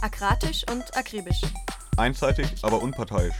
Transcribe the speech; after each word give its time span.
Akratisch 0.00 0.64
und 0.70 0.96
akribisch. 0.96 1.42
Einseitig, 1.96 2.46
aber 2.62 2.80
unparteiisch. 2.80 3.34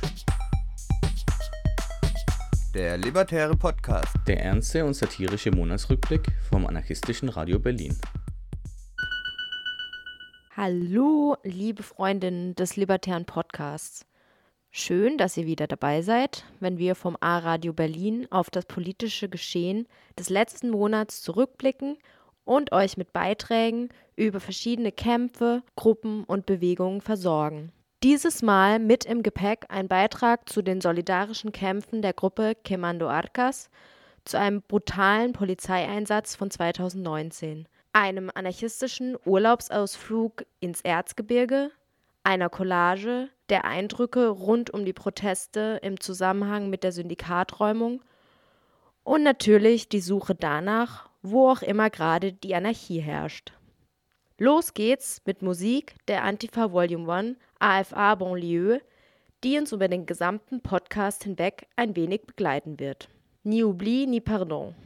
Der 2.75 2.99
Libertäre 2.99 3.57
Podcast. 3.57 4.13
Der 4.27 4.43
ernste 4.43 4.85
und 4.85 4.95
satirische 4.95 5.53
Monatsrückblick 5.53 6.27
vom 6.51 6.67
anarchistischen 6.67 7.29
Radio 7.29 7.61
Berlin. 7.61 7.97
Hallo, 10.57 11.37
liebe 11.45 11.85
Freundinnen 11.85 12.57
des 12.57 12.75
Libertären 12.75 13.25
Podcasts. 13.25 14.05
Schön, 14.73 15.17
dass 15.17 15.37
ihr 15.37 15.47
wieder 15.47 15.69
dabei 15.69 16.03
seid, 16.03 16.45
wenn 16.59 16.77
wir 16.77 16.97
vom 16.97 17.17
A-Radio 17.21 17.73
Berlin 17.73 18.27
auf 18.31 18.51
das 18.51 18.67
politische 18.67 19.29
Geschehen 19.29 19.87
des 20.19 20.29
letzten 20.29 20.71
Monats 20.71 21.23
zurückblicken 21.23 21.99
und 22.45 22.73
euch 22.73 22.97
mit 22.97 23.13
Beiträgen 23.13 23.91
über 24.19 24.41
verschiedene 24.41 24.93
Kämpfe, 24.93 25.63
Gruppen 25.77 26.25
und 26.25 26.45
Bewegungen 26.45 27.01
versorgen. 27.01 27.73
Dieses 28.03 28.43
Mal 28.43 28.79
mit 28.79 29.05
im 29.07 29.23
Gepäck 29.23 29.67
ein 29.69 29.89
Beitrag 29.89 30.49
zu 30.49 30.63
den 30.63 30.81
solidarischen 30.81 31.53
Kämpfen 31.53 32.03
der 32.03 32.13
Gruppe 32.13 32.55
Quemando 32.65 33.09
Arcas 33.09 33.71
zu 34.25 34.39
einem 34.39 34.63
brutalen 34.63 35.33
Polizeieinsatz 35.33 36.37
von 36.37 36.51
2019, 36.51 37.67
einem 37.93 38.31
anarchistischen 38.35 39.17
Urlaubsausflug 39.25 40.45
ins 40.61 40.81
Erzgebirge, 40.83 41.71
einer 42.23 42.51
Collage 42.51 43.31
der 43.49 43.65
Eindrücke 43.65 44.29
rund 44.29 44.71
um 44.71 44.85
die 44.85 44.93
Proteste 44.93 45.81
im 45.83 45.99
Zusammenhang 45.99 46.71
mit 46.71 46.85
der 46.85 46.93
Syndikaträumung 46.93 48.03
und 49.03 49.23
natürlich 49.23 49.89
die 49.89 50.01
Suche 50.01 50.35
danach, 50.35 51.09
wo 51.23 51.49
auch 51.49 51.63
immer 51.63 51.91
gerade 51.91 52.33
die 52.33 52.55
Anarchie 52.55 53.01
herrscht. 53.01 53.58
Los 54.41 54.73
geht's 54.73 55.21
mit 55.27 55.43
Musik 55.43 55.97
der 56.07 56.23
Antifa 56.23 56.71
Volume 56.71 57.13
1 57.13 57.37
AFA 57.59 58.15
Bonlieu, 58.15 58.79
die 59.43 59.59
uns 59.59 59.73
über 59.73 59.89
den 59.89 60.07
gesamten 60.07 60.61
Podcast 60.61 61.25
hinweg 61.25 61.67
ein 61.75 61.97
wenig 61.97 62.23
begleiten 62.25 62.79
wird. 62.79 63.09
Ni 63.43 63.65
oubli, 63.65 64.07
ni 64.07 64.21
pardon. 64.21 64.77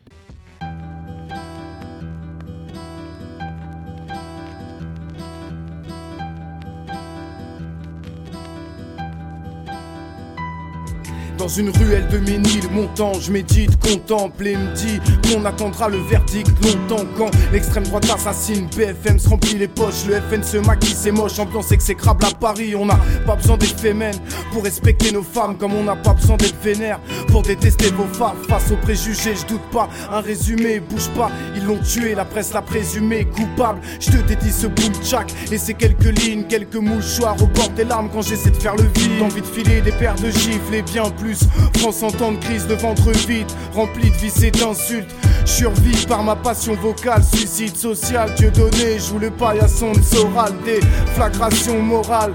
Dans 11.43 11.49
une 11.49 11.71
ruelle 11.71 12.07
de 12.07 12.19
Ménil, 12.19 12.71
montant, 12.71 13.15
je 13.15 13.33
médite, 13.33 13.77
contemple 13.85 14.47
et 14.47 14.57
me 14.57 14.73
dis 14.77 15.01
qu'on 15.29 15.45
attendra 15.45 15.89
le 15.89 15.99
verdict 15.99 16.53
longtemps 16.65 17.05
quand 17.19 17.33
l'extrême 17.53 17.83
droite 17.83 18.09
assassine. 18.15 18.69
BFM 18.77 19.19
se 19.19 19.29
remplit 19.29 19.59
les 19.59 19.67
poches, 19.67 20.07
le 20.07 20.21
FN 20.21 20.45
se 20.45 20.59
maquille, 20.59 20.95
c'est 20.97 21.11
moche, 21.11 21.41
ambiance 21.41 21.73
exécrable 21.73 22.25
à 22.27 22.31
Paris. 22.31 22.77
On 22.77 22.87
n'a 22.87 22.97
pas 23.27 23.35
besoin 23.35 23.57
d'être 23.57 23.81
fémène 23.81 24.15
pour 24.53 24.63
respecter 24.63 25.11
nos 25.11 25.25
femmes, 25.25 25.57
comme 25.59 25.75
on 25.75 25.83
n'a 25.83 25.97
pas 25.97 26.13
besoin 26.13 26.37
d'être 26.37 26.63
vénère 26.63 27.01
pour 27.27 27.43
détester 27.43 27.91
vos 27.91 28.07
femmes. 28.15 28.37
Face 28.49 28.71
aux 28.71 28.77
préjugés, 28.77 29.35
je 29.35 29.45
doute 29.45 29.69
pas, 29.73 29.89
un 30.13 30.21
résumé, 30.21 30.79
bouge 30.79 31.09
pas, 31.17 31.29
ils 31.57 31.65
l'ont 31.65 31.81
tué, 31.81 32.15
la 32.15 32.25
presse 32.25 32.53
l'a 32.53 32.63
présumé 32.63 33.25
coupable. 33.25 33.81
Je 33.99 34.13
te 34.13 34.17
dédie 34.29 34.53
ce 34.53 34.69
boom 34.69 34.95
tchac 35.03 35.35
et 35.51 35.59
ces 35.59 35.75
quelques 35.75 36.17
lignes, 36.21 36.45
quelques 36.45 36.77
mouchoirs 36.77 37.35
au 37.43 37.49
bord 37.49 37.71
des 37.71 37.85
larmes 37.85 38.11
quand 38.13 38.23
j'essaie 38.23 38.51
de 38.51 38.57
faire 38.57 38.77
le 38.77 38.85
vide. 38.95 39.21
Envie 39.21 39.41
de 39.41 39.47
filer 39.47 39.81
des 39.81 39.91
paires 39.91 40.15
de 40.15 40.31
gifles 40.31 40.75
et 40.75 40.83
bien 40.83 41.11
plus. 41.11 41.32
France 41.79 42.03
en 42.03 42.11
temps 42.11 42.33
de 42.33 42.39
crise 42.39 42.67
de 42.67 42.75
ventre 42.75 43.11
vide, 43.27 43.51
rempli 43.75 44.11
de 44.11 44.17
vices 44.17 44.43
et 44.43 44.51
d'insultes. 44.51 45.11
Survie 45.45 46.07
par 46.07 46.23
ma 46.23 46.37
passion 46.37 46.75
vocale, 46.75 47.23
suicide 47.25 47.77
social, 47.77 48.33
Dieu 48.37 48.51
donné, 48.51 48.99
joue 48.99 49.19
le 49.19 49.31
paillasson 49.31 49.93
de 49.93 50.03
Soral, 50.03 50.53
déflagration 50.65 51.81
morale. 51.83 52.33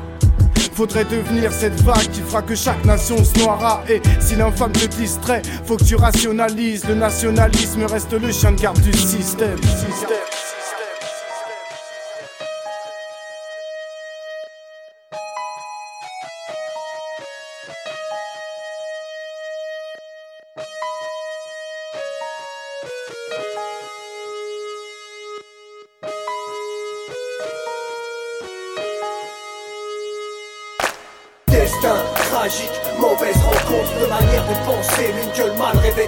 Faudrait 0.73 1.05
devenir 1.05 1.51
cette 1.51 1.81
vague 1.81 2.11
qui 2.11 2.21
fera 2.21 2.43
que 2.43 2.53
chaque 2.53 2.85
nation 2.85 3.23
se 3.23 3.39
noiera. 3.39 3.81
Et 3.89 3.99
si 4.19 4.35
l'infâme 4.35 4.73
te 4.73 4.85
distrait, 4.85 5.41
faut 5.65 5.75
que 5.75 5.83
tu 5.83 5.95
rationalises. 5.95 6.85
Le 6.87 6.93
nationalisme 6.93 7.83
reste 7.85 8.13
le 8.13 8.31
chien 8.31 8.51
de 8.51 8.61
garde 8.61 8.79
du 8.79 8.93
système. 8.93 9.57
système. 9.57 10.36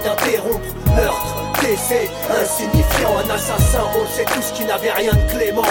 Rêvait 0.00 0.08
d'interrompre. 0.08 0.60
Meurtre, 0.96 1.60
décès, 1.62 2.10
insignifiant, 2.30 3.18
un 3.24 3.30
assassin, 3.30 3.84
on 4.00 4.06
sait 4.06 4.24
tous 4.24 4.52
qui 4.52 4.64
n'avait 4.64 4.92
rien 4.92 5.12
de 5.12 5.32
clément. 5.32 5.62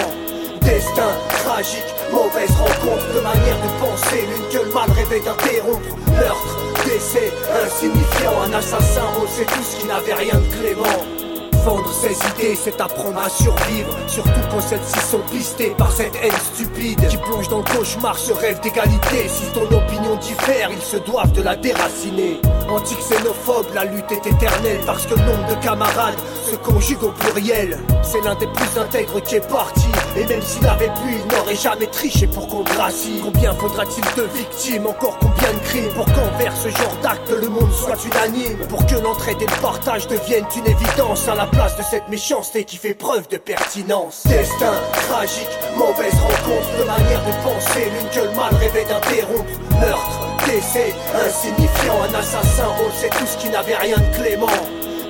Destin 0.62 1.12
tragique, 1.44 1.94
mauvaise 2.12 2.50
rencontre, 2.50 3.14
de 3.14 3.20
manière 3.20 3.56
de 3.56 3.80
penser, 3.80 4.26
l'une 4.26 4.48
que 4.48 4.74
mal 4.74 4.90
rêvait 4.90 5.20
d'interrompre. 5.20 5.80
Meurtre, 6.08 6.56
décès, 6.84 7.32
insignifiant, 7.64 8.42
un 8.46 8.52
assassin, 8.52 9.04
on 9.22 9.26
sait 9.26 9.46
tous 9.46 9.78
qui 9.78 9.86
n'avait 9.86 10.14
rien 10.14 10.34
de 10.34 10.54
clément. 10.54 11.29
Vendre 11.64 11.92
ses 11.92 12.14
idées, 12.14 12.54
c'est 12.54 12.80
apprendre 12.80 13.18
à 13.18 13.28
survivre. 13.28 13.94
Surtout 14.06 14.40
quand 14.50 14.60
celles-ci 14.60 14.98
sont 15.10 15.20
pistées 15.30 15.74
par 15.76 15.92
cette 15.92 16.14
haine 16.22 16.32
stupide 16.54 17.06
qui 17.06 17.16
plonge 17.18 17.48
dans 17.48 17.58
le 17.58 17.64
cauchemar 17.64 18.18
ce 18.18 18.32
rêve 18.32 18.60
d'égalité. 18.60 19.28
Si 19.28 19.44
ton 19.52 19.64
opinion 19.64 20.16
diffère, 20.16 20.70
ils 20.72 20.82
se 20.82 20.96
doivent 20.96 21.32
de 21.32 21.42
la 21.42 21.56
déraciner. 21.56 22.40
Anti-xénophobe, 22.70 23.66
la 23.74 23.84
lutte 23.84 24.10
est 24.10 24.26
éternelle 24.26 24.80
parce 24.86 25.04
que 25.04 25.14
le 25.14 25.22
nombre 25.22 25.46
de 25.48 25.62
camarades 25.62 26.18
se 26.50 26.56
conjugue 26.56 27.02
au 27.02 27.10
pluriel. 27.10 27.78
C'est 28.02 28.22
l'un 28.24 28.34
des 28.36 28.46
plus 28.46 28.80
intègres 28.80 29.20
qui 29.22 29.34
est 29.36 29.48
parti. 29.48 29.88
Et 30.16 30.24
même 30.26 30.42
s'il 30.42 30.66
avait 30.66 30.86
pu, 30.86 31.12
il 31.12 31.36
n'aurait 31.36 31.56
jamais 31.56 31.86
triché 31.88 32.26
pour 32.26 32.48
qu'on 32.48 32.62
gracie. 32.62 33.20
Combien 33.22 33.52
faudra-t-il 33.54 34.04
de 34.16 34.28
victimes, 34.34 34.86
encore 34.86 35.18
combien 35.18 35.52
de 35.52 35.58
crimes? 35.64 35.92
Pour 35.94 36.06
qu'envers 36.06 36.56
ce 36.56 36.68
genre 36.68 36.96
d'acte 37.02 37.30
le 37.30 37.48
monde 37.48 37.72
soit 37.72 37.96
unanime 38.04 38.58
Pour 38.68 38.84
que 38.86 38.94
l'entraide 38.94 39.42
et 39.42 39.46
le 39.46 39.60
partage 39.60 40.06
deviennent 40.06 40.46
une 40.56 40.66
évidence 40.66 41.28
à 41.28 41.34
la 41.34 41.46
place 41.50 41.76
de 41.76 41.82
cette 41.82 42.08
méchanceté 42.08 42.64
qui 42.64 42.76
fait 42.76 42.94
preuve 42.94 43.28
de 43.28 43.36
pertinence. 43.36 44.26
Destin 44.26 44.72
tragique, 45.08 45.48
mauvaise 45.76 46.14
rencontre, 46.14 46.78
de 46.78 46.84
manière 46.84 47.24
de 47.24 47.32
penser, 47.42 47.90
l'une 47.90 48.08
que 48.10 48.28
le 48.28 48.34
mal 48.34 48.54
rêvait 48.54 48.84
d'interrompre. 48.84 49.50
Meurtre, 49.80 50.20
décès, 50.46 50.94
insignifiant, 51.26 52.02
un 52.02 52.14
assassin, 52.14 52.68
on 52.84 52.90
sait 52.92 53.10
tous 53.10 53.36
qui 53.36 53.48
n'avait 53.50 53.76
rien 53.76 53.96
de 53.96 54.16
clément. 54.16 54.46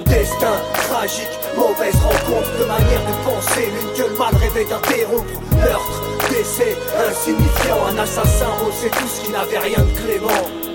Destin 0.06 0.60
tragique, 0.88 1.38
mauvaise 1.56 1.96
rencontre, 1.96 2.50
de 2.58 2.64
manière 2.64 3.04
de 3.06 3.24
penser, 3.24 3.66
l'une 3.66 3.92
que 3.94 4.10
le 4.10 4.18
mal 4.18 4.34
rêvait 4.36 4.64
d'interrompre. 4.64 5.40
Meurtre, 5.56 6.02
décès, 6.30 6.76
insignifiant, 7.08 7.86
un 7.86 7.98
assassin, 7.98 8.48
on 8.66 8.72
sait 8.72 8.90
tous 8.90 9.20
qui 9.24 9.30
n'avait 9.30 9.58
rien 9.58 9.78
de 9.78 10.00
clément. 10.00 10.69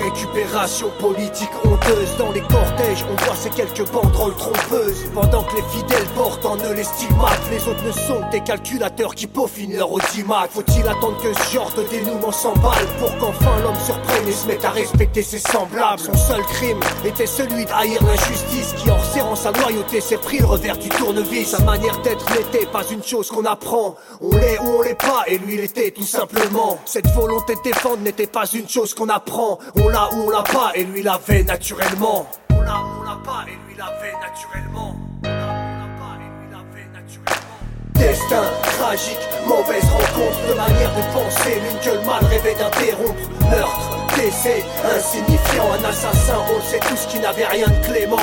Récupération 0.00 0.90
politique 0.98 1.50
honteuse 1.62 2.16
dans 2.18 2.32
les 2.32 2.40
cortèges, 2.40 3.04
on 3.10 3.24
voit 3.24 3.36
ces 3.36 3.50
quelques 3.50 3.86
banderoles 3.90 4.34
trompeuses. 4.34 5.04
Pendant 5.14 5.42
que 5.42 5.56
les 5.56 5.62
fidèles 5.70 6.06
portent 6.16 6.46
en 6.46 6.56
eux 6.56 6.72
les 6.74 6.84
stigmates, 6.84 7.40
les 7.50 7.68
autres 7.68 7.84
ne 7.84 7.92
sont 7.92 8.20
que 8.20 8.32
des 8.32 8.40
calculateurs 8.40 9.14
qui 9.14 9.26
peaufinent 9.26 9.76
leur 9.76 9.92
audimat. 9.92 10.48
Faut-il 10.50 10.88
attendre 10.88 11.18
que 11.22 11.34
ce 11.34 11.54
genre 11.54 11.70
de 11.76 11.82
dénouement 11.82 12.32
s'emballe 12.32 12.86
pour 12.98 13.16
qu'enfin 13.18 13.60
l'homme 13.62 13.78
surprenne 13.84 14.26
et 14.26 14.32
se 14.32 14.46
mette 14.46 14.64
à 14.64 14.70
respecter 14.70 15.22
ses 15.22 15.38
semblables? 15.38 16.00
Son 16.00 16.14
seul 16.14 16.42
crime 16.44 16.80
était 17.04 17.26
celui 17.26 17.66
de 17.66 17.70
haïr 17.70 18.02
l'injustice 18.02 18.74
qui, 18.78 18.90
en 18.90 18.96
resserrant 18.96 19.36
sa 19.36 19.52
loyauté, 19.52 20.00
s'est 20.00 20.16
pris 20.16 20.38
le 20.38 20.46
revers 20.46 20.78
du 20.78 20.88
tournevis. 20.88 21.50
Sa 21.50 21.62
manière 21.62 22.00
d'être 22.00 22.24
n'était 22.34 22.66
pas 22.66 22.84
une 22.90 23.02
chose 23.02 23.28
qu'on 23.28 23.44
apprend. 23.44 23.96
On 24.22 24.30
l'est 24.34 24.58
ou 24.60 24.78
on 24.78 24.82
l'est 24.82 24.94
pas, 24.94 25.24
et 25.26 25.36
lui 25.36 25.54
il 25.54 25.60
était 25.60 25.90
tout 25.90 26.04
simplement. 26.04 26.78
Cette 26.86 27.08
volonté 27.08 27.54
de 27.54 27.62
défendre 27.62 27.98
n'était 27.98 28.26
pas 28.26 28.46
une 28.46 28.68
chose 28.68 28.94
qu'on 28.94 29.08
apprend. 29.10 29.58
L'a 29.90 30.08
ou 30.12 30.26
on 30.26 30.30
l'a 30.30 30.42
pas, 30.42 30.72
et 30.74 30.84
lui 30.84 31.02
l'avait 31.02 31.42
naturellement. 31.44 32.26
On 32.50 32.60
l'a 32.60 32.78
ou 32.78 33.00
on 33.00 33.02
l'a 33.02 33.18
pas, 33.24 33.44
et 33.46 33.58
lui 33.68 33.76
l'avait 33.76 34.14
naturellement. 34.20 34.96
Destin 37.94 38.44
tragique, 38.78 39.28
mauvaise 39.46 39.84
rencontre, 39.84 40.38
de 40.48 40.54
manière 40.54 40.90
de 40.96 41.02
penser, 41.12 41.60
l'une 41.60 41.78
que 41.80 41.90
le 41.98 42.06
mal 42.06 42.24
rêvait 42.24 42.54
d'interrompre. 42.54 43.20
Meurtre, 43.50 44.16
décès, 44.16 44.64
insignifiant, 44.96 45.72
un 45.78 45.84
assassin, 45.84 46.38
on 46.56 46.60
sait 46.62 46.80
tous 46.80 47.06
qui 47.06 47.18
n'avait 47.18 47.46
rien 47.46 47.66
de 47.66 47.86
clément. 47.86 48.16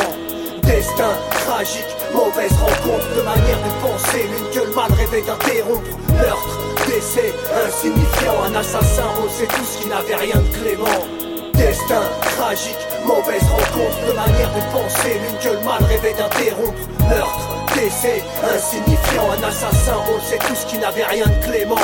Destin 0.63 1.13
tragique, 1.45 1.95
mauvaise 2.11 2.53
rencontre, 2.53 3.07
de 3.15 3.21
manière 3.21 3.59
de 3.59 3.87
penser, 3.87 4.23
l'une 4.23 4.49
que 4.49 4.67
le 4.67 4.73
mal 4.73 4.91
rêvait 4.93 5.21
d'interrompre. 5.21 5.97
Meurtre, 6.09 6.59
décès, 6.87 7.33
insignifiant, 7.67 8.43
un 8.49 8.55
assassin, 8.55 9.05
on 9.23 9.29
sait 9.29 9.47
tous 9.47 9.77
qui 9.79 9.87
n'avait 9.87 10.15
rien 10.15 10.37
de 10.37 10.57
clément. 10.57 11.26
Destin 11.57 12.03
tragique, 12.37 12.77
mauvaise 13.03 13.41
rencontre, 13.43 14.07
de 14.07 14.13
manière 14.13 14.51
de 14.53 14.61
penser, 14.71 15.19
l'une 15.19 15.37
que 15.39 15.57
le 15.57 15.65
mal 15.65 15.83
rêvait 15.83 16.13
d'interrompre. 16.13 16.77
Meurtre, 17.09 17.49
décès, 17.75 18.23
insignifiant, 18.55 19.31
un 19.31 19.43
assassin, 19.43 19.97
on 20.07 20.19
sait 20.21 20.37
tous 20.37 20.65
qui 20.65 20.77
n'avait 20.77 21.05
rien 21.05 21.25
de 21.25 21.45
clément. 21.45 21.75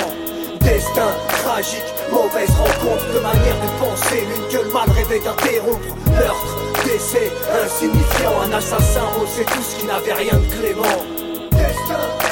Destin 0.62 1.10
tragique, 1.44 1.94
mauvaise 2.12 2.52
rencontre, 2.52 3.14
de 3.14 3.20
manière 3.20 3.56
de 3.56 3.84
penser, 3.84 4.22
l'une 4.22 4.48
que 4.48 4.64
le 4.64 4.72
mal 4.72 4.90
rêvait 4.92 5.20
d'interrompre. 5.20 5.96
Meurtre, 6.12 6.58
décès, 6.86 7.31
insignifiant, 7.66 8.42
un 8.46 8.54
assassin, 8.54 9.08
on 9.20 9.25
sait 9.25 9.46
tous 9.46 9.80
qui 9.80 9.86
n'avait 9.88 10.14
rien 10.14 10.38
de 10.38 10.54
clément. 10.54 11.04
Destin, 11.52 12.23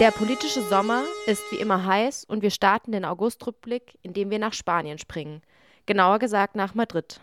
Der 0.00 0.12
politische 0.12 0.62
Sommer 0.62 1.04
ist 1.26 1.52
wie 1.52 1.56
immer 1.56 1.84
heiß 1.84 2.24
und 2.24 2.40
wir 2.40 2.50
starten 2.50 2.92
den 2.92 3.04
Augustrückblick, 3.04 3.98
indem 4.00 4.30
wir 4.30 4.38
nach 4.38 4.54
Spanien 4.54 4.96
springen. 4.96 5.42
Genauer 5.84 6.18
gesagt 6.18 6.56
nach 6.56 6.74
Madrid. 6.74 7.20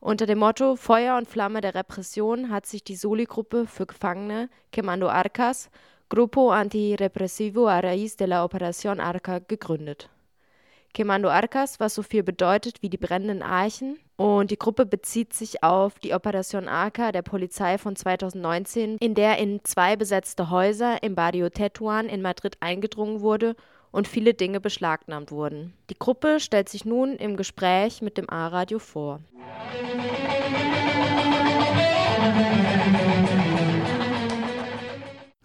Unter 0.00 0.24
dem 0.24 0.38
Motto 0.38 0.76
Feuer 0.76 1.18
und 1.18 1.28
Flamme 1.28 1.60
der 1.60 1.74
Repression 1.74 2.50
hat 2.50 2.64
sich 2.64 2.82
die 2.82 2.96
Soli-Gruppe 2.96 3.66
für 3.66 3.84
Gefangene 3.84 4.48
Quemando 4.72 5.10
Arcas, 5.10 5.68
Grupo 6.08 6.50
Antirepresivo 6.50 7.66
a 7.66 7.80
Raíz 7.80 8.16
de 8.16 8.26
la 8.26 8.42
Operación 8.42 8.98
Arca, 8.98 9.40
gegründet. 9.40 10.08
Quemando 10.96 11.28
Arcas, 11.28 11.78
was 11.78 11.94
so 11.94 12.02
viel 12.02 12.22
bedeutet 12.22 12.80
wie 12.80 12.88
die 12.88 12.96
brennenden 12.96 13.42
Archen. 13.42 13.98
Und 14.16 14.50
die 14.50 14.58
Gruppe 14.58 14.86
bezieht 14.86 15.34
sich 15.34 15.62
auf 15.62 15.98
die 15.98 16.14
Operation 16.14 16.68
Arca 16.68 17.12
der 17.12 17.20
Polizei 17.20 17.76
von 17.76 17.96
2019, 17.96 18.96
in 18.98 19.14
der 19.14 19.36
in 19.36 19.60
zwei 19.62 19.96
besetzte 19.96 20.48
Häuser 20.48 21.02
im 21.02 21.14
Barrio 21.14 21.50
Tetuan 21.50 22.08
in 22.08 22.22
Madrid 22.22 22.56
eingedrungen 22.60 23.20
wurde 23.20 23.56
und 23.90 24.08
viele 24.08 24.32
Dinge 24.32 24.58
beschlagnahmt 24.58 25.30
wurden. 25.32 25.74
Die 25.90 25.98
Gruppe 25.98 26.40
stellt 26.40 26.70
sich 26.70 26.86
nun 26.86 27.16
im 27.16 27.36
Gespräch 27.36 28.00
mit 28.00 28.16
dem 28.16 28.30
A-Radio 28.30 28.78
vor. 28.78 29.20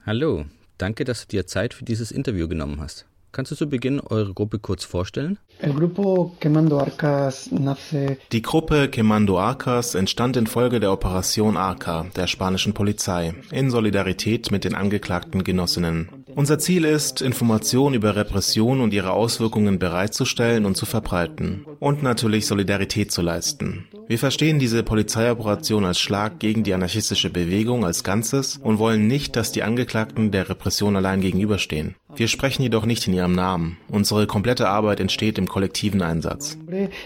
Hallo, 0.06 0.46
danke, 0.78 1.04
dass 1.04 1.24
du 1.24 1.28
dir 1.28 1.46
Zeit 1.46 1.74
für 1.74 1.84
dieses 1.84 2.14
Interview 2.14 2.48
genommen 2.48 2.80
hast. 2.80 3.06
Kannst 3.34 3.50
du 3.52 3.56
zu 3.56 3.70
Beginn 3.70 4.02
eure 4.02 4.34
Gruppe 4.34 4.60
kurz 4.60 4.84
vorstellen? 4.84 5.40
El 5.60 5.74
grupo 5.74 6.36
Quemando 6.42 6.80
Arcas 6.80 7.50
nace 7.50 8.18
Die 8.34 8.42
Gruppe 8.42 8.90
Quemando 8.90 9.40
Arcas 9.40 9.96
entstand 9.96 10.36
infolge 10.36 10.82
der 10.82 10.92
Operation 10.92 11.56
Arca 11.56 12.08
der 12.18 12.28
spanischen 12.28 12.74
Polizei 12.74 13.34
in 13.52 13.72
Solidarität 13.72 14.52
mit 14.52 14.66
den 14.66 14.76
angeklagten 14.76 15.46
Genossinnen. 15.46 16.10
Unser 16.36 16.60
Ziel 16.60 16.84
ist, 16.84 17.22
Informationen 17.22 17.96
über 17.96 18.18
Repression 18.18 18.82
und 18.82 18.94
ihre 18.94 19.12
Auswirkungen 19.12 19.80
bereitzustellen 19.80 20.66
und 20.66 20.76
zu 20.76 20.86
verbreiten 20.86 21.66
und 21.80 22.04
natürlich 22.04 22.48
Solidarität 22.48 23.14
zu 23.14 23.22
leisten. 23.22 23.88
Wir 24.08 24.20
verstehen 24.20 24.60
diese 24.60 24.84
Polizeioperation 24.84 25.86
als 25.86 26.00
Schlag 26.00 26.40
gegen 26.40 26.64
die 26.64 26.74
anarchistische 26.74 27.30
Bewegung 27.30 27.86
als 27.86 28.04
Ganzes 28.04 28.58
und 28.58 28.78
wollen 28.78 29.08
nicht, 29.08 29.38
dass 29.38 29.54
die 29.54 29.64
Angeklagten 29.64 30.32
der 30.32 30.50
Repression 30.50 30.98
allein 30.98 31.22
gegenüberstehen. 31.22 31.96
Wir 32.16 32.28
sprechen 32.28 32.64
jedoch 32.64 32.86
nicht 32.86 33.08
in 33.08 33.14
ihrem 33.14 33.34
Namen. 33.34 33.78
Unsere 33.88 34.28
komplette 34.28 34.68
Arbeit 34.68 35.00
entsteht 35.00 35.38
im 35.38 35.48
kollektiven 35.48 36.02
Einsatz. 36.02 36.58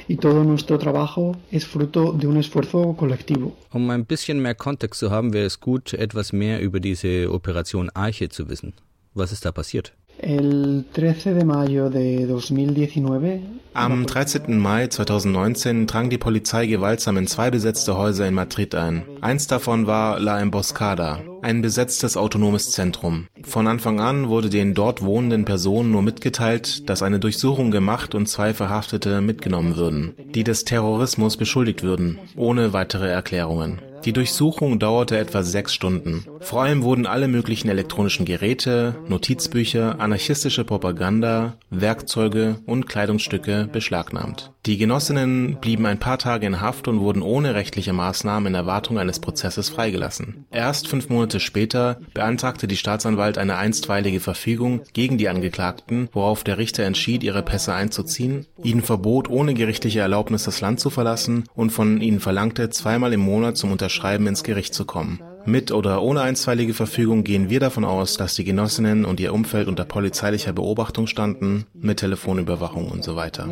y 0.08 0.18
todo 0.18 0.44
nuestro 0.44 0.78
trabajo 0.78 1.36
es 1.52 1.64
fruto 1.66 2.12
de 2.14 2.28
un 2.28 2.38
esfuerzo 2.38 2.94
colectivo. 2.94 3.56
Um 3.72 3.90
ein 3.90 4.06
bisschen 4.06 4.42
mehr 4.42 4.56
Kontext 4.56 5.00
zu 5.00 5.12
haben, 5.12 5.34
wäre 5.34 5.46
es 5.46 5.60
gut, 5.60 5.94
etwas 5.94 6.34
mehr 6.34 6.62
über 6.62 6.80
diese 6.80 7.32
Operation 7.32 7.90
Arche 7.94 8.30
zu 8.30 8.50
wissen. 8.50 8.74
Was 9.14 9.32
ist 9.32 9.46
da 9.46 9.52
passiert? 9.52 9.94
El 10.18 10.86
13 10.94 11.34
de 11.34 11.46
mayo 11.46 11.90
de 11.90 12.26
2019 12.26 13.56
Am 13.74 14.06
13. 14.06 14.58
Mai 14.58 14.88
2019 14.88 15.86
drang 15.86 16.10
die 16.10 16.18
Polizei 16.18 16.66
gewaltsam 16.66 17.18
in 17.18 17.28
zwei 17.28 17.52
besetzte 17.52 17.98
Häuser 17.98 18.26
in 18.26 18.34
Madrid 18.34 18.74
ein. 18.74 19.04
Eins 19.20 19.48
davon 19.48 19.86
war 19.86 20.18
La 20.22 20.40
Emboscada, 20.40 21.20
ein 21.42 21.62
besetztes 21.62 22.16
autonomes 22.16 22.72
Zentrum. 22.72 23.28
Von 23.44 23.68
Anfang 23.68 24.00
an 24.00 24.30
wurde 24.30 24.50
den 24.50 24.74
dort 24.76 25.04
wohnenden 25.04 25.44
Personen 25.44 25.92
nur 25.92 26.04
mitgeteilt, 26.04 26.90
dass 26.90 27.04
eine 27.04 27.20
Durchsuchung 27.20 27.70
gemacht 27.70 28.16
und 28.16 28.28
zwei 28.30 28.54
Verhaftete 28.54 29.20
mitgenommen 29.20 29.76
würden, 29.76 30.14
die 30.34 30.46
des 30.46 30.64
Terrorismus 30.64 31.36
beschuldigt 31.36 31.84
würden, 31.84 32.18
ohne 32.38 32.72
weitere 32.72 33.10
Erklärungen. 33.10 33.82
Die 34.06 34.14
Durchsuchung 34.14 34.78
dauerte 34.78 35.18
etwa 35.18 35.42
sechs 35.42 35.74
Stunden. 35.74 36.26
Vor 36.40 36.62
allem 36.62 36.84
wurden 36.84 37.08
alle 37.08 37.28
möglichen 37.28 37.70
elektronischen 37.70 38.24
Geräte, 38.26 38.96
Notizbücher, 39.08 40.00
anarchistische 40.00 40.64
Propaganda, 40.64 41.58
Werkzeuge 41.72 42.60
und 42.68 42.88
Kleidungsstücke 42.88 43.68
beschlagnahmt. 43.72 44.52
Die 44.66 44.78
Genossinnen 44.78 45.58
blieben 45.62 45.86
ein 45.86 46.00
paar 46.00 46.18
Tage 46.18 46.48
in 46.48 46.60
Haft 46.60 46.88
und 46.88 47.00
wurden 47.00 47.22
ohne 47.22 47.54
rechtliche 47.54 47.94
Maßnahmen 47.94 48.48
in 48.48 48.56
Erwartung 48.56 48.98
eines 48.98 49.20
Prozesses 49.20 49.70
freigelassen. 49.70 50.46
Erst 50.50 50.88
fünf 50.88 51.08
Monate 51.08 51.40
später 51.40 52.00
beantragte 52.16 52.68
die 52.68 52.76
Staatsanwalt 52.76 53.38
eine 53.38 53.58
einstweilige 53.58 54.20
Verfügung 54.20 54.82
gegen 54.94 55.20
die 55.20 55.30
Angeklagten, 55.30 56.10
worauf 56.14 56.44
der 56.44 56.58
Richter 56.58 56.84
entschied, 56.84 57.24
ihre 57.24 57.44
Pässe 57.44 57.76
einzuziehen, 57.76 58.48
ihnen 58.64 58.82
verbot, 58.82 59.30
ohne 59.30 59.54
gerichtliche 59.54 60.00
Erlaubnis 60.00 60.46
das 60.46 60.62
Land 60.62 60.80
zu 60.80 60.90
verlassen 60.90 61.44
und 61.54 61.70
von 61.70 62.02
ihnen 62.02 62.20
verlangte, 62.20 62.72
zweimal 62.72 63.14
im 63.14 63.22
Monat 63.22 63.58
zum 63.58 63.72
Unterschreiben 63.72 64.26
ins 64.26 64.44
Gericht 64.44 64.74
zu 64.74 64.86
kommen. 64.86 65.20
Mit 65.48 65.72
oder 65.72 66.02
ohne 66.02 66.22
einstweilige 66.22 66.74
Verfügung 66.74 67.24
gehen 67.24 67.52
wir 67.52 67.60
davon 67.60 67.86
aus, 67.86 68.18
dass 68.18 68.34
die 68.34 68.44
Genossinnen 68.44 69.06
und 69.06 69.20
ihr 69.20 69.32
Umfeld 69.32 69.68
unter 69.68 69.86
polizeilicher 69.86 70.54
Beobachtung 70.54 71.06
standen, 71.06 71.66
mit 71.74 72.00
Telefonüberwachung 72.00 72.90
und 72.90 73.04
so 73.04 73.16
weiter. 73.16 73.46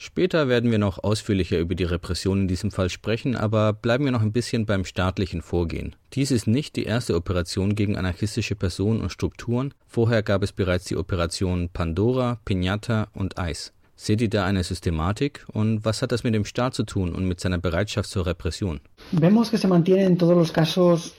Später 0.00 0.48
werden 0.48 0.70
wir 0.70 0.78
noch 0.78 1.02
ausführlicher 1.02 1.58
über 1.58 1.74
die 1.74 1.84
Repression 1.84 2.42
in 2.42 2.48
diesem 2.48 2.70
Fall 2.70 2.88
sprechen, 2.88 3.36
aber 3.36 3.72
bleiben 3.72 4.04
wir 4.04 4.12
noch 4.12 4.22
ein 4.22 4.32
bisschen 4.32 4.66
beim 4.66 4.84
staatlichen 4.84 5.42
Vorgehen. 5.42 5.96
Dies 6.14 6.30
ist 6.30 6.46
nicht 6.46 6.76
die 6.76 6.84
erste 6.84 7.14
Operation 7.16 7.74
gegen 7.74 7.96
anarchistische 7.96 8.54
Personen 8.54 9.00
und 9.00 9.10
Strukturen. 9.10 9.74
Vorher 9.86 10.22
gab 10.22 10.42
es 10.42 10.52
bereits 10.52 10.84
die 10.84 10.96
Operationen 10.96 11.68
Pandora, 11.68 12.38
Piñata 12.44 13.08
und 13.12 13.38
Eis. 13.38 13.72
Seht 14.00 14.20
ihr 14.20 14.30
da 14.30 14.44
eine 14.44 14.62
Systematik 14.62 15.44
und 15.52 15.84
was 15.84 16.02
hat 16.02 16.12
das 16.12 16.22
mit 16.22 16.32
dem 16.32 16.44
Staat 16.44 16.72
zu 16.72 16.84
tun 16.84 17.12
und 17.16 17.26
mit 17.26 17.40
seiner 17.40 17.58
Bereitschaft 17.58 18.08
zur 18.08 18.26
Repression? 18.26 18.78
Vemos 19.10 19.50
que 19.50 19.58
se 19.58 19.66
mantiene 19.66 20.04
en 20.04 20.16
todos 20.16 20.36
los 20.36 20.52
casos 20.52 21.14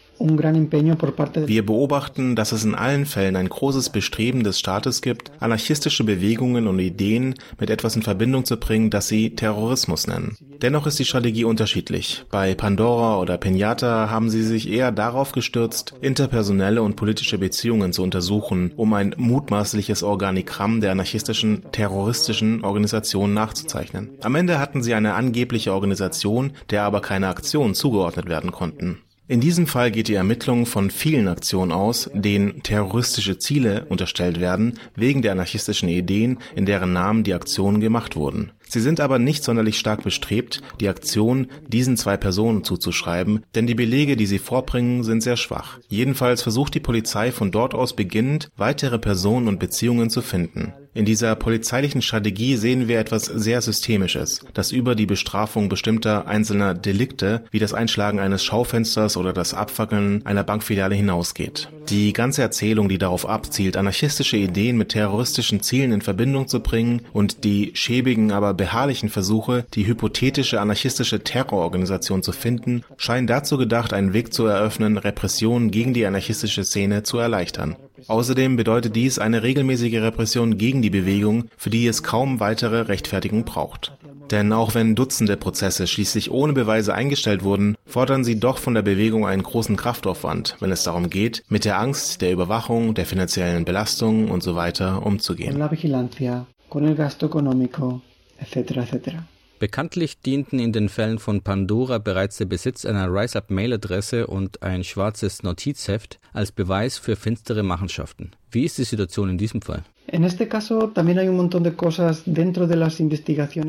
Wir 1.47 1.65
beobachten, 1.65 2.35
dass 2.35 2.51
es 2.51 2.65
in 2.65 2.75
allen 2.75 3.05
Fällen 3.05 3.35
ein 3.35 3.49
großes 3.49 3.89
Bestreben 3.89 4.43
des 4.43 4.59
Staates 4.59 5.01
gibt, 5.01 5.31
anarchistische 5.39 6.03
Bewegungen 6.03 6.67
und 6.67 6.79
Ideen 6.79 7.35
mit 7.59 7.69
etwas 7.69 7.95
in 7.95 8.01
Verbindung 8.01 8.45
zu 8.45 8.57
bringen, 8.57 8.89
das 8.89 9.07
sie 9.07 9.35
Terrorismus 9.35 10.07
nennen. 10.07 10.37
Dennoch 10.61 10.87
ist 10.87 10.99
die 10.99 11.05
Strategie 11.05 11.45
unterschiedlich. 11.45 12.25
Bei 12.29 12.53
Pandora 12.53 13.19
oder 13.19 13.37
Pinata 13.37 14.09
haben 14.09 14.29
sie 14.29 14.43
sich 14.43 14.69
eher 14.69 14.91
darauf 14.91 15.31
gestürzt, 15.31 15.93
interpersonelle 16.01 16.81
und 16.81 16.97
politische 16.97 17.37
Beziehungen 17.37 17.93
zu 17.93 18.03
untersuchen, 18.03 18.73
um 18.75 18.93
ein 18.93 19.15
mutmaßliches 19.17 20.03
Organigramm 20.03 20.81
der 20.81 20.91
anarchistischen, 20.91 21.63
terroristischen 21.71 22.63
Organisation 22.63 23.33
nachzuzeichnen. 23.33 24.09
Am 24.21 24.35
Ende 24.35 24.59
hatten 24.59 24.83
sie 24.83 24.93
eine 24.93 25.13
angebliche 25.13 25.73
Organisation, 25.73 26.51
der 26.69 26.83
aber 26.83 27.01
keine 27.01 27.29
Aktionen 27.29 27.73
zugeordnet 27.73 28.27
werden 28.27 28.51
konnten. 28.51 28.97
In 29.29 29.41
diesem 29.41 29.67
Fall 29.67 29.91
geht 29.91 30.07
die 30.07 30.15
Ermittlung 30.15 30.65
von 30.65 30.89
vielen 30.89 31.27
Aktionen 31.27 31.71
aus, 31.71 32.09
denen 32.15 32.63
terroristische 32.63 33.37
Ziele 33.37 33.85
unterstellt 33.87 34.39
werden, 34.39 34.79
wegen 34.95 35.21
der 35.21 35.33
anarchistischen 35.33 35.87
Ideen, 35.87 36.39
in 36.55 36.65
deren 36.65 36.93
Namen 36.93 37.23
die 37.23 37.35
Aktionen 37.35 37.79
gemacht 37.79 38.15
wurden. 38.15 38.53
Sie 38.67 38.79
sind 38.79 38.99
aber 38.99 39.19
nicht 39.19 39.43
sonderlich 39.43 39.77
stark 39.77 40.01
bestrebt, 40.03 40.63
die 40.79 40.89
Aktion 40.89 41.45
diesen 41.67 41.95
zwei 41.95 42.17
Personen 42.17 42.63
zuzuschreiben, 42.63 43.45
denn 43.53 43.67
die 43.67 43.75
Belege, 43.75 44.17
die 44.17 44.25
sie 44.25 44.39
vorbringen, 44.39 45.03
sind 45.03 45.21
sehr 45.21 45.37
schwach. 45.37 45.77
Jedenfalls 45.89 46.41
versucht 46.41 46.73
die 46.73 46.79
Polizei 46.79 47.31
von 47.31 47.51
dort 47.51 47.75
aus 47.75 47.95
beginnend, 47.95 48.49
weitere 48.57 48.97
Personen 48.97 49.47
und 49.47 49.59
Beziehungen 49.59 50.09
zu 50.09 50.23
finden. 50.23 50.73
In 50.99 51.05
dieser 51.05 51.33
polizeilichen 51.37 52.01
Strategie 52.01 52.57
sehen 52.57 52.89
wir 52.89 52.99
etwas 52.99 53.23
sehr 53.23 53.61
Systemisches, 53.61 54.41
das 54.53 54.73
über 54.73 54.95
die 54.95 55.05
Bestrafung 55.05 55.69
bestimmter 55.69 56.27
einzelner 56.27 56.73
Delikte 56.73 57.45
wie 57.51 57.59
das 57.59 57.73
Einschlagen 57.73 58.19
eines 58.19 58.43
Schaufensters 58.43 59.15
oder 59.15 59.31
das 59.31 59.53
Abfackeln 59.53 60.25
einer 60.25 60.43
Bankfiliale 60.43 60.95
hinausgeht. 60.95 61.69
Die 61.87 62.11
ganze 62.11 62.41
Erzählung, 62.41 62.89
die 62.89 62.97
darauf 62.97 63.29
abzielt, 63.29 63.77
anarchistische 63.77 64.35
Ideen 64.35 64.77
mit 64.77 64.89
terroristischen 64.89 65.61
Zielen 65.61 65.93
in 65.93 66.01
Verbindung 66.01 66.49
zu 66.49 66.59
bringen 66.59 67.03
und 67.13 67.45
die 67.45 67.71
schäbigen, 67.75 68.33
aber 68.33 68.53
beharrlichen 68.53 69.07
Versuche, 69.07 69.65
die 69.75 69.87
hypothetische 69.87 70.59
anarchistische 70.59 71.23
Terrororganisation 71.23 72.23
zu 72.23 72.33
finden, 72.33 72.83
scheinen 72.97 73.25
dazu 73.25 73.57
gedacht, 73.57 73.93
einen 73.93 74.11
Weg 74.11 74.33
zu 74.33 74.47
eröffnen, 74.47 74.97
Repressionen 74.97 75.71
gegen 75.71 75.93
die 75.93 76.05
anarchistische 76.05 76.65
Szene 76.65 77.03
zu 77.03 77.19
erleichtern. 77.19 77.77
Außerdem 78.07 78.55
bedeutet 78.55 78.95
dies 78.95 79.19
eine 79.19 79.43
regelmäßige 79.43 79.95
Repression 79.95 80.57
gegen 80.57 80.81
die 80.81 80.89
Bewegung, 80.89 81.45
für 81.57 81.69
die 81.69 81.87
es 81.87 82.03
kaum 82.03 82.39
weitere 82.39 82.81
Rechtfertigung 82.81 83.45
braucht. 83.45 83.93
Denn 84.31 84.53
auch 84.53 84.75
wenn 84.75 84.95
Dutzende 84.95 85.37
Prozesse 85.37 85.87
schließlich 85.87 86.29
ohne 86.29 86.53
Beweise 86.53 86.93
eingestellt 86.93 87.43
wurden, 87.43 87.75
fordern 87.85 88.23
sie 88.23 88.39
doch 88.39 88.59
von 88.59 88.75
der 88.75 88.83
Bewegung 88.83 89.25
einen 89.25 89.43
großen 89.43 89.75
Kraftaufwand, 89.75 90.55
wenn 90.59 90.71
es 90.71 90.83
darum 90.83 91.09
geht, 91.09 91.43
mit 91.49 91.65
der 91.65 91.79
Angst, 91.79 92.21
der 92.21 92.31
Überwachung, 92.31 92.93
der 92.93 93.05
finanziellen 93.05 93.65
Belastung 93.65 94.29
und 94.29 94.43
so 94.43 94.59
umzugehen. 94.59 95.51
Con 95.51 95.59
la 95.59 95.71
vigilancia, 95.71 96.45
con 96.69 96.85
el 96.85 96.95
gasto 96.95 97.25
económico, 97.25 98.01
etcétera, 98.39 98.83
etcétera. 98.83 99.23
Bekanntlich 99.59 100.21
dienten 100.21 100.57
in 100.57 100.71
den 100.71 100.87
Fällen 100.87 101.19
von 101.19 101.41
Pandora 101.41 101.97
bereits 101.97 102.37
der 102.37 102.45
Besitz 102.45 102.85
einer 102.85 103.13
RiseUp-Mailadresse 103.13 104.25
und 104.25 104.63
ein 104.63 104.85
schwarzes 104.85 105.43
Notizheft 105.43 106.19
als 106.31 106.53
Beweis 106.53 106.97
für 106.97 107.17
finstere 107.17 107.61
Machenschaften. 107.61 108.31
Wie 108.51 108.63
ist 108.63 108.77
die 108.77 108.85
Situation 108.85 109.29
in 109.29 109.37
diesem 109.37 109.61
Fall? 109.61 109.83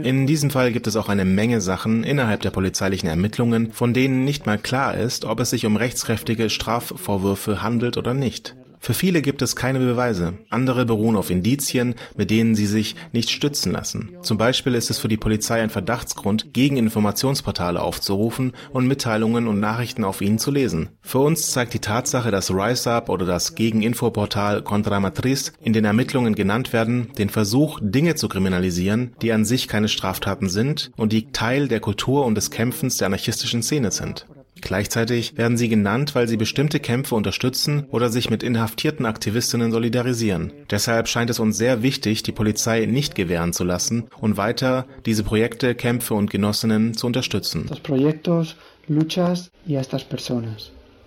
In 0.04 0.26
diesem 0.26 0.50
Fall 0.50 0.73
gibt 0.73 0.87
es 0.87 0.97
auch 0.97 1.09
eine 1.09 1.25
Menge 1.25 1.61
Sachen 1.61 2.04
innerhalb 2.04 2.40
der 2.42 2.50
polizeilichen 2.50 3.09
Ermittlungen, 3.09 3.73
von 3.73 3.92
denen 3.92 4.25
nicht 4.25 4.47
mal 4.47 4.59
klar 4.59 4.97
ist, 4.97 5.25
ob 5.25 5.40
es 5.40 5.50
sich 5.50 5.66
um 5.66 5.76
rechtskräftige 5.76 6.49
Strafvorwürfe 6.49 7.62
handelt 7.62 7.99
oder 7.99 8.14
nicht. 8.14 8.54
Für 8.82 8.94
viele 8.94 9.20
gibt 9.20 9.42
es 9.42 9.56
keine 9.56 9.78
Beweise. 9.78 10.38
Andere 10.49 10.87
beruhen 10.87 11.16
auf 11.16 11.28
Indizien, 11.28 11.94
mit 12.16 12.30
denen 12.30 12.54
sie 12.54 12.64
sich 12.64 12.96
nicht 13.12 13.28
stützen 13.28 13.72
lassen. 13.72 14.16
Zum 14.22 14.38
Beispiel 14.38 14.75
ist 14.75 14.88
es 14.88 14.99
für 14.99 15.08
die 15.08 15.18
Polizei 15.18 15.60
ein 15.60 15.68
Verdachtsgrund, 15.68 16.54
gegen 16.54 16.78
Informationsportale 16.78 17.82
aufzurufen 17.82 18.52
und 18.72 18.87
Mitteilungen 18.87 19.49
und 19.49 19.60
Nachrichten 19.60 20.02
auf 20.02 20.22
ihnen 20.22 20.38
zu 20.38 20.50
lesen. 20.50 20.88
Für 21.02 21.18
uns 21.18 21.50
zeigt 21.50 21.75
die 21.75 21.80
Tatsache, 21.80 22.30
dass 22.30 22.50
RiseUp 22.50 23.10
oder 23.10 23.26
das 23.26 23.54
Gegeninfoportal 23.54 24.62
Contra 24.62 24.99
Matriz 24.99 25.52
in 25.60 25.75
den 25.75 25.84
Ermittlungen 25.84 26.34
genannt 26.34 26.72
werden, 26.72 27.12
den 27.18 27.28
Versuch, 27.28 27.80
Dinge 27.82 28.14
zu 28.14 28.28
kriminalisieren, 28.28 29.14
die 29.20 29.32
an 29.32 29.44
sich 29.44 29.68
keine 29.68 29.88
Straftaten 29.88 30.49
sind 30.49 30.90
und 30.96 31.12
die 31.12 31.32
Teil 31.32 31.68
der 31.68 31.80
Kultur 31.80 32.25
und 32.25 32.34
des 32.34 32.50
Kämpfens 32.50 32.96
der 32.96 33.06
anarchistischen 33.06 33.62
Szene 33.62 33.90
sind. 33.90 34.26
Gleichzeitig 34.60 35.36
werden 35.36 35.56
sie 35.56 35.68
genannt, 35.68 36.14
weil 36.14 36.28
sie 36.28 36.36
bestimmte 36.36 36.80
Kämpfe 36.80 37.14
unterstützen 37.14 37.86
oder 37.90 38.08
sich 38.08 38.30
mit 38.30 38.42
inhaftierten 38.42 39.06
Aktivistinnen 39.06 39.72
solidarisieren. 39.72 40.52
Deshalb 40.70 41.08
scheint 41.08 41.30
es 41.30 41.40
uns 41.40 41.56
sehr 41.56 41.82
wichtig, 41.82 42.22
die 42.22 42.32
Polizei 42.32 42.86
nicht 42.86 43.14
gewähren 43.14 43.52
zu 43.52 43.64
lassen 43.64 44.08
und 44.20 44.36
weiter 44.36 44.86
diese 45.06 45.24
Projekte, 45.24 45.74
Kämpfe 45.74 46.14
und 46.14 46.30
Genossinnen 46.30 46.94
zu 46.94 47.06
unterstützen. 47.06 47.70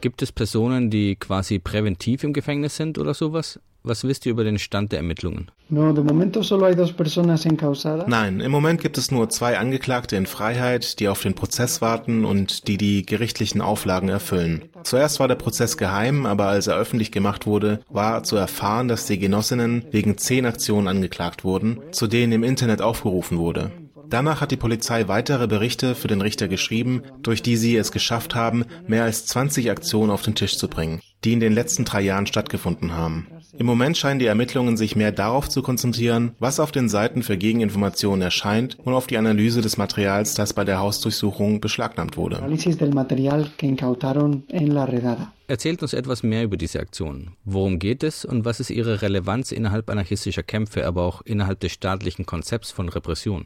Gibt 0.01 0.22
es 0.22 0.31
Personen, 0.31 0.89
die 0.89 1.15
quasi 1.15 1.60
präventiv 1.60 2.24
im 2.24 2.33
Gefängnis 2.33 2.75
sind 2.75 2.98
oder 2.98 3.13
sowas? 3.13 3.60
Was 3.86 4.06
wisst 4.06 4.25
ihr 4.25 4.32
über 4.32 4.46
den 4.46 4.60
Stand 4.60 4.94
der 4.94 5.00
Ermittlungen? 5.00 5.52
No, 5.68 5.92
de 5.92 6.02
momento 6.02 6.42
solo 6.42 6.68
hay 6.68 6.75
dos 6.75 6.94
personas 6.94 7.46
encausadas. 7.46 8.08
Nein, 8.08 8.40
im 8.40 8.50
Moment 8.50 8.80
gibt 8.80 8.98
es 8.98 9.12
nur 9.12 9.30
zwei 9.30 9.58
Angeklagte 9.58 10.16
in 10.16 10.25
Freiheit, 10.25 11.02
die 11.02 11.10
auf 11.10 11.22
den 11.22 11.34
Prozess 11.34 11.82
warten 11.82 12.24
und 12.24 12.70
die 12.70 12.78
die 12.78 13.06
gerichtlichen 13.06 13.60
Auflagen 13.60 14.08
erfüllen. 14.08 14.63
Zuerst 14.84 15.20
war 15.20 15.28
der 15.28 15.36
Prozess 15.36 15.75
geheim, 15.75 16.25
aber 16.25 16.46
als 16.46 16.68
er 16.68 16.78
öffentlich 16.78 17.12
gemacht 17.12 17.46
wurde, 17.46 17.82
war 17.90 18.24
zu 18.24 18.38
erfahren, 18.38 18.88
dass 18.88 19.06
die 19.06 19.20
Genossinnen 19.20 19.84
wegen 19.92 20.18
zehn 20.18 20.46
Aktionen 20.46 20.88
angeklagt 20.88 21.44
wurden, 21.44 21.80
zu 21.92 22.08
denen 22.08 22.32
im 22.32 22.44
Internet 22.44 22.82
aufgerufen 22.82 23.38
wurde. 23.38 23.72
Danach 24.10 24.42
hat 24.42 24.52
die 24.52 24.58
Polizei 24.58 25.08
weitere 25.08 25.48
Berichte 25.48 25.96
für 25.96 26.08
den 26.08 26.22
Richter 26.22 26.48
geschrieben, 26.48 27.02
durch 27.22 27.42
die 27.42 27.58
sie 27.58 27.75
es 27.75 27.92
geschafft 27.92 28.36
haben, 28.36 28.63
mehr 28.86 29.04
als 29.04 29.25
20 29.25 29.72
Aktionen 29.72 30.12
auf 30.12 30.22
den 30.22 30.36
Tisch 30.36 30.58
zu 30.58 30.68
bringen, 30.68 31.02
die 31.24 31.34
in 31.34 31.40
den 31.40 31.52
letzten 31.52 31.84
drei 31.84 32.02
Jahren 32.02 32.28
stattgefunden 32.28 32.94
haben. 32.94 33.28
Im 33.55 33.67
Moment 33.67 33.98
scheinen 33.98 34.19
die 34.19 34.25
Ermittlungen 34.25 34.77
sich 34.77 34.95
mehr 34.95 35.12
darauf 35.12 35.48
zu 35.48 35.62
konzentrieren, 35.62 36.31
was 36.39 36.60
auf 36.60 36.72
den 36.72 36.89
Seiten 36.89 37.22
für 37.22 37.38
Gegeninformationen 37.38 38.22
erscheint 38.22 38.77
und 38.83 38.93
auf 38.93 39.05
die 39.05 39.17
Analyse 39.17 39.62
des 39.62 39.77
Materials, 39.77 40.33
das 40.33 40.53
bei 40.53 40.63
der 40.63 40.79
Hausdurchsuchung 40.79 41.62
beschlagnahmt 41.62 42.17
wurde. 42.17 42.41
Erzählt 45.48 45.82
uns 45.82 45.94
etwas 45.94 46.24
mehr 46.24 46.44
über 46.44 46.56
diese 46.56 46.80
Aktion. 46.80 47.34
Worum 47.44 47.78
geht 47.78 48.02
es 48.04 48.24
und 48.24 48.46
was 48.46 48.62
ist 48.62 48.70
ihre 48.70 49.02
Relevanz 49.02 49.52
innerhalb 49.52 49.90
anarchistischer 49.90 50.42
Kämpfe, 50.42 50.88
aber 50.88 51.04
auch 51.04 51.22
innerhalb 51.24 51.60
des 51.60 51.74
staatlichen 51.74 52.26
Konzepts 52.26 52.72
von 52.72 52.88
Repression? 52.88 53.46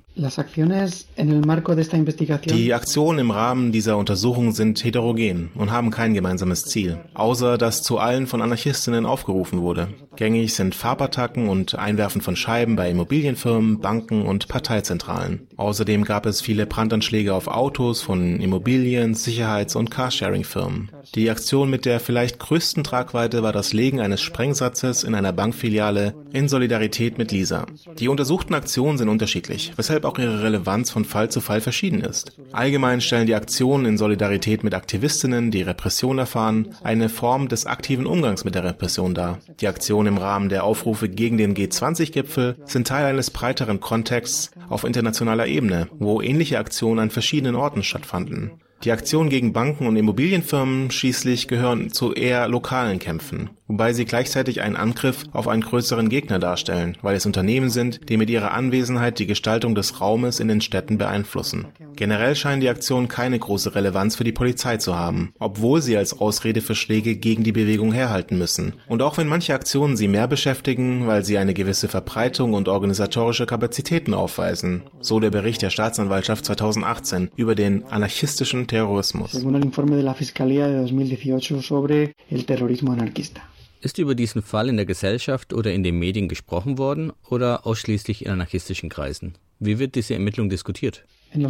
Die 2.46 2.74
Aktionen 2.74 3.20
im 3.20 3.32
Rahmen 3.32 3.72
dieser 3.72 3.98
Untersuchung 3.98 4.52
sind 4.52 4.84
heterogen 4.84 5.50
und 5.56 5.72
haben 5.72 5.90
kein 5.90 6.14
gemeinsames 6.14 6.66
Ziel, 6.66 7.00
außer 7.16 7.58
dass 7.58 7.82
zu 7.82 7.98
allen 7.98 8.28
von 8.28 8.44
Anarchistinnen 8.44 9.08
aufgerufen 9.08 9.62
wurde. 9.62 9.88
Gängig 10.16 10.54
sind 10.54 10.76
Farbattacken 10.76 11.50
und 11.50 11.74
Einwerfen 11.76 12.22
von 12.22 12.36
Scheiben 12.36 12.76
bei 12.76 12.92
Immobilienfirmen, 12.92 13.80
Banken 13.80 14.22
und 14.22 14.48
Parteizentralen. 14.48 15.48
Außerdem 15.58 16.04
gab 16.04 16.28
es 16.28 16.42
viele 16.42 16.68
Brandanschläge 16.68 17.34
auf 17.34 17.48
Autos 17.48 18.02
von 18.04 18.40
Immobilien, 18.40 19.16
Sicherheits- 19.16 19.76
und 19.76 19.90
Carsharing-Firmen. 19.90 20.92
Die 21.16 21.30
Aktion 21.30 21.70
mit 21.70 21.86
der 21.86 22.00
vielleicht 22.00 22.38
größten 22.40 22.84
Tragweite 22.84 23.42
war 23.42 23.54
das 23.54 23.74
Legen 23.74 24.00
eines 24.00 24.22
Sprengsatzes 24.22 25.04
in 25.04 25.16
einer 25.16 25.34
Bankfiliale 25.34 26.14
in 26.32 26.48
Solidarität 26.48 27.18
mit 27.18 27.32
Lisa. 27.32 27.66
Die 27.98 28.08
untersuchten 28.08 28.54
Aktionen 28.54 28.98
sind 28.98 29.10
unterschiedlich, 29.10 29.74
weshalb 29.76 30.06
auch 30.06 30.20
ihre 30.20 30.44
Relevanz 30.44 30.92
von 30.92 31.06
Fall 31.06 31.30
zu 31.30 31.42
Fall 31.42 31.62
verschieden 31.62 32.02
ist. 32.02 32.34
Allgemein 32.52 33.02
stellen 33.02 33.26
die 33.26 33.36
Aktionen 33.36 33.86
in 33.86 33.98
Solidarität 33.98 34.64
mit 34.64 34.74
Aktivistinnen, 34.74 35.50
die 35.50 35.62
Repression 35.62 36.20
erfahren, 36.20 36.76
eine 36.84 37.10
Form 37.10 37.48
des 37.48 37.66
aktiven 37.66 38.06
Umgangs 38.06 38.44
mit 38.44 38.56
der 38.56 38.64
Repression 38.64 39.16
dar. 39.16 39.40
Die 39.60 39.68
Aktionen 39.68 40.16
im 40.16 40.18
Rahmen 40.18 40.50
der 40.50 40.64
Aufrufe 40.64 41.10
gegen 41.10 41.38
den 41.38 41.56
G20-Gipfel 41.56 42.58
sind 42.66 42.88
Teil 42.88 43.06
eines 43.06 43.32
breiteren 43.32 43.80
Kontexts 43.80 44.52
auf 44.70 44.84
internationaler 44.84 45.48
Ebene, 45.48 45.88
wo 45.98 46.22
ähnliche 46.22 46.60
Aktionen 46.60 47.00
an 47.00 47.10
verschiedenen 47.10 47.56
Orten 47.56 47.84
stattfanden. 47.84 48.52
Die 48.84 48.92
Aktionen 48.92 49.30
gegen 49.30 49.54
Banken 49.54 49.88
und 49.88 49.96
Immobilienfirmen 49.96 50.92
schließlich 50.92 51.48
gehören 51.48 51.90
zu 51.92 52.14
eher 52.14 52.48
lokalen 52.48 53.00
Kämpfen, 53.00 53.50
wobei 53.68 53.94
sie 53.94 54.06
gleichzeitig 54.06 54.62
einen 54.62 54.76
Angriff 54.76 55.24
auf 55.32 55.48
einen 55.48 55.62
größeren 55.62 56.10
Gegner 56.10 56.40
darstellen, 56.40 56.98
weil 57.02 57.16
es 57.16 57.26
Unternehmen 57.26 57.70
sind, 57.70 58.10
die 58.10 58.18
mit 58.18 58.30
ihrer 58.30 58.52
Anwesenheit 58.52 59.20
die 59.20 59.26
Gestaltung 59.26 59.74
des 59.74 60.02
Raumes 60.02 60.40
in 60.40 60.48
den 60.48 60.62
Städten 60.62 60.98
beeinflussen. 60.98 61.68
Generell 61.96 62.36
scheinen 62.36 62.62
die 62.62 62.70
Aktionen 62.70 63.08
keine 63.08 63.40
große 63.40 63.74
Relevanz 63.74 64.16
für 64.16 64.24
die 64.24 64.32
Polizei 64.32 64.78
zu 64.78 64.96
haben, 64.96 65.34
obwohl 65.40 65.82
sie 65.82 65.98
als 65.98 66.20
Ausrede 66.20 66.62
für 66.62 66.76
Schläge 66.76 67.16
gegen 67.16 67.44
die 67.44 67.52
Bewegung 67.52 67.94
herhalten 67.94 68.38
müssen. 68.38 68.74
Und 68.88 69.02
auch 69.02 69.18
wenn 69.18 69.28
manche 69.28 69.54
Aktionen 69.54 69.98
sie 69.98 70.08
mehr 70.08 70.28
beschäftigen, 70.28 71.08
weil 71.08 71.24
sie 71.24 71.38
eine 71.38 71.54
gewisse 71.54 71.88
Verbreitung 71.88 72.54
und 72.54 72.68
organisatorische 72.68 73.46
Kapazitäten 73.46 74.14
aufweisen, 74.14 74.84
so 75.00 75.20
der 75.20 75.32
Bericht 75.32 75.62
der 75.62 75.70
Staatsanwaltschaft 75.70 76.46
2018 76.46 77.32
über 77.36 77.56
den 77.56 77.86
anarchistischen 77.86 78.68
Terrorismus. 78.68 79.34
según 79.38 79.56
el 79.56 79.64
informe 79.64 79.96
de 79.96 80.04
la 80.04 80.14
Fiscalía 80.14 80.68
de 80.68 80.80
2018 80.80 81.62
sobre 81.62 82.16
el 82.30 82.46
terrorismo 82.46 82.92
anarquista. 82.92 83.42
Ist 83.88 84.00
über 84.00 84.16
diesen 84.16 84.42
Fall 84.42 84.68
in 84.68 84.76
der 84.76 84.86
Gesellschaft 84.86 85.54
oder 85.54 85.72
in 85.72 85.82
den 85.82 85.98
Medien 85.98 86.28
gesprochen 86.28 86.78
worden 86.78 87.14
oder 87.30 87.66
ausschließlich 87.66 88.26
in 88.26 88.32
anarchistischen 88.34 88.90
Kreisen? 88.90 89.36
Wie 89.60 89.80
wird 89.80 89.96
diese 89.96 90.14
Ermittlung 90.14 90.50
diskutiert? 90.50 91.06
In 91.34 91.48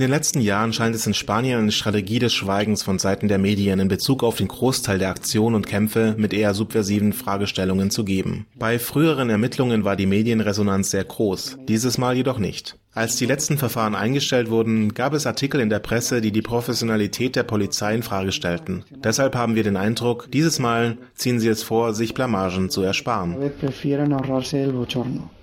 den 0.00 0.10
letzten 0.10 0.40
Jahren 0.40 0.72
scheint 0.72 0.96
es 0.96 1.06
in 1.06 1.14
Spanien 1.14 1.60
eine 1.60 1.70
Strategie 1.70 2.18
des 2.18 2.32
Schweigens 2.32 2.82
von 2.82 2.98
Seiten 2.98 3.28
der 3.28 3.38
Medien 3.38 3.78
in 3.78 3.86
Bezug 3.86 4.24
auf 4.24 4.38
den 4.38 4.48
Großteil 4.48 4.98
der 4.98 5.10
Aktionen 5.10 5.54
und 5.54 5.68
Kämpfe 5.68 6.16
mit 6.18 6.32
eher 6.32 6.52
subversiven 6.52 7.12
Fragestellungen 7.12 7.92
zu 7.92 8.04
geben. 8.04 8.46
Bei 8.56 8.80
früheren 8.80 9.30
Ermittlungen 9.30 9.84
war 9.84 9.94
die 9.94 10.06
Medienresonanz 10.06 10.90
sehr 10.90 11.04
groß, 11.04 11.58
dieses 11.68 11.96
Mal 11.96 12.16
jedoch 12.16 12.38
nicht. 12.38 12.76
Als 12.92 13.14
die 13.14 13.26
letzten 13.26 13.56
Verfahren 13.56 13.94
eingestellt 13.94 14.50
wurden, 14.50 14.94
gab 14.94 15.12
es 15.14 15.24
Artikel 15.24 15.60
in 15.60 15.70
der 15.70 15.78
Presse, 15.78 16.20
die 16.20 16.32
die 16.32 16.42
Professionalität 16.42 17.36
der 17.36 17.44
Polizei 17.44 17.94
in 17.94 18.02
Frage 18.02 18.32
stellten. 18.32 18.84
Deshalb 18.90 19.36
haben 19.36 19.54
wir 19.54 19.62
den 19.62 19.76
Eindruck, 19.76 20.28
dieses 20.32 20.58
Mal 20.58 20.98
ziehen 21.14 21.38
sie 21.38 21.48
es 21.48 21.62
vor, 21.62 21.94
sich 21.94 22.14
Blamagen 22.14 22.68
zu 22.68 22.82
ersparen. 22.82 23.36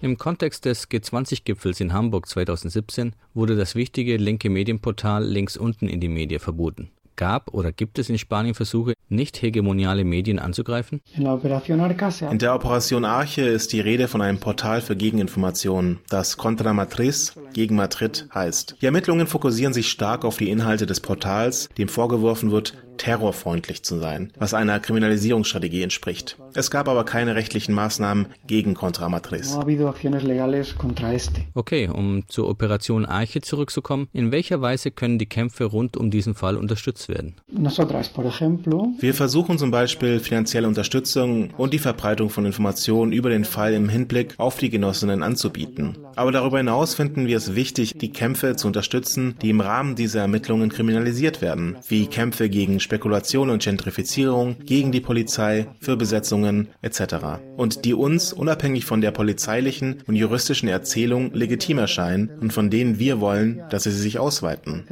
Im 0.01 0.17
Kontext 0.17 0.65
des 0.65 0.89
G20-Gipfels 0.89 1.79
in 1.79 1.93
Hamburg 1.93 2.27
2017 2.27 3.13
wurde 3.33 3.55
das 3.55 3.75
wichtige 3.75 4.17
linke 4.17 4.49
Medienportal 4.49 5.23
links 5.23 5.55
unten 5.55 5.87
in 5.87 6.01
die 6.01 6.09
Medien 6.09 6.41
verboten. 6.41 6.89
Gab 7.17 7.53
oder 7.53 7.73
gibt 7.73 7.99
es 7.99 8.09
in 8.09 8.17
Spanien 8.17 8.55
Versuche, 8.55 8.93
nicht 9.09 9.41
hegemoniale 9.41 10.05
Medien 10.05 10.39
anzugreifen? 10.39 11.01
In 11.15 11.23
der 11.23 11.33
Operation 12.55 13.05
Arche 13.05 13.41
ist 13.41 13.73
die 13.73 13.81
Rede 13.81 14.07
von 14.07 14.21
einem 14.21 14.39
Portal 14.39 14.81
für 14.81 14.95
Gegeninformationen, 14.95 15.99
das 16.09 16.37
Contra 16.37 16.73
Matriz 16.73 17.33
gegen 17.53 17.75
Madrid 17.75 18.29
heißt. 18.33 18.75
Die 18.81 18.85
Ermittlungen 18.85 19.27
fokussieren 19.27 19.73
sich 19.73 19.89
stark 19.89 20.23
auf 20.23 20.37
die 20.37 20.49
Inhalte 20.49 20.85
des 20.85 20.99
Portals, 20.99 21.69
dem 21.77 21.89
vorgeworfen 21.89 22.51
wird, 22.51 22.77
terrorfreundlich 22.97 23.83
zu 23.83 23.99
sein, 23.99 24.31
was 24.37 24.53
einer 24.53 24.79
Kriminalisierungsstrategie 24.79 25.83
entspricht. 25.83 26.37
Es 26.57 26.71
gab 26.71 26.89
aber 26.89 27.05
keine 27.05 27.35
rechtlichen 27.35 27.75
Maßnahmen 27.75 28.25
gegen 28.47 28.73
Contra 28.73 29.09
Matriz. 29.09 29.55
Okay, 31.53 31.87
um 31.87 32.23
zur 32.27 32.49
Operation 32.49 33.05
Arche 33.05 33.41
zurückzukommen, 33.41 34.07
in 34.11 34.31
welcher 34.31 34.59
Weise 34.59 34.89
können 34.89 35.19
die 35.19 35.27
Kämpfe 35.27 35.65
rund 35.65 35.97
um 35.97 36.09
diesen 36.09 36.33
Fall 36.33 36.57
unterstützt 36.57 37.09
werden? 37.09 37.35
Nosotras, 37.51 38.09
por 38.09 38.25
ejemplo, 38.25 38.87
Wir 38.99 39.13
versuchen 39.13 39.59
zum 39.59 39.69
Beispiel 39.69 40.19
finanzielle 40.19 40.67
Unterstützung 40.67 41.51
und 41.57 41.75
die 41.75 41.77
Verbreitung 41.77 42.31
von 42.31 42.43
Informationen 42.47 43.11
über 43.11 43.29
den 43.29 43.45
Fall 43.45 43.75
im 43.75 43.87
Hinblick 43.87 44.33
auf 44.39 44.57
die 44.57 44.71
Genossinnen 44.71 45.21
anzubieten. 45.21 45.95
Aber 46.15 46.31
darüber 46.31 46.57
hinaus 46.57 46.95
finden 46.95 47.27
wir 47.27 47.37
es 47.37 47.53
wichtig, 47.53 47.99
die 47.99 48.11
Kämpfe 48.11 48.55
zu 48.55 48.65
unterstützen, 48.65 49.35
die 49.43 49.51
im 49.51 49.61
Rahmen 49.61 49.95
dieser 49.95 50.21
Ermittlungen 50.21 50.69
kriminalisiert 50.69 51.43
werden, 51.43 51.77
wie 51.87 52.07
Kämpfe 52.07 52.49
gegen 52.49 52.79
Spekulation 52.79 53.51
und 53.51 53.61
Gentrifizierung, 53.61 54.55
gegen 54.65 54.91
die 54.91 55.01
Polizei, 55.01 55.67
für 55.79 55.97
Besetzungen 55.97 56.46
etc. 56.81 57.01
Und 57.55 57.85
die 57.85 57.93
uns, 57.93 58.33
unabhängig 58.33 58.85
von 58.85 59.01
der 59.01 59.11
polizeilichen 59.11 60.03
und 60.07 60.15
juristischen 60.15 60.69
Erzählung, 60.69 61.33
legitim 61.33 61.77
erscheinen 61.77 62.29
und 62.41 62.53
von 62.53 62.69
denen 62.69 62.99
wir 62.99 63.19
wollen, 63.19 63.63
dass 63.69 63.83
sie 63.83 63.91
sich 63.91 64.19
ausweiten. 64.19 64.83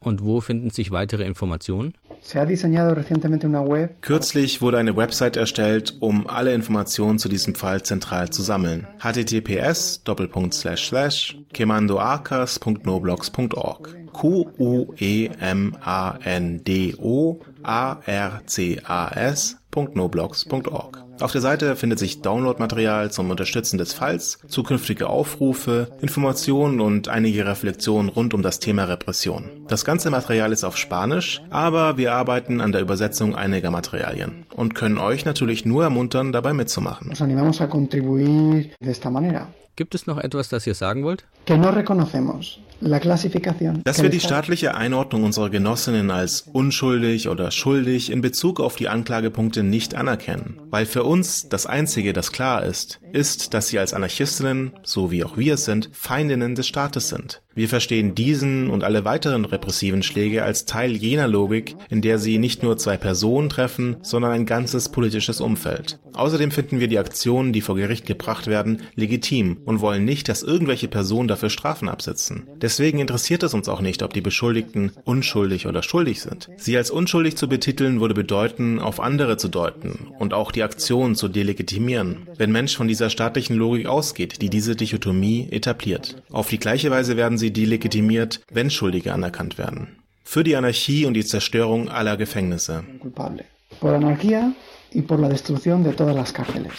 Und 0.00 0.24
wo 0.24 0.40
finden 0.40 0.70
sich 0.70 0.90
weitere 0.90 1.24
Informationen? 1.24 1.94
Se 2.24 2.38
ha 2.38 2.44
diseñado 2.44 2.94
recientemente 2.94 3.48
una 3.48 3.68
web 3.68 4.00
Kürzlich 4.00 4.62
wurde 4.62 4.78
eine 4.78 4.96
Website 4.96 5.36
erstellt, 5.36 5.96
um 5.98 6.28
alle 6.28 6.54
Informationen 6.54 7.18
zu 7.18 7.28
diesem 7.28 7.56
Fall 7.56 7.82
zentral 7.82 8.30
zu 8.30 8.42
sammeln. 8.42 8.86
https 9.00 10.04
quemandoarcas.noblogs.org 11.52 13.96
q 14.12 14.46
u 17.62 17.68
e 17.68 17.68
m 17.68 17.72
a 17.72 18.00
n 18.06 18.06
d 18.06 18.12
o 18.12 18.12
a 18.12 18.26
r 18.26 18.42
c 18.46 18.80
a 18.84 19.08
s.noblogs.org. 19.14 20.98
Auf 21.20 21.30
der 21.30 21.40
Seite 21.40 21.76
findet 21.76 22.00
sich 22.00 22.20
Downloadmaterial 22.20 23.12
zum 23.12 23.30
Unterstützen 23.30 23.78
des 23.78 23.92
Falls, 23.92 24.40
zukünftige 24.48 25.08
Aufrufe, 25.08 25.92
Informationen 26.00 26.80
und 26.80 27.08
einige 27.08 27.46
Reflexionen 27.46 28.08
rund 28.08 28.34
um 28.34 28.42
das 28.42 28.58
Thema 28.58 28.84
Repression. 28.84 29.48
Das 29.68 29.84
ganze 29.84 30.10
Material 30.10 30.50
ist 30.52 30.64
auf 30.64 30.76
Spanisch, 30.76 31.40
aber 31.50 31.96
wir 31.96 32.12
arbeiten 32.14 32.60
an 32.60 32.72
der 32.72 32.80
Übersetzung 32.80 33.36
einiger 33.36 33.70
Materialien 33.70 34.46
und 34.56 34.74
können 34.74 34.98
euch 34.98 35.24
natürlich 35.24 35.64
nur 35.64 35.84
ermuntern, 35.84 36.32
dabei 36.32 36.54
mitzumachen. 36.54 37.12
Gibt 39.74 39.94
es 39.94 40.06
noch 40.06 40.18
etwas, 40.18 40.50
das 40.50 40.66
ihr 40.66 40.74
sagen 40.74 41.02
wollt? 41.02 41.24
Que 41.46 41.56
no 41.56 41.70
reconocemos 41.70 42.60
la 42.82 43.00
clasificación. 43.00 43.82
Dass 43.84 44.02
wir 44.02 44.10
die 44.10 44.20
staatliche 44.20 44.74
Einordnung 44.74 45.24
unserer 45.24 45.50
Genossinnen 45.50 46.10
als 46.10 46.42
unschuldig 46.42 47.28
oder 47.28 47.50
schuldig 47.50 48.10
in 48.10 48.20
Bezug 48.20 48.60
auf 48.60 48.76
die 48.76 48.88
Anklagepunkte 48.88 49.62
nicht 49.62 49.94
anerkennen. 49.94 50.60
Weil 50.70 50.86
für 50.86 51.04
uns 51.04 51.48
das 51.48 51.66
Einzige, 51.66 52.12
das 52.12 52.32
klar 52.32 52.64
ist, 52.64 53.00
ist, 53.12 53.54
dass 53.54 53.68
sie 53.68 53.78
als 53.78 53.94
Anarchistinnen, 53.94 54.72
so 54.82 55.10
wie 55.10 55.24
auch 55.24 55.36
wir 55.36 55.54
es 55.54 55.64
sind, 55.64 55.90
Feindinnen 55.92 56.54
des 56.54 56.66
Staates 56.66 57.08
sind. 57.08 57.42
Wir 57.54 57.68
verstehen 57.68 58.14
diesen 58.14 58.70
und 58.70 58.82
alle 58.82 59.04
weiteren 59.04 59.44
repressiven 59.44 60.02
Schläge 60.02 60.42
als 60.42 60.64
Teil 60.64 60.92
jener 60.92 61.28
Logik, 61.28 61.76
in 61.90 62.00
der 62.00 62.18
sie 62.18 62.38
nicht 62.38 62.62
nur 62.62 62.78
zwei 62.78 62.96
Personen 62.96 63.50
treffen, 63.50 63.98
sondern 64.00 64.32
ein 64.32 64.46
ganzes 64.46 64.88
politisches 64.88 65.42
Umfeld. 65.42 65.98
Außerdem 66.14 66.50
finden 66.50 66.80
wir 66.80 66.88
die 66.88 66.98
Aktionen, 66.98 67.52
die 67.52 67.60
vor 67.60 67.76
Gericht 67.76 68.06
gebracht 68.06 68.46
werden, 68.46 68.82
legitim 68.94 69.58
und 69.64 69.80
wollen 69.80 70.04
nicht, 70.04 70.28
dass 70.28 70.42
irgendwelche 70.42 70.88
Personen 70.88 71.28
dafür 71.28 71.50
Strafen 71.50 71.88
absitzen. 71.88 72.48
Deswegen 72.56 72.98
interessiert 72.98 73.42
es 73.42 73.54
uns 73.54 73.68
auch 73.68 73.80
nicht, 73.80 74.02
ob 74.02 74.12
die 74.12 74.20
Beschuldigten 74.20 74.92
unschuldig 75.04 75.66
oder 75.66 75.82
schuldig 75.82 76.20
sind. 76.22 76.48
Sie 76.56 76.76
als 76.76 76.90
unschuldig 76.90 77.36
zu 77.36 77.48
betiteln 77.48 78.00
würde 78.00 78.14
bedeuten, 78.14 78.78
auf 78.78 79.00
andere 79.00 79.36
zu 79.36 79.48
deuten 79.48 80.08
und 80.18 80.34
auch 80.34 80.52
die 80.52 80.62
Aktion 80.62 81.14
zu 81.14 81.28
delegitimieren, 81.28 82.28
wenn 82.36 82.52
Mensch 82.52 82.76
von 82.76 82.88
dieser 82.88 83.10
staatlichen 83.10 83.56
Logik 83.56 83.86
ausgeht, 83.86 84.42
die 84.42 84.50
diese 84.50 84.76
Dichotomie 84.76 85.48
etabliert. 85.50 86.22
Auf 86.30 86.48
die 86.48 86.58
gleiche 86.58 86.90
Weise 86.90 87.16
werden 87.16 87.38
sie 87.38 87.52
delegitimiert, 87.52 88.40
wenn 88.50 88.70
Schuldige 88.70 89.12
anerkannt 89.12 89.58
werden. 89.58 89.96
Für 90.24 90.44
die 90.44 90.56
Anarchie 90.56 91.04
und 91.06 91.14
die 91.14 91.24
Zerstörung 91.24 91.88
aller 91.88 92.16
Gefängnisse. 92.16 92.84
Por 93.80 93.94
anarquía 93.94 94.52
y 94.94 95.02
por 95.02 95.18
la 95.18 95.28
destrucción 95.28 95.82
de 95.82 95.92
todas 95.92 96.14
las 96.14 96.32
cárceles. 96.32 96.72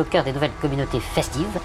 Au 0.00 0.04
cœur 0.04 0.24
des 0.24 0.32
nouvelles 0.32 0.52
communautés 0.60 1.00
festives. 1.00 1.60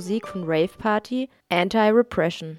Musik 0.00 0.28
von 0.28 0.44
Rave 0.44 0.70
Party 0.78 1.28
Anti-Repression. 1.50 2.58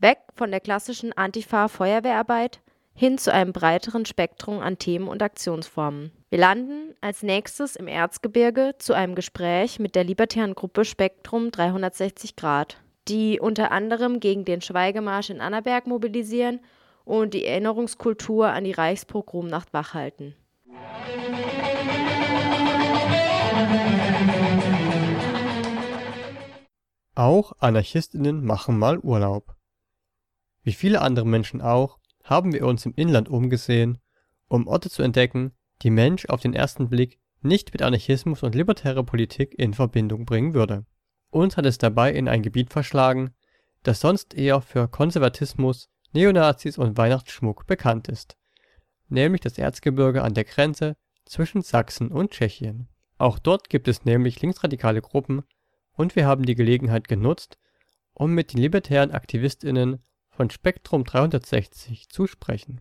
Weg 0.00 0.18
von 0.34 0.50
der 0.50 0.58
klassischen 0.58 1.12
Antifa-Feuerwehrarbeit 1.12 2.60
hin 2.94 3.16
zu 3.16 3.32
einem 3.32 3.52
breiteren 3.52 4.06
Spektrum 4.06 4.58
an 4.58 4.78
Themen 4.78 5.06
und 5.06 5.22
Aktionsformen. 5.22 6.10
Wir 6.30 6.40
landen 6.40 6.96
als 7.00 7.22
nächstes 7.22 7.76
im 7.76 7.86
Erzgebirge 7.86 8.74
zu 8.78 8.94
einem 8.94 9.14
Gespräch 9.14 9.78
mit 9.78 9.94
der 9.94 10.02
libertären 10.02 10.56
Gruppe 10.56 10.84
Spektrum 10.84 11.52
360 11.52 12.34
Grad, 12.34 12.78
die 13.06 13.38
unter 13.38 13.70
anderem 13.70 14.18
gegen 14.18 14.44
den 14.44 14.62
Schweigemarsch 14.62 15.30
in 15.30 15.40
Annaberg 15.40 15.86
mobilisieren 15.86 16.58
und 17.04 17.34
die 17.34 17.44
Erinnerungskultur 17.44 18.48
an 18.48 18.64
die 18.64 18.72
Reichspogromnacht 18.72 19.72
wachhalten. 19.72 20.34
Auch 27.14 27.52
Anarchistinnen 27.58 28.44
machen 28.44 28.78
mal 28.78 28.98
Urlaub. 28.98 29.54
Wie 30.62 30.72
viele 30.72 31.02
andere 31.02 31.26
Menschen 31.26 31.60
auch, 31.60 31.98
haben 32.24 32.52
wir 32.52 32.66
uns 32.66 32.86
im 32.86 32.94
Inland 32.94 33.28
umgesehen, 33.28 33.98
um 34.48 34.66
Orte 34.66 34.88
zu 34.88 35.02
entdecken, 35.02 35.52
die 35.82 35.90
Mensch 35.90 36.26
auf 36.26 36.40
den 36.40 36.54
ersten 36.54 36.88
Blick 36.88 37.18
nicht 37.42 37.72
mit 37.72 37.82
Anarchismus 37.82 38.42
und 38.42 38.54
libertärer 38.54 39.04
Politik 39.04 39.58
in 39.58 39.74
Verbindung 39.74 40.24
bringen 40.24 40.54
würde. 40.54 40.86
Uns 41.30 41.56
hat 41.56 41.66
es 41.66 41.78
dabei 41.78 42.12
in 42.12 42.28
ein 42.28 42.42
Gebiet 42.42 42.72
verschlagen, 42.72 43.34
das 43.82 44.00
sonst 44.00 44.34
eher 44.34 44.60
für 44.60 44.88
Konservatismus, 44.88 45.88
Neonazis 46.12 46.78
und 46.78 46.96
Weihnachtsschmuck 46.96 47.66
bekannt 47.66 48.08
ist, 48.08 48.36
nämlich 49.10 49.40
das 49.40 49.58
Erzgebirge 49.58 50.22
an 50.22 50.34
der 50.34 50.44
Grenze 50.44 50.96
zwischen 51.24 51.62
Sachsen 51.62 52.08
und 52.08 52.32
Tschechien. 52.32 52.88
Auch 53.18 53.38
dort 53.38 53.68
gibt 53.68 53.88
es 53.88 54.04
nämlich 54.04 54.40
linksradikale 54.40 55.02
Gruppen 55.02 55.42
und 55.92 56.16
wir 56.16 56.26
haben 56.26 56.44
die 56.44 56.54
Gelegenheit 56.54 57.08
genutzt, 57.08 57.58
um 58.14 58.34
mit 58.34 58.52
den 58.52 58.60
libertären 58.60 59.10
AktivistInnen 59.10 60.02
von 60.30 60.50
Spektrum 60.50 61.04
360 61.04 62.08
zu 62.08 62.26
sprechen. 62.26 62.80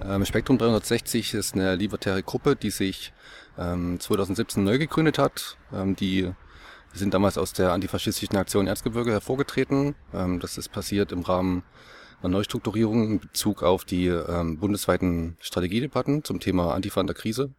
Ähm, 0.00 0.24
Spektrum 0.24 0.58
360 0.58 1.34
ist 1.34 1.54
eine 1.54 1.76
libertäre 1.76 2.22
Gruppe, 2.22 2.56
die 2.56 2.70
sich 2.70 3.12
ähm, 3.58 3.98
2017 3.98 4.62
neu 4.64 4.78
gegründet 4.78 5.18
hat. 5.18 5.56
Ähm, 5.72 5.96
die 5.96 6.32
sind 6.92 7.14
damals 7.14 7.38
aus 7.38 7.52
der 7.52 7.72
antifaschistischen 7.72 8.36
Aktion 8.36 8.66
Erzgebirge 8.66 9.12
hervorgetreten. 9.12 9.94
Ähm, 10.12 10.40
das 10.40 10.58
ist 10.58 10.70
passiert 10.70 11.12
im 11.12 11.20
Rahmen 11.20 11.62
Neustrukturierung 12.28 13.10
in 13.12 13.20
Bezug 13.20 13.62
auf 13.62 13.84
die 13.84 14.06
ähm, 14.06 14.58
bundesweiten 14.58 15.36
Strategiedebatten 15.40 16.24
zum 16.24 16.40
Thema 16.40 16.74
Antifa 16.74 17.00
in 17.00 17.06
der 17.06 17.16
Krise. 17.16 17.54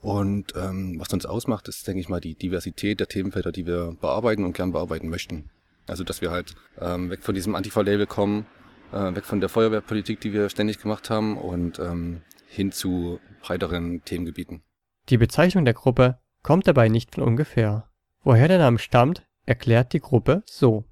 Und 0.00 0.54
ähm, 0.56 0.96
was 0.98 1.12
uns 1.12 1.26
ausmacht, 1.26 1.68
ist, 1.68 1.86
denke 1.86 2.00
ich 2.00 2.08
mal, 2.08 2.20
die 2.20 2.34
Diversität 2.34 3.00
der 3.00 3.08
Themenfelder, 3.08 3.50
die 3.50 3.66
wir 3.66 3.96
bearbeiten 4.00 4.44
und 4.44 4.54
gern 4.54 4.72
bearbeiten 4.72 5.08
möchten. 5.08 5.50
Also 5.86 6.04
dass 6.04 6.20
wir 6.20 6.30
halt 6.30 6.54
ähm, 6.80 7.10
weg 7.10 7.22
von 7.22 7.34
diesem 7.34 7.54
Antifa-Label 7.54 8.06
kommen, 8.06 8.46
äh, 8.92 9.14
weg 9.14 9.24
von 9.24 9.40
der 9.40 9.48
Feuerwehrpolitik, 9.48 10.20
die 10.20 10.32
wir 10.32 10.48
ständig 10.50 10.78
gemacht 10.78 11.10
haben 11.10 11.36
und 11.36 11.78
ähm, 11.78 12.22
hin 12.46 12.72
zu 12.72 13.20
breiteren 13.42 14.04
Themengebieten. 14.04 14.62
Die 15.08 15.18
Bezeichnung 15.18 15.64
der 15.64 15.74
Gruppe 15.74 16.18
kommt 16.42 16.66
dabei 16.66 16.88
nicht 16.88 17.14
von 17.14 17.24
ungefähr. 17.24 17.88
Woher 18.22 18.48
der 18.48 18.58
Name 18.58 18.78
stammt, 18.78 19.26
erklärt 19.46 19.92
die 19.92 20.00
Gruppe 20.00 20.42
so. 20.46 20.84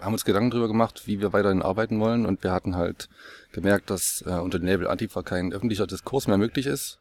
Haben 0.00 0.12
uns 0.12 0.24
Gedanken 0.24 0.50
darüber 0.50 0.68
gemacht, 0.68 1.02
wie 1.06 1.20
wir 1.20 1.32
weiterhin 1.32 1.62
arbeiten 1.62 2.00
wollen 2.00 2.26
und 2.26 2.42
wir 2.42 2.52
hatten 2.52 2.76
halt 2.76 3.08
gemerkt, 3.52 3.90
dass 3.90 4.24
äh, 4.26 4.30
unter 4.30 4.58
dem 4.58 4.86
Antifa 4.86 5.22
kein 5.22 5.52
öffentlicher 5.52 5.86
Diskurs 5.86 6.26
mehr 6.26 6.38
möglich 6.38 6.66
ist, 6.66 7.00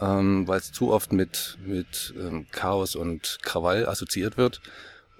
ähm, 0.00 0.48
weil 0.48 0.58
es 0.58 0.72
zu 0.72 0.92
oft 0.92 1.12
mit, 1.12 1.58
mit 1.64 2.14
ähm, 2.18 2.46
Chaos 2.50 2.96
und 2.96 3.38
Krawall 3.42 3.86
assoziiert 3.86 4.36
wird 4.36 4.60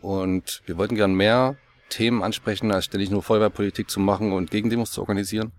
und 0.01 0.63
wir 0.67 0.77
wollten 0.77 0.95
gern 0.95 1.15
mehr 1.15 1.57
Themen 1.89 2.23
ansprechen, 2.23 2.71
als 2.73 2.85
ständig 2.85 3.11
nur 3.11 3.23
Feuerwehrpolitik 3.23 3.91
zu 3.91 4.01
machen 4.01 4.33
und 4.33 4.51
Gegendemos 4.51 4.93
zu 4.93 5.01
organisieren. 5.01 5.53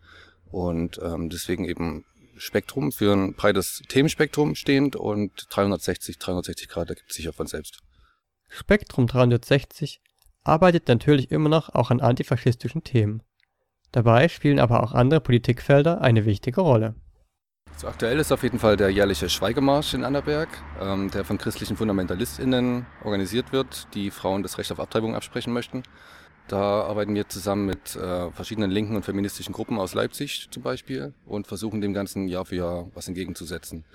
Und 0.52 1.00
ähm, 1.02 1.30
deswegen 1.30 1.66
eben 1.66 2.06
Spektrum 2.38 2.92
für 2.92 3.14
ein 3.14 3.34
breites 3.34 3.82
Themenspektrum 3.88 4.56
stehend 4.56 4.96
und 4.96 5.48
360, 5.50 6.18
360 6.18 6.70
Grad 6.70 6.90
ergibt 6.90 7.12
sich 7.12 7.26
ja 7.26 7.32
von 7.32 7.48
selbst. 7.48 7.80
Spektrum 8.48 9.08
360 9.08 10.02
arbeitet 10.50 10.88
natürlich 10.88 11.32
immer 11.32 11.50
noch 11.50 11.70
auch 11.70 11.92
an 11.92 12.02
antifaschistischen 12.02 12.84
Themen. 12.84 13.24
Dabei 13.92 14.28
spielen 14.28 14.60
aber 14.60 14.84
auch 14.84 14.94
andere 14.94 15.22
Politikfelder 15.22 16.02
eine 16.02 16.26
wichtige 16.26 16.62
Rolle. 16.62 16.96
So 17.78 17.88
aktuell 17.88 18.20
ist 18.20 18.32
auf 18.32 18.44
jeden 18.44 18.60
Fall 18.60 18.76
der 18.76 18.90
jährliche 18.90 19.30
Schweigemarsch 19.30 19.94
in 19.94 20.04
Annaberg, 20.04 20.50
ähm, 20.82 21.10
der 21.12 21.24
von 21.24 21.38
christlichen 21.38 21.78
FundamentalistInnen 21.78 22.86
organisiert 23.06 23.54
wird, 23.54 23.88
die 23.94 24.12
Frauen 24.12 24.44
das 24.44 24.58
Recht 24.58 24.72
auf 24.72 24.80
Abtreibung 24.80 25.16
absprechen 25.16 25.54
möchten. 25.54 25.84
Da 26.50 26.82
arbeiten 26.82 27.16
wir 27.16 27.30
zusammen 27.30 27.68
mit 27.68 27.96
äh, 27.96 28.32
verschiedenen 28.32 28.72
linken 28.72 28.96
und 28.96 29.06
feministischen 29.06 29.54
Gruppen 29.54 29.80
aus 29.80 29.94
Leipzig 29.94 30.50
zum 30.52 30.64
Beispiel 30.64 31.14
und 31.26 31.48
versuchen 31.48 31.80
dem 31.80 31.94
Ganzen 31.94 32.28
Jahr 32.28 32.44
für 32.44 32.56
Jahr 32.56 32.88
was 32.96 33.08
entgegenzusetzen. 33.08 33.86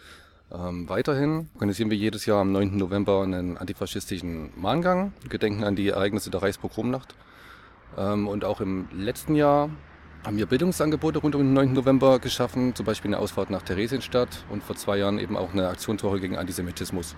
Ähm, 0.54 0.88
weiterhin 0.88 1.48
organisieren 1.54 1.90
wir 1.90 1.96
jedes 1.96 2.26
Jahr 2.26 2.40
am 2.40 2.52
9. 2.52 2.76
November 2.76 3.22
einen 3.22 3.58
antifaschistischen 3.58 4.50
Mahngang, 4.56 5.12
Gedenken 5.28 5.64
an 5.64 5.74
die 5.74 5.88
Ereignisse 5.88 6.30
der 6.30 6.42
Reichspogromnacht. 6.42 7.14
Ähm, 7.96 8.28
und 8.28 8.44
auch 8.44 8.60
im 8.60 8.88
letzten 8.92 9.34
Jahr 9.34 9.70
haben 10.24 10.36
wir 10.36 10.46
Bildungsangebote 10.46 11.18
rund 11.18 11.34
um 11.34 11.42
den 11.42 11.52
9. 11.52 11.72
November 11.72 12.18
geschaffen, 12.18 12.74
zum 12.74 12.86
Beispiel 12.86 13.10
eine 13.10 13.18
Ausfahrt 13.18 13.50
nach 13.50 13.62
Theresienstadt 13.62 14.44
und 14.48 14.62
vor 14.62 14.76
zwei 14.76 14.96
Jahren 14.98 15.18
eben 15.18 15.36
auch 15.36 15.52
eine 15.52 15.68
Aktionswoche 15.68 16.20
gegen 16.20 16.36
Antisemitismus. 16.36 17.16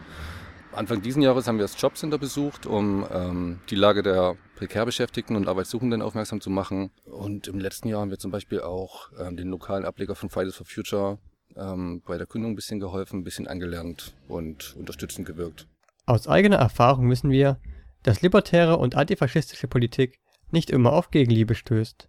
Anfang 0.73 1.01
diesen 1.03 1.23
Jahres 1.23 1.47
haben 1.47 1.57
wir 1.57 1.65
das 1.65 1.81
Jobcenter 1.81 2.19
besucht, 2.19 2.67
um 2.67 3.07
ähm, 3.13 3.61
die 3.71 3.77
Lage 3.77 4.03
der 4.03 4.37
prekär 4.57 4.85
Beschäftigten 4.85 5.37
und 5.37 5.49
Arbeitssuchenden 5.49 6.03
aufmerksam 6.03 6.41
zu 6.41 6.51
machen. 6.51 6.91
Und 7.05 7.49
im 7.49 7.61
letzten 7.61 7.89
Jahr 7.89 8.01
haben 8.01 8.11
wir 8.11 8.19
zum 8.19 8.31
Beispiel 8.31 8.61
auch 8.61 9.11
ähm, 9.19 9.37
den 9.37 9.49
lokalen 9.49 9.85
Ableger 9.85 10.15
von 10.15 10.29
Fridays 10.29 10.57
for 10.57 10.67
Future 10.67 11.19
ähm, 11.57 12.03
bei 12.07 12.19
der 12.19 12.27
Gründung 12.27 12.53
ein 12.53 12.57
bisschen 12.57 12.81
geholfen, 12.81 13.21
ein 13.21 13.25
bisschen 13.25 13.47
angelernt 13.47 14.15
und 14.29 14.77
unterstützend 14.77 15.27
gewirkt. 15.27 15.67
Aus 16.07 16.29
eigener 16.29 16.57
Erfahrung 16.57 17.11
wissen 17.11 17.31
wir, 17.31 17.59
dass 18.03 18.23
libertäre 18.23 18.77
und 18.77 18.95
antifaschistische 18.95 19.67
Politik 19.67 20.19
nicht 20.51 20.71
immer 20.71 20.93
auf 20.93 21.11
Gegenliebe 21.11 21.55
stößt. 21.55 22.09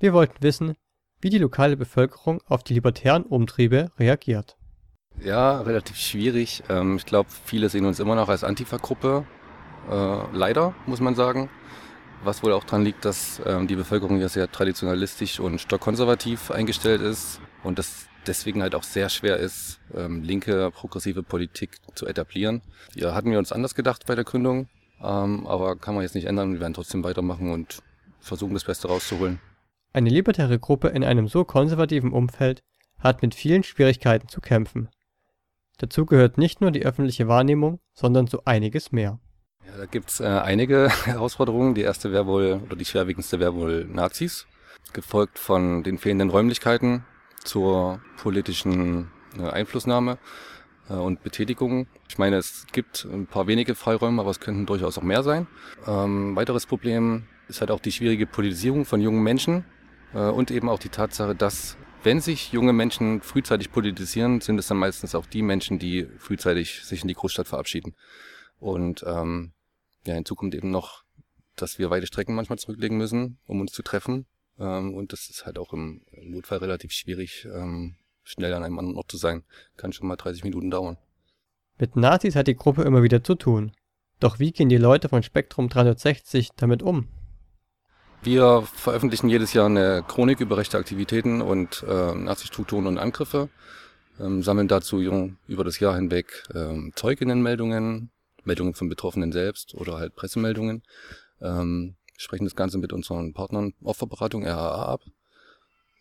Wir 0.00 0.12
wollten 0.12 0.42
wissen, 0.42 0.74
wie 1.20 1.30
die 1.30 1.38
lokale 1.38 1.76
Bevölkerung 1.76 2.42
auf 2.46 2.64
die 2.64 2.74
libertären 2.74 3.22
Umtriebe 3.24 3.92
reagiert. 3.98 4.56
Ja, 5.20 5.60
relativ 5.60 5.96
schwierig. 5.96 6.64
Ähm, 6.68 6.96
ich 6.96 7.06
glaube, 7.06 7.30
viele 7.44 7.68
sehen 7.68 7.86
uns 7.86 8.00
immer 8.00 8.16
noch 8.16 8.28
als 8.28 8.42
Antifa-Gruppe. 8.42 9.24
Äh, 9.90 10.36
leider, 10.36 10.74
muss 10.86 11.00
man 11.00 11.14
sagen. 11.14 11.48
Was 12.24 12.42
wohl 12.42 12.52
auch 12.52 12.64
daran 12.64 12.84
liegt, 12.84 13.04
dass 13.04 13.40
ähm, 13.46 13.68
die 13.68 13.76
Bevölkerung 13.76 14.18
ja 14.18 14.28
sehr 14.28 14.50
traditionalistisch 14.50 15.40
und 15.40 15.60
stockkonservativ 15.60 16.50
eingestellt 16.50 17.02
ist 17.02 17.40
und 17.62 17.78
das 17.78 18.08
deswegen 18.26 18.62
halt 18.62 18.74
auch 18.74 18.82
sehr 18.82 19.08
schwer 19.08 19.36
ist, 19.36 19.80
ähm, 19.94 20.22
linke, 20.22 20.70
progressive 20.70 21.22
Politik 21.22 21.78
zu 21.94 22.06
etablieren. 22.06 22.62
Ja, 22.94 23.14
hatten 23.14 23.30
wir 23.30 23.38
uns 23.38 23.52
anders 23.52 23.74
gedacht 23.74 24.06
bei 24.06 24.14
der 24.14 24.24
Gründung, 24.24 24.68
aber 24.98 25.76
kann 25.76 25.94
man 25.94 26.02
jetzt 26.02 26.14
nicht 26.14 26.26
ändern. 26.26 26.54
Wir 26.54 26.60
werden 26.60 26.72
trotzdem 26.72 27.04
weitermachen 27.04 27.50
und 27.50 27.82
versuchen, 28.20 28.54
das 28.54 28.64
Beste 28.64 28.88
rauszuholen. 28.88 29.38
Eine 29.92 30.10
libertäre 30.10 30.58
Gruppe 30.58 30.88
in 30.88 31.04
einem 31.04 31.28
so 31.28 31.44
konservativen 31.44 32.12
Umfeld 32.12 32.62
hat 32.98 33.22
mit 33.22 33.34
vielen 33.34 33.62
Schwierigkeiten 33.62 34.28
zu 34.28 34.40
kämpfen. 34.40 34.88
Dazu 35.78 36.06
gehört 36.06 36.38
nicht 36.38 36.60
nur 36.60 36.70
die 36.70 36.84
öffentliche 36.84 37.28
Wahrnehmung, 37.28 37.80
sondern 37.92 38.26
so 38.26 38.42
einiges 38.44 38.92
mehr. 38.92 39.20
Ja, 39.66 39.76
da 39.76 39.86
gibt's 39.86 40.20
äh, 40.20 40.24
einige 40.24 40.88
Herausforderungen. 41.04 41.74
Die 41.74 41.82
erste 41.82 42.12
wäre 42.12 42.26
wohl, 42.26 42.60
oder 42.64 42.76
die 42.76 42.84
schwerwiegendste 42.84 43.40
wäre 43.40 43.54
wohl 43.54 43.84
Nazis, 43.84 44.46
gefolgt 44.92 45.38
von 45.38 45.82
den 45.82 45.98
fehlenden 45.98 46.30
Räumlichkeiten 46.30 47.04
zur 47.44 48.00
politischen 48.16 49.10
äh, 49.38 49.48
Einflussnahme 49.48 50.18
äh, 50.88 50.94
und 50.94 51.22
Betätigung. 51.22 51.86
Ich 52.08 52.18
meine, 52.18 52.36
es 52.36 52.66
gibt 52.72 53.04
ein 53.04 53.26
paar 53.26 53.46
wenige 53.46 53.74
Freiräume, 53.74 54.20
aber 54.20 54.30
es 54.30 54.40
könnten 54.40 54.66
durchaus 54.66 54.98
auch 54.98 55.02
mehr 55.02 55.22
sein. 55.22 55.46
Ähm, 55.86 56.34
weiteres 56.36 56.66
Problem 56.66 57.26
ist 57.48 57.60
halt 57.60 57.70
auch 57.70 57.80
die 57.80 57.92
schwierige 57.92 58.26
Politisierung 58.26 58.84
von 58.84 59.00
jungen 59.00 59.22
Menschen, 59.22 59.64
äh, 60.14 60.30
und 60.30 60.50
eben 60.50 60.68
auch 60.68 60.78
die 60.78 60.88
Tatsache, 60.88 61.34
dass 61.34 61.76
wenn 62.02 62.20
sich 62.20 62.52
junge 62.52 62.72
Menschen 62.72 63.20
frühzeitig 63.20 63.72
politisieren, 63.72 64.40
sind 64.40 64.58
es 64.58 64.68
dann 64.68 64.78
meistens 64.78 65.14
auch 65.14 65.26
die 65.26 65.42
Menschen, 65.42 65.78
die 65.78 66.06
frühzeitig 66.18 66.84
sich 66.84 67.02
in 67.02 67.08
die 67.08 67.14
Großstadt 67.14 67.48
verabschieden. 67.48 67.94
Und 68.58 69.04
ähm, 69.06 69.52
ja, 70.06 70.14
hinzu 70.14 70.34
kommt 70.34 70.54
eben 70.54 70.70
noch, 70.70 71.02
dass 71.56 71.78
wir 71.78 71.90
weite 71.90 72.06
Strecken 72.06 72.34
manchmal 72.34 72.58
zurücklegen 72.58 72.98
müssen, 72.98 73.38
um 73.46 73.60
uns 73.60 73.72
zu 73.72 73.82
treffen. 73.82 74.26
Ähm, 74.58 74.94
und 74.94 75.12
das 75.12 75.28
ist 75.30 75.46
halt 75.46 75.58
auch 75.58 75.72
im 75.72 76.02
Notfall 76.12 76.58
relativ 76.58 76.92
schwierig, 76.92 77.46
ähm, 77.52 77.96
schnell 78.22 78.54
an 78.54 78.64
einem 78.64 78.78
anderen 78.78 78.96
Ort 78.96 79.10
zu 79.10 79.16
sein. 79.16 79.44
Kann 79.76 79.92
schon 79.92 80.08
mal 80.08 80.16
30 80.16 80.44
Minuten 80.44 80.70
dauern. 80.70 80.96
Mit 81.78 81.96
Nazis 81.96 82.36
hat 82.36 82.46
die 82.46 82.54
Gruppe 82.54 82.82
immer 82.82 83.02
wieder 83.02 83.24
zu 83.24 83.34
tun. 83.34 83.72
Doch 84.20 84.38
wie 84.38 84.52
gehen 84.52 84.68
die 84.68 84.76
Leute 84.76 85.08
von 85.08 85.22
Spektrum 85.22 85.68
360 85.68 86.50
damit 86.56 86.82
um? 86.82 87.08
Wir 88.22 88.62
veröffentlichen 88.62 89.28
jedes 89.28 89.52
Jahr 89.52 89.66
eine 89.66 90.02
Chronik 90.06 90.40
über 90.40 90.56
rechte 90.56 90.78
Aktivitäten 90.78 91.42
und 91.42 91.84
äh, 91.86 92.14
Nazi-Strukturen 92.14 92.86
und 92.86 92.96
Angriffe. 92.98 93.50
ähm, 94.18 94.42
sammeln 94.42 94.68
dazu 94.68 95.00
über 95.46 95.64
das 95.64 95.78
Jahr 95.80 95.96
hinweg 95.96 96.44
ähm, 96.54 96.92
Zeuginnenmeldungen, 96.94 98.10
Meldungen 98.44 98.74
von 98.74 98.88
Betroffenen 98.88 99.32
selbst 99.32 99.74
oder 99.74 99.98
halt 99.98 100.14
Pressemeldungen, 100.14 100.82
ähm, 101.40 101.96
sprechen 102.16 102.44
das 102.44 102.56
Ganze 102.56 102.78
mit 102.78 102.92
unseren 102.92 103.32
Partnern 103.32 103.74
Opferberatung 103.82 104.44
RAA 104.44 104.86
ab 104.86 105.02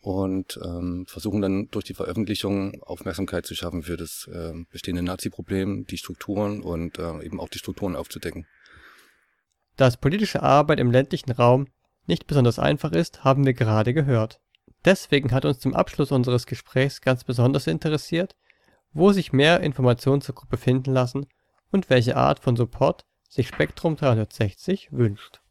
und 0.01 0.59
ähm, 0.63 1.05
versuchen 1.07 1.41
dann 1.41 1.69
durch 1.71 1.85
die 1.85 1.93
Veröffentlichung 1.93 2.81
Aufmerksamkeit 2.83 3.45
zu 3.45 3.55
schaffen 3.55 3.83
für 3.83 3.95
das 3.95 4.29
äh, 4.31 4.53
bestehende 4.69 5.01
Nazi-Problem, 5.01 5.85
die 5.85 5.97
Strukturen 5.97 6.61
und 6.61 6.99
äh, 6.99 7.23
eben 7.23 7.39
auch 7.39 7.49
die 7.49 7.59
Strukturen 7.59 7.95
aufzudecken. 7.95 8.45
Dass 9.77 9.97
politische 9.97 10.43
Arbeit 10.43 10.79
im 10.79 10.91
ländlichen 10.91 11.31
Raum 11.31 11.67
nicht 12.05 12.27
besonders 12.27 12.59
einfach 12.59 12.91
ist, 12.91 13.23
haben 13.23 13.45
wir 13.45 13.53
gerade 13.53 13.93
gehört. 13.93 14.41
Deswegen 14.85 15.31
hat 15.31 15.45
uns 15.45 15.59
zum 15.59 15.73
Abschluss 15.73 16.11
unseres 16.11 16.45
Gesprächs 16.45 16.99
ganz 16.99 17.23
besonders 17.23 17.67
interessiert, 17.67 18.35
wo 18.91 19.13
sich 19.13 19.31
mehr 19.31 19.61
Informationen 19.61 20.21
zur 20.21 20.35
Gruppe 20.35 20.57
finden 20.57 20.91
lassen 20.91 21.27
und 21.71 21.89
welche 21.89 22.17
Art 22.17 22.39
von 22.39 22.57
Support 22.57 23.05
sich 23.29 23.47
Spektrum 23.47 23.95
360 23.95 24.91
wünscht. 24.91 25.42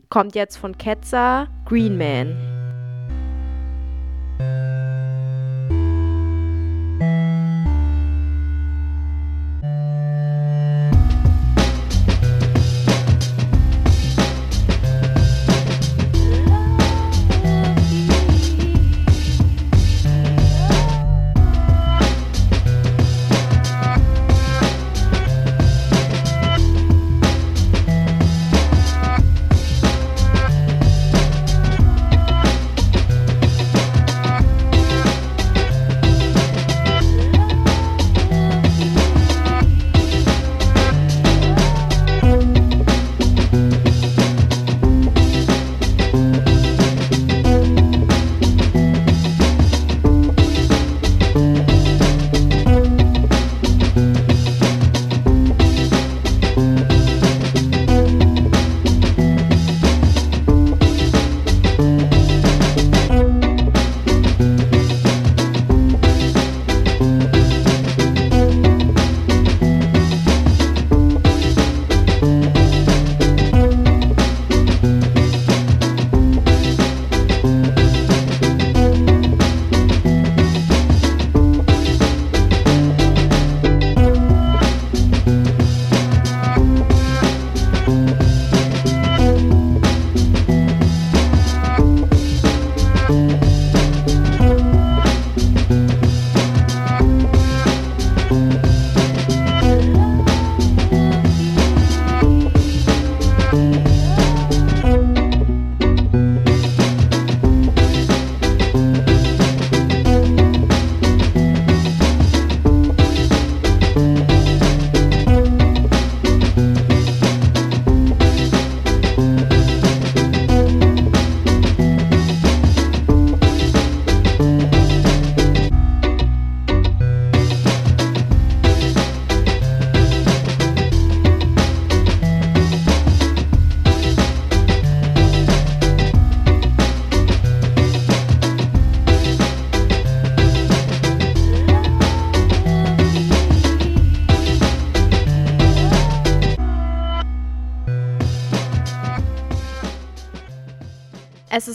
kommt 0.10 0.34
jetzt 0.34 0.58
von 0.58 0.76
Ketzer 0.78 1.50
Green 1.66 1.98
Man. 1.98 2.53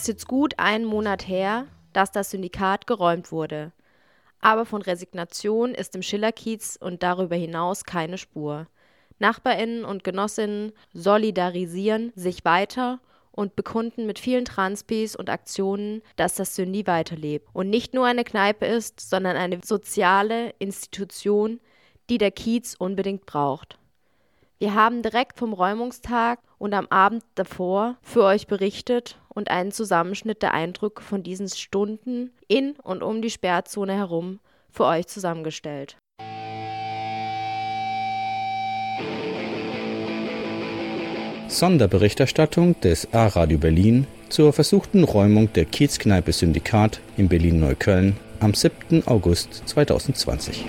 Jetzt 0.09 0.27
gut 0.27 0.55
einen 0.59 0.85
Monat 0.85 1.29
her, 1.29 1.67
dass 1.93 2.11
das 2.13 2.31
Syndikat 2.31 2.87
geräumt 2.87 3.31
wurde. 3.33 3.73
Aber 4.41 4.65
von 4.67 4.83
Resignation 4.83 5.75
ist 5.75 5.95
im 5.95 6.03
Schillerkiez 6.03 6.79
und 6.81 7.03
darüber 7.03 7.37
hinaus 7.37 7.85
keine 7.85 8.19
Spur. 8.19 8.67
Nachbarinnen 9.19 9.85
und 9.85 10.05
Genossinnen 10.05 10.73
solidarisieren 10.93 12.13
sich 12.15 12.45
weiter 12.45 13.01
und 13.33 13.57
bekunden 13.57 14.07
mit 14.07 14.19
vielen 14.19 14.45
Transpis 14.45 15.15
und 15.15 15.31
Aktionen, 15.31 16.03
dass 16.17 16.35
das 16.35 16.57
Syndi 16.57 16.87
weiterlebt 16.87 17.49
und 17.53 17.71
nicht 17.71 17.95
nur 17.95 18.07
eine 18.07 18.25
Kneipe 18.25 18.67
ist, 18.67 19.01
sondern 19.01 19.37
eine 19.37 19.61
soziale 19.65 20.51
Institution, 20.59 21.61
die 22.11 22.19
der 22.19 22.31
Kiez 22.31 22.75
unbedingt 22.79 23.27
braucht. 23.27 23.79
Wir 24.59 24.75
haben 24.75 25.03
direkt 25.03 25.39
vom 25.39 25.53
Räumungstag 25.53 26.41
und 26.59 26.75
am 26.75 26.89
Abend 26.89 27.23
davor 27.37 27.97
für 28.03 28.25
euch 28.25 28.49
berichtet 28.49 29.17
und 29.39 29.51
einen 29.51 29.71
Zusammenschnitt 29.71 30.43
der 30.43 30.53
Eindrücke 30.53 31.01
von 31.01 31.23
diesen 31.23 31.49
Stunden 31.49 32.33
in 32.49 32.73
und 32.83 33.05
um 33.05 33.23
die 33.23 33.31
Sperrzone 33.31 33.95
herum 33.95 34.41
für 34.69 34.85
euch 34.85 35.07
zusammengestellt. 35.07 35.97
Sonderberichterstattung 41.47 42.79
des 42.81 43.15
A-Radio 43.15 43.59
Berlin 43.59 44.07
zur 44.29 44.53
versuchten 44.53 45.05
Räumung 45.05 45.51
der 45.53 45.65
Kiezkneipe 45.65 46.33
Syndikat 46.33 47.01
in 47.17 47.29
Berlin-Neukölln 47.29 48.17
am 48.41 48.53
7. 48.53 49.07
August 49.07 49.63
2020. 49.67 50.67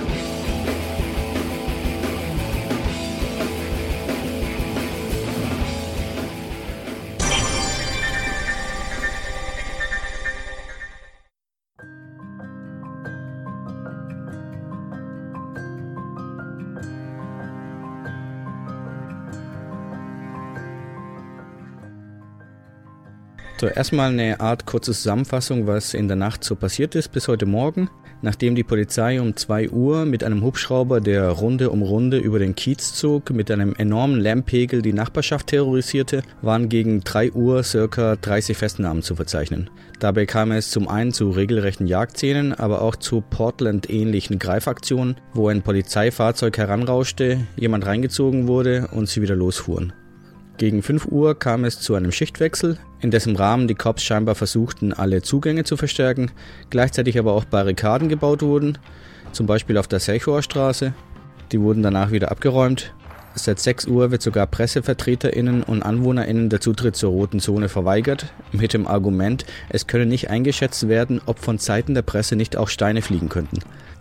So, 23.59 23.67
erstmal 23.67 24.11
eine 24.11 24.39
Art 24.39 24.65
kurze 24.65 24.93
Zusammenfassung, 24.93 25.67
was 25.67 25.93
in 25.93 26.07
der 26.07 26.15
Nacht 26.15 26.45
so 26.45 26.55
passiert 26.55 26.95
ist 26.95 27.11
bis 27.11 27.27
heute 27.27 27.45
Morgen. 27.45 27.89
Nachdem 28.21 28.55
die 28.55 28.63
Polizei 28.63 29.19
um 29.19 29.35
2 29.35 29.71
Uhr 29.71 30.05
mit 30.05 30.23
einem 30.23 30.43
Hubschrauber, 30.43 31.01
der 31.01 31.27
Runde 31.27 31.69
um 31.69 31.81
Runde 31.81 32.19
über 32.19 32.39
den 32.39 32.55
Kiez 32.55 32.93
zog, 32.93 33.31
mit 33.31 33.51
einem 33.51 33.75
enormen 33.75 34.21
Lärmpegel 34.21 34.81
die 34.81 34.93
Nachbarschaft 34.93 35.47
terrorisierte, 35.47 36.21
waren 36.41 36.69
gegen 36.69 37.01
3 37.01 37.33
Uhr 37.33 37.63
circa 37.63 38.15
30 38.15 38.55
Festnahmen 38.55 39.03
zu 39.03 39.17
verzeichnen. 39.17 39.69
Dabei 39.99 40.25
kam 40.25 40.53
es 40.53 40.71
zum 40.71 40.87
einen 40.87 41.11
zu 41.11 41.29
regelrechten 41.29 41.85
Jagdszenen, 41.85 42.53
aber 42.53 42.81
auch 42.81 42.95
zu 42.95 43.19
Portland-ähnlichen 43.19 44.39
Greifaktionen, 44.39 45.17
wo 45.33 45.49
ein 45.49 45.63
Polizeifahrzeug 45.63 46.57
heranrauschte, 46.57 47.45
jemand 47.57 47.85
reingezogen 47.85 48.47
wurde 48.47 48.87
und 48.93 49.09
sie 49.09 49.21
wieder 49.21 49.35
losfuhren. 49.35 49.91
Gegen 50.59 50.83
5 50.83 51.05
Uhr 51.05 51.39
kam 51.39 51.63
es 51.63 51.79
zu 51.79 51.95
einem 51.95 52.11
Schichtwechsel, 52.11 52.77
in 52.99 53.11
dessen 53.11 53.37
Rahmen 53.37 53.69
die 53.69 53.75
Cops 53.75 54.03
scheinbar 54.03 54.35
versuchten, 54.35 54.91
alle 54.91 55.21
Zugänge 55.21 55.63
zu 55.63 55.77
verstärken, 55.77 56.31
gleichzeitig 56.69 57.17
aber 57.17 57.31
auch 57.31 57.45
Barrikaden 57.45 58.09
gebaut 58.09 58.41
wurden, 58.41 58.77
zum 59.31 59.45
Beispiel 59.45 59.77
auf 59.77 59.87
der 59.87 60.01
Selchower 60.01 60.41
Straße. 60.41 60.93
Die 61.53 61.61
wurden 61.61 61.81
danach 61.81 62.11
wieder 62.11 62.29
abgeräumt. 62.29 62.93
Seit 63.35 63.59
6 63.59 63.85
Uhr 63.85 64.11
wird 64.11 64.21
sogar 64.21 64.47
PressevertreterInnen 64.47 65.63
und 65.63 65.81
AnwohnerInnen 65.81 66.49
der 66.49 66.59
Zutritt 66.59 66.97
zur 66.97 67.11
roten 67.11 67.39
Zone 67.39 67.69
verweigert, 67.69 68.25
mit 68.51 68.73
dem 68.73 68.85
Argument, 68.85 69.45
es 69.69 69.87
könne 69.87 70.07
nicht 70.07 70.29
eingeschätzt 70.29 70.89
werden, 70.89 71.21
ob 71.25 71.39
von 71.39 71.57
Seiten 71.57 71.93
der 71.93 72.01
Presse 72.01 72.35
nicht 72.35 72.57
auch 72.57 72.67
Steine 72.67 73.01
fliegen 73.01 73.29
könnten. 73.29 73.59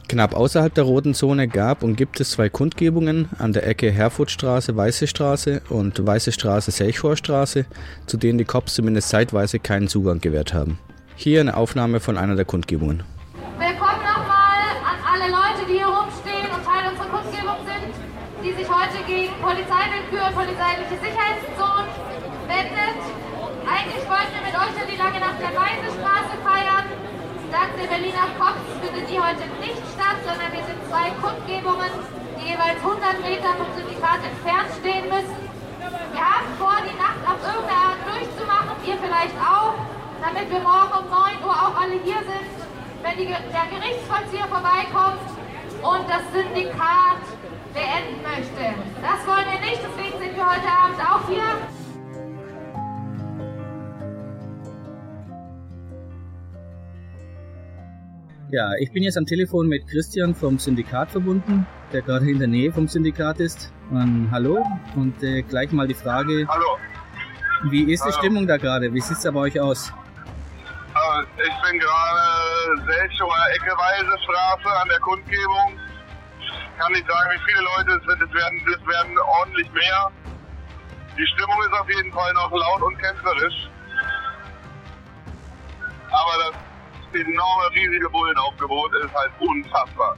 Knapp 0.08 0.34
außerhalb 0.34 0.72
der 0.72 0.84
roten 0.84 1.12
Zone 1.12 1.48
gab 1.48 1.82
und 1.82 1.96
gibt 1.96 2.18
es 2.18 2.30
zwei 2.30 2.48
Kundgebungen 2.48 3.28
an 3.38 3.52
der 3.52 3.66
Ecke 3.66 3.90
Herfurtstraße, 3.90 4.74
Weiße 4.74 5.06
Straße 5.06 5.60
und 5.68 6.04
Weiße 6.04 6.32
Straße, 6.32 6.70
Selchorstraße, 6.70 7.66
zu 8.06 8.16
denen 8.16 8.38
die 8.38 8.46
Cops 8.46 8.74
zumindest 8.74 9.10
zeitweise 9.10 9.58
keinen 9.58 9.86
Zugang 9.86 10.20
gewährt 10.20 10.54
haben. 10.54 10.78
Hier 11.14 11.40
eine 11.40 11.56
Aufnahme 11.56 12.00
von 12.00 12.16
einer 12.16 12.36
der 12.36 12.46
Kundgebungen. 12.46 13.02
Willkommen 13.58 14.00
nochmal 14.00 14.64
an 14.80 14.96
alle 15.04 15.28
Leute, 15.28 15.68
die 15.68 15.76
hier 15.76 15.92
rumstehen 15.92 16.48
und 16.56 16.64
Teil 16.64 16.88
unserer 16.88 17.12
Kundgebung 17.12 17.60
sind, 17.68 17.92
die 18.40 18.52
sich 18.56 18.68
heute 18.68 18.98
gegen 19.04 19.36
Polizeiwillkür 19.44 20.24
und 20.24 20.34
polizeiliche 20.34 20.96
Sicherheitszonen 21.04 21.92
wendet. 22.48 23.00
Eigentlich 23.68 24.04
wollten 24.08 24.32
wir 24.32 24.44
mit 24.48 24.56
euch 24.56 24.72
ja 24.72 24.84
die 24.88 24.96
lange 24.96 25.20
Nacht 25.20 25.36
der 25.36 25.52
Weiße 25.52 25.88
Straße 26.00 26.34
feiern. 26.40 26.86
Dank 27.52 27.72
der 27.80 27.88
Berliner 27.88 28.28
Cops 28.36 28.60
findet 28.80 29.08
die 29.08 29.16
heute 29.16 29.40
wir 30.52 30.64
sind 30.64 30.80
zwei 30.88 31.12
Kundgebungen, 31.20 31.92
die 32.40 32.48
jeweils 32.48 32.80
100 32.80 33.20
Meter 33.20 33.52
vom 33.61 33.68
Syndikat 33.76 34.20
entfernt 34.24 34.70
stehen 34.80 35.06
müssen. 35.08 35.37
Wir 36.12 36.24
haben 36.24 36.48
vor, 36.56 36.80
die 36.80 36.96
Nacht 36.96 37.20
auf 37.28 37.38
irgendeine 37.44 37.92
Art 37.92 38.00
durchzumachen, 38.08 38.74
ihr 38.84 38.96
vielleicht 38.96 39.37
auch, 39.37 39.76
damit 40.24 40.48
wir 40.48 40.61
morgen 40.61 40.94
um 41.04 41.06
9 41.11 41.44
Uhr 41.44 41.52
auch 41.52 41.76
alle 41.76 42.00
hier 42.00 42.20
sind, 42.24 42.56
wenn 43.04 43.16
die, 43.20 43.28
der 43.28 43.66
Gerichtsvollzieher 43.68 44.48
vorbeikommt 44.48 45.28
und 45.84 46.04
das 46.08 46.24
Syndikat 46.32 47.22
beenden 47.76 48.18
möchte. 48.24 48.64
Das 49.04 49.20
wollen 49.28 49.46
wir 49.52 49.61
nicht, 49.61 49.80
deswegen 49.84 50.16
sind 50.16 50.32
wir 50.34 50.46
heute 50.48 50.70
Abend 50.72 50.98
auch 51.04 51.28
hier. 51.28 51.77
Ja, 58.50 58.72
ich 58.78 58.90
bin 58.92 59.02
jetzt 59.02 59.18
am 59.18 59.26
Telefon 59.26 59.68
mit 59.68 59.87
Christian 59.88 60.34
vom 60.34 60.58
Syndikat 60.58 61.11
verbunden, 61.11 61.66
der 61.92 62.00
gerade 62.00 62.30
in 62.30 62.38
der 62.38 62.48
Nähe 62.48 62.72
vom 62.72 62.88
Syndikat 62.88 63.40
ist. 63.40 63.72
Und 63.90 64.30
hallo 64.30 64.64
und 64.96 65.22
äh, 65.22 65.42
gleich 65.42 65.70
mal 65.72 65.87
die 65.87 65.94
Frage. 65.94 66.46
Hallo. 66.48 66.78
Wie 67.64 67.92
ist 67.92 68.06
die. 68.06 68.12
Stimmung 68.12 68.46
da 68.46 68.56
gerade? 68.56 68.92
Wie 68.94 69.00
sieht 69.00 69.18
es 69.18 69.22
da 69.22 69.32
bei 69.32 69.40
euch 69.40 69.61
aus? 69.61 69.92
Äh, 70.94 71.22
Ich 71.44 71.70
bin 71.70 71.78
gerade 71.78 72.82
Selchower 72.87 73.37
Ecke 73.54 73.72
Weise 73.76 74.18
Straße 74.24 74.80
an 74.80 74.88
der 74.88 75.00
Kundgebung. 75.00 75.78
Kann 76.78 76.92
nicht 76.92 77.06
sagen, 77.06 77.28
wie 77.34 77.52
viele 77.52 77.61
Leute 77.76 78.00
es 78.00 78.06
sind. 78.06 78.22
Es 78.22 78.34
werden, 78.34 78.61
es 78.66 78.87
werden 78.87 79.18
ordentlich 79.18 79.70
mehr. 79.72 80.11
Die 81.18 81.26
Stimmung 81.34 81.61
ist 81.64 81.72
auf 81.78 81.88
jeden 81.90 82.12
Fall 82.12 82.32
noch 82.32 82.50
laut 82.52 82.82
und 82.82 82.96
kämpferisch. 82.98 83.68
Aber 86.08 86.32
das 86.44 86.67
enorme, 87.14 87.74
riesige 87.74 88.08
Bullenaufgebot 88.10 88.92
ist 89.04 89.14
halt 89.14 89.30
unfassbar. 89.40 90.16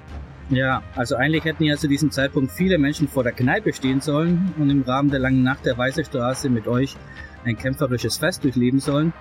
Ja, 0.51 0.83
also 0.97 1.15
eigentlich 1.17 1.45
hätten 1.45 1.63
ja 1.65 1.77
zu 1.77 1.87
diesem 1.87 2.11
Zeitpunkt 2.11 2.51
viele 2.51 2.77
Menschen 2.79 3.07
vor 3.09 3.23
der 3.23 3.33
Kneipe 3.33 3.73
stehen 3.73 4.01
sollen 4.01 4.53
und 4.59 4.69
im 4.69 4.83
Rahmen 4.83 5.11
der 5.11 5.21
langen 5.21 5.43
Nacht 5.45 5.65
der 5.65 5.79
Weiße 5.79 6.05
Straße 6.05 6.49
mit 6.51 6.67
euch 6.67 6.97
ein 7.45 7.57
kämpferisches 7.57 8.17
Fest 8.19 8.43
durchleben 8.43 8.81
sollen. 8.81 9.13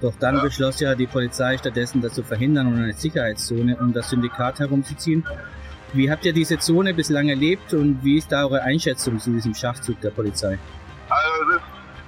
Doch 0.00 0.12
dann 0.20 0.36
Ja. 0.36 0.42
beschloss 0.42 0.78
ja 0.80 0.94
die 0.94 1.06
Polizei 1.06 1.56
stattdessen 1.56 2.02
das 2.02 2.12
zu 2.12 2.22
verhindern 2.22 2.66
und 2.68 2.76
eine 2.82 2.92
Sicherheitszone 2.92 3.76
um 3.78 3.92
das 3.92 4.10
Syndikat 4.10 4.60
herumzuziehen. 4.60 5.26
Wie 5.94 6.10
habt 6.10 6.26
ihr 6.26 6.34
diese 6.34 6.58
Zone 6.58 6.92
bislang 6.92 7.30
erlebt 7.30 7.72
und 7.72 8.04
wie 8.04 8.18
ist 8.18 8.30
da 8.30 8.42
eure 8.44 8.62
Einschätzung 8.62 9.18
zu 9.18 9.30
diesem 9.30 9.54
Schachzug 9.54 9.98
der 10.02 10.10
Polizei? 10.10 10.58
Also 11.08 11.28
es 11.50 11.56
ist, 11.56 11.62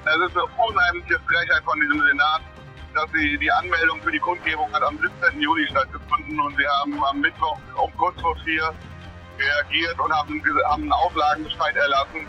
es 0.05 0.31
ist 0.31 0.37
eine 0.37 0.45
unheimliche 0.69 1.19
Frechheit 1.27 1.63
von 1.65 1.81
diesem 1.81 1.99
Senat, 2.07 2.43
dass 2.95 3.11
sie 3.13 3.39
die 3.39 3.51
Anmeldung 3.51 4.01
für 4.03 4.11
die 4.11 4.19
Kundgebung 4.19 4.73
hat 4.73 4.83
am 4.83 4.99
17. 4.99 5.41
Juli 5.41 5.67
stattgefunden 5.69 6.41
und 6.41 6.57
sie 6.57 6.67
haben 6.67 7.03
am 7.05 7.21
Mittwoch 7.21 7.59
um 7.77 7.97
kurz 7.97 8.21
vor 8.21 8.37
vier 8.45 8.73
reagiert 9.39 9.99
und 9.99 10.13
haben, 10.13 10.43
haben 10.69 10.83
einen 10.83 10.93
Auflagenbescheid 10.93 11.77
erlassen, 11.77 12.27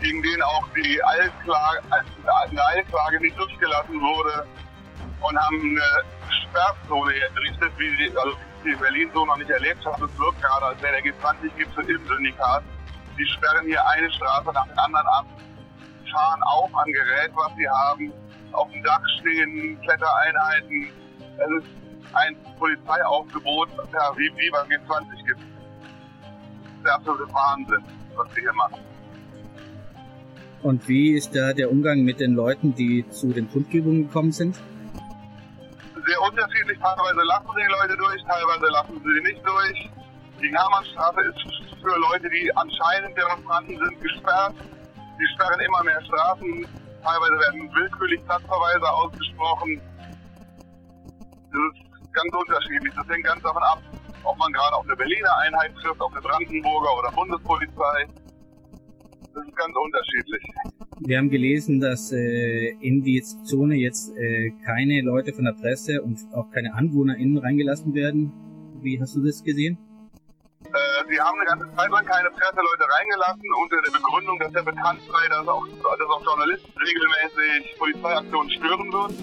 gegen 0.00 0.22
den 0.22 0.42
auch 0.42 0.66
die 0.76 1.02
Eilklage, 1.04 1.82
eine 1.90 2.66
Eilklage 2.66 3.20
nicht 3.20 3.38
durchgelassen 3.38 4.00
wurde 4.00 4.46
und 5.20 5.38
haben 5.38 5.60
eine 5.60 6.04
Sperrzone 6.42 7.14
errichtet, 7.14 7.72
wie 7.78 7.96
sie, 7.96 8.16
also 8.16 8.36
die 8.64 8.74
Berlin 8.76 9.10
so 9.12 9.24
noch 9.24 9.36
nicht 9.36 9.50
erlebt 9.50 9.84
hat. 9.84 10.00
Es 10.00 10.18
wirkt 10.18 10.40
gerade, 10.42 10.66
als 10.66 10.82
wäre 10.82 11.00
der 11.00 11.12
G20-Gipfel 11.12 11.90
im 11.90 12.06
Syndikat. 12.06 12.62
Die 13.18 13.26
sperren 13.26 13.66
hier 13.66 13.84
eine 13.88 14.10
Straße 14.12 14.52
nach 14.52 14.66
der 14.66 14.84
anderen 14.84 15.06
ab, 15.08 15.26
fahren 16.12 16.42
auf 16.44 16.70
an 16.74 16.92
Gerät, 16.92 17.30
was 17.34 17.52
sie 17.56 17.68
haben. 17.68 18.12
Auf 18.52 18.70
dem 18.72 18.82
Dach 18.82 19.02
stehen 19.20 19.78
Klettereinheiten. 19.82 20.88
Es 21.36 21.62
ist 21.62 21.68
ein 22.14 22.36
Polizeiaufgebot, 22.58 23.68
ja, 23.92 24.12
wie, 24.16 24.32
wie 24.36 24.50
beim 24.50 24.66
G20 24.66 25.26
gibt. 25.26 25.40
Das 25.40 26.76
ist 26.76 26.84
der 26.84 26.94
absolute 26.94 27.32
Wahnsinn, 27.32 27.84
was 28.16 28.34
sie 28.34 28.40
hier 28.40 28.52
machen. 28.52 28.78
Und 30.62 30.88
wie 30.88 31.12
ist 31.12 31.36
da 31.36 31.52
der 31.52 31.70
Umgang 31.70 32.02
mit 32.02 32.18
den 32.18 32.34
Leuten, 32.34 32.74
die 32.74 33.08
zu 33.10 33.32
den 33.32 33.48
Kundgebungen 33.50 34.08
gekommen 34.08 34.32
sind? 34.32 34.56
sehr 36.08 36.20
unterschiedlich. 36.22 36.78
Teilweise 36.80 37.22
lassen 37.22 37.48
sie 37.54 37.62
die 37.62 37.72
Leute 37.80 37.96
durch, 37.96 38.22
teilweise 38.24 38.66
lassen 38.72 39.00
sie 39.04 39.12
sie 39.12 39.22
nicht 39.28 39.46
durch. 39.46 39.90
Die 40.40 40.50
Hermannstraße 40.56 41.20
ist 41.20 41.40
für 41.82 41.96
Leute, 41.98 42.28
die 42.30 42.50
anscheinend 42.56 43.16
Demonstranten 43.16 43.76
sind, 43.76 44.00
gesperrt. 44.00 44.54
Die 45.20 45.26
sperren 45.34 45.60
immer 45.60 45.84
mehr 45.84 46.00
Straßen. 46.04 46.66
Teilweise 47.02 47.38
werden 47.38 47.70
willkürlich 47.74 48.24
Platzverweise 48.24 48.90
ausgesprochen. 48.90 49.80
Das 51.50 51.60
ist 51.72 52.12
ganz 52.12 52.32
unterschiedlich. 52.34 52.92
Das 52.94 53.08
hängt 53.08 53.24
ganz 53.24 53.42
davon 53.42 53.62
ab, 53.62 53.80
ob 54.24 54.36
man 54.38 54.52
gerade 54.52 54.76
auf 54.76 54.84
eine 54.84 54.96
Berliner 54.96 55.36
Einheit 55.38 55.74
trifft, 55.76 56.00
auf 56.00 56.12
eine 56.12 56.20
Brandenburger 56.20 56.98
oder 56.98 57.12
Bundespolizei. 57.12 58.06
Das 59.34 59.46
ist 59.46 59.56
ganz 59.56 59.74
unterschiedlich. 59.76 60.42
Wir 61.00 61.18
haben 61.18 61.30
gelesen, 61.30 61.80
dass 61.80 62.10
äh, 62.12 62.70
in 62.80 63.02
die 63.02 63.22
Zone 63.22 63.76
jetzt 63.76 64.16
äh, 64.16 64.50
keine 64.64 65.00
Leute 65.02 65.32
von 65.32 65.44
der 65.44 65.52
Presse 65.52 66.02
und 66.02 66.18
auch 66.34 66.50
keine 66.50 66.74
AnwohnerInnen 66.74 67.38
reingelassen 67.38 67.94
werden. 67.94 68.32
Wie 68.82 69.00
hast 69.00 69.14
du 69.14 69.24
das 69.24 69.44
gesehen? 69.44 69.78
Äh, 70.98 71.08
sie 71.08 71.20
haben 71.20 71.38
eine 71.38 71.48
ganze 71.48 71.76
Zeit 71.76 71.90
lang 71.90 72.04
keine 72.04 72.30
Presseleute 72.30 72.84
reingelassen 72.88 73.48
unter 73.62 73.82
der 73.82 73.92
Begründung, 73.92 74.38
dass 74.38 74.52
ja 74.52 74.62
bekannt 74.62 75.00
sei, 75.06 75.28
dass 75.28 75.46
auch, 75.48 75.66
dass 75.66 76.08
auch 76.08 76.24
Journalisten 76.24 76.72
regelmäßig 76.78 77.78
Polizeiaktionen 77.78 78.50
stören 78.50 78.92
würden. 78.92 79.16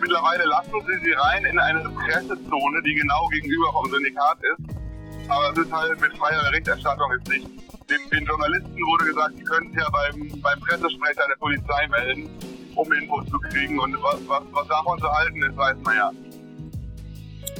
Mittlerweile 0.00 0.44
lassen 0.44 0.80
sie 0.86 0.98
sie 1.04 1.12
rein 1.12 1.44
in 1.44 1.58
eine 1.58 1.80
Pressezone, 1.90 2.82
die 2.82 2.94
genau 2.94 3.28
gegenüber 3.28 3.72
vom 3.72 3.90
Syndikat 3.90 4.38
ist. 4.42 4.80
Aber 5.28 5.52
es 5.52 5.58
ist 5.58 5.72
halt 5.72 6.00
mit 6.00 6.16
freier 6.16 6.42
Berichterstattung 6.50 7.12
ist 7.12 7.28
nicht. 7.28 7.46
Den, 7.90 8.10
den 8.10 8.24
Journalisten 8.24 8.78
wurde 8.86 9.04
gesagt, 9.04 9.36
sie 9.36 9.44
können 9.44 9.70
es 9.74 9.82
ja 9.82 9.88
beim, 9.90 10.40
beim 10.40 10.60
Pressesprecher 10.60 11.26
der 11.28 11.36
Polizei 11.38 11.86
melden, 11.88 12.30
um 12.74 12.90
Infos 12.92 13.26
zu 13.26 13.38
kriegen. 13.38 13.78
Und 13.78 13.92
was, 14.02 14.26
was, 14.26 14.42
was 14.52 14.66
davon 14.68 14.98
zu 14.98 15.12
halten 15.12 15.42
ist, 15.42 15.56
weiß 15.56 15.76
man 15.84 15.96
ja. 15.96 16.10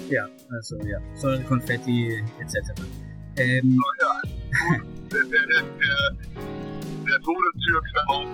Ja, 0.08 0.28
also 0.50 0.76
ja, 0.78 0.98
Säure, 1.14 1.42
Konfetti 1.44 2.24
etc. 2.40 2.72
Ähm, 3.36 3.78
So, 3.78 3.84
ja. 4.04 4.78
der, 5.12 5.24
der, 5.24 5.46
der, 5.46 5.62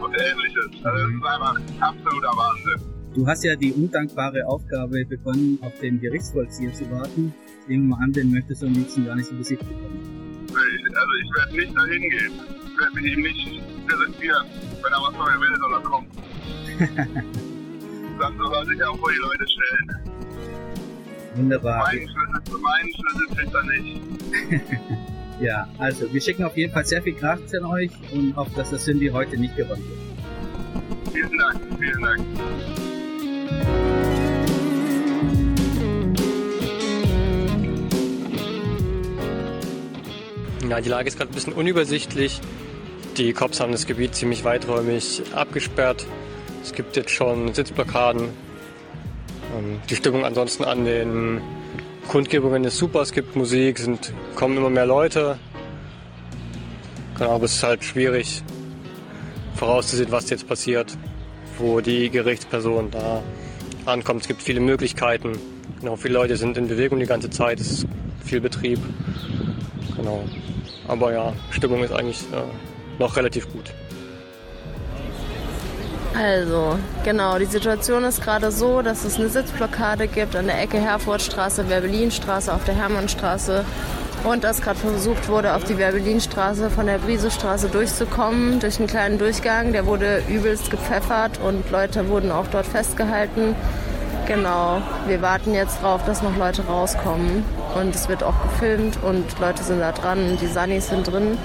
und 0.02 0.14
ähnliches. 0.20 0.84
Also 0.84 0.98
das 0.98 1.10
ist 1.10 1.24
einfach 1.24 1.56
absoluter 1.80 2.28
Wahnsinn. 2.36 2.80
du 3.14 3.26
hast 3.26 3.44
ja 3.44 3.56
die 3.56 3.72
undankbare 3.72 4.46
Aufgabe 4.46 5.04
begonnen, 5.06 5.58
auf 5.62 5.72
den 5.80 6.00
Gerichtsvollzieher 6.00 6.72
zu 6.72 6.90
warten. 6.90 7.34
Ich 7.62 7.68
nehme 7.68 7.84
mal 7.84 8.02
an, 8.02 8.12
den 8.12 8.30
möchtest 8.30 8.62
du 8.62 8.66
am 8.66 8.74
liebsten 8.74 9.06
gar 9.06 9.16
nicht 9.16 9.26
so 9.28 9.34
besiegt 9.34 9.62
bekommen. 9.66 10.46
Ich, 10.48 10.96
also 10.96 11.12
ich 11.22 11.30
werde 11.36 11.56
nicht 11.56 11.76
dahin 11.76 12.02
gehen. 12.10 12.32
Ich 12.66 12.80
werde 12.80 12.94
mich 12.94 13.12
ihm 13.12 13.22
nicht 13.22 13.86
präsentieren. 13.86 14.46
Wenn 14.82 14.92
er 14.92 15.00
was 15.00 15.16
von 15.16 15.26
mir 15.26 15.40
will, 15.40 15.56
soll 15.58 15.72
er 15.72 15.80
kommen. 15.80 16.08
das 18.18 18.32
soll 18.36 18.66
sich 18.66 18.84
auch 18.84 18.98
vor 18.98 19.10
die 19.10 19.18
Leute 19.18 19.46
stellen. 19.48 20.05
Wunderbar. 21.34 21.90
Meinen 21.92 22.08
Schlüssel 22.94 23.26
kriegt 23.34 23.54
er 23.54 23.62
nicht. 23.64 24.00
Ja, 25.38 25.68
also 25.76 26.10
wir 26.12 26.20
schicken 26.22 26.44
auf 26.44 26.56
jeden 26.56 26.72
Fall 26.72 26.86
sehr 26.86 27.02
viel 27.02 27.12
Kraft 27.12 27.54
an 27.54 27.66
euch 27.66 27.90
und 28.10 28.34
hoffen, 28.36 28.54
dass 28.56 28.70
das 28.70 28.84
Cindy 28.84 29.08
heute 29.08 29.36
nicht 29.36 29.54
gewonnen 29.54 29.84
wird. 29.86 31.12
Vielen 31.12 31.38
Dank, 31.38 31.60
vielen 31.78 32.02
Dank. 32.02 32.26
Ja, 40.70 40.80
die 40.80 40.88
Lage 40.88 41.08
ist 41.08 41.18
gerade 41.18 41.30
ein 41.30 41.34
bisschen 41.34 41.52
unübersichtlich. 41.52 42.40
Die 43.18 43.32
Cops 43.34 43.60
haben 43.60 43.72
das 43.72 43.86
Gebiet 43.86 44.14
ziemlich 44.14 44.42
weiträumig 44.42 45.22
abgesperrt. 45.34 46.06
Es 46.62 46.72
gibt 46.72 46.96
jetzt 46.96 47.10
schon 47.10 47.52
Sitzblockaden. 47.52 48.30
Ähm, 49.56 49.80
Die 49.88 49.96
Stimmung 49.96 50.24
ansonsten 50.24 50.64
an 50.64 50.84
den 50.84 51.40
Kundgebungen 52.08 52.64
ist 52.64 52.78
super. 52.78 53.00
Es 53.02 53.12
gibt 53.12 53.36
Musik, 53.36 53.78
sind, 53.78 54.12
kommen 54.34 54.56
immer 54.56 54.70
mehr 54.70 54.86
Leute. 54.86 55.38
Genau, 57.18 57.32
aber 57.32 57.44
es 57.44 57.54
ist 57.54 57.62
halt 57.62 57.82
schwierig 57.82 58.42
vorauszusehen, 59.54 60.12
was 60.12 60.28
jetzt 60.30 60.46
passiert, 60.46 60.96
wo 61.58 61.80
die 61.80 62.10
Gerichtsperson 62.10 62.90
da 62.90 63.22
ankommt. 63.86 64.22
Es 64.22 64.28
gibt 64.28 64.42
viele 64.42 64.60
Möglichkeiten. 64.60 65.32
Genau, 65.80 65.96
viele 65.96 66.14
Leute 66.14 66.36
sind 66.36 66.56
in 66.56 66.68
Bewegung 66.68 66.98
die 67.00 67.06
ganze 67.06 67.30
Zeit. 67.30 67.60
Es 67.60 67.70
ist 67.70 67.86
viel 68.24 68.40
Betrieb. 68.40 68.78
Genau. 69.96 70.24
Aber 70.88 71.12
ja, 71.12 71.32
Stimmung 71.50 71.82
ist 71.82 71.92
eigentlich 71.92 72.20
äh, 72.32 73.00
noch 73.00 73.16
relativ 73.16 73.50
gut. 73.52 73.72
Also, 76.18 76.78
genau, 77.04 77.38
die 77.38 77.44
Situation 77.44 78.02
ist 78.04 78.22
gerade 78.22 78.50
so, 78.50 78.80
dass 78.80 79.04
es 79.04 79.16
eine 79.16 79.28
Sitzblockade 79.28 80.08
gibt 80.08 80.34
an 80.34 80.46
der 80.46 80.62
Ecke 80.62 80.78
Herfordstraße, 80.78 81.68
Werbelinstraße 81.68 82.54
auf 82.54 82.64
der 82.64 82.74
Hermannstraße 82.74 83.66
und 84.24 84.42
dass 84.42 84.62
gerade 84.62 84.78
versucht 84.78 85.28
wurde, 85.28 85.54
auf 85.54 85.64
die 85.64 85.76
Werbelinstraße 85.76 86.70
von 86.70 86.86
der 86.86 86.98
Briesestraße 86.98 87.68
durchzukommen, 87.68 88.60
durch 88.60 88.78
einen 88.78 88.88
kleinen 88.88 89.18
Durchgang. 89.18 89.72
Der 89.72 89.84
wurde 89.84 90.22
übelst 90.26 90.70
gepfeffert 90.70 91.38
und 91.38 91.70
Leute 91.70 92.08
wurden 92.08 92.30
auch 92.30 92.46
dort 92.46 92.66
festgehalten. 92.66 93.54
Genau, 94.26 94.80
wir 95.06 95.20
warten 95.20 95.54
jetzt 95.54 95.82
drauf, 95.82 96.02
dass 96.04 96.22
noch 96.22 96.36
Leute 96.36 96.66
rauskommen 96.66 97.44
und 97.78 97.94
es 97.94 98.08
wird 98.08 98.24
auch 98.24 98.42
gefilmt 98.42 98.98
und 99.02 99.38
Leute 99.38 99.62
sind 99.62 99.80
da 99.80 99.92
dran 99.92 100.30
und 100.30 100.40
die 100.40 100.46
Sunnis 100.48 100.88
sind 100.88 101.06
drin. 101.06 101.36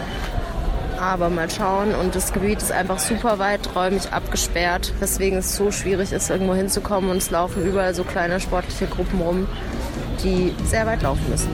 Aber 1.01 1.31
mal 1.31 1.49
schauen 1.49 1.95
und 1.95 2.13
das 2.13 2.31
Gebiet 2.31 2.61
ist 2.61 2.71
einfach 2.71 2.99
super 2.99 3.39
weiträumig 3.39 4.13
abgesperrt, 4.13 4.93
weswegen 4.99 5.39
es 5.39 5.55
so 5.55 5.71
schwierig 5.71 6.11
ist, 6.11 6.29
irgendwo 6.29 6.53
hinzukommen 6.53 7.09
und 7.09 7.17
es 7.17 7.31
laufen 7.31 7.65
überall 7.65 7.95
so 7.95 8.03
kleine 8.03 8.39
sportliche 8.39 8.85
Gruppen 8.85 9.19
rum, 9.19 9.47
die 10.23 10.53
sehr 10.63 10.85
weit 10.85 11.01
laufen 11.01 11.27
müssen. 11.27 11.49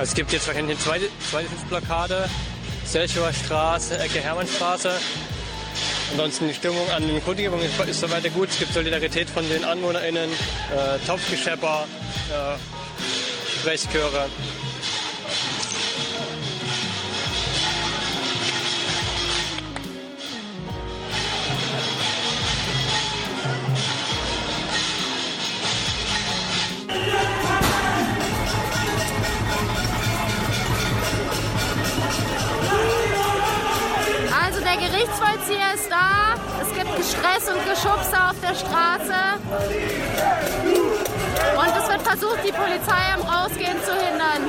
Es 0.00 0.14
gibt 0.14 0.32
jetzt 0.32 0.46
wahrscheinlich 0.46 0.76
eine 0.76 0.84
zweite, 0.84 1.08
zweite 1.28 1.48
Sitzblockade. 1.48 2.28
Selchower 2.84 3.32
Straße, 3.32 3.98
Ecke 3.98 4.20
Hermannstraße. 4.20 4.92
Ansonsten 6.12 6.48
die 6.48 6.54
Stimmung 6.54 6.88
an 6.90 7.06
den 7.06 7.24
Kundgebungen 7.24 7.64
ist, 7.64 7.80
ist 7.80 8.00
soweit 8.00 8.22
gut. 8.34 8.50
Es 8.50 8.58
gibt 8.58 8.74
Solidarität 8.74 9.30
von 9.30 9.48
den 9.48 9.64
AnwohnerInnen, 9.64 10.30
äh, 10.30 11.06
Topfgeschepper, 11.06 11.86
äh, 12.30 13.50
Sprechchöre. 13.50 14.26
Gibt 37.22 37.34
Gestress 37.34 37.54
und 37.54 37.64
Geschubse 37.64 38.16
auf 38.16 38.40
der 38.40 38.54
Straße. 38.54 39.14
Und 41.56 41.76
es 41.78 41.88
wird 41.88 42.02
versucht, 42.02 42.38
die 42.46 42.52
Polizei 42.52 43.14
am 43.14 43.22
Rausgehen 43.22 43.76
zu 43.84 43.92
hindern. 43.92 44.42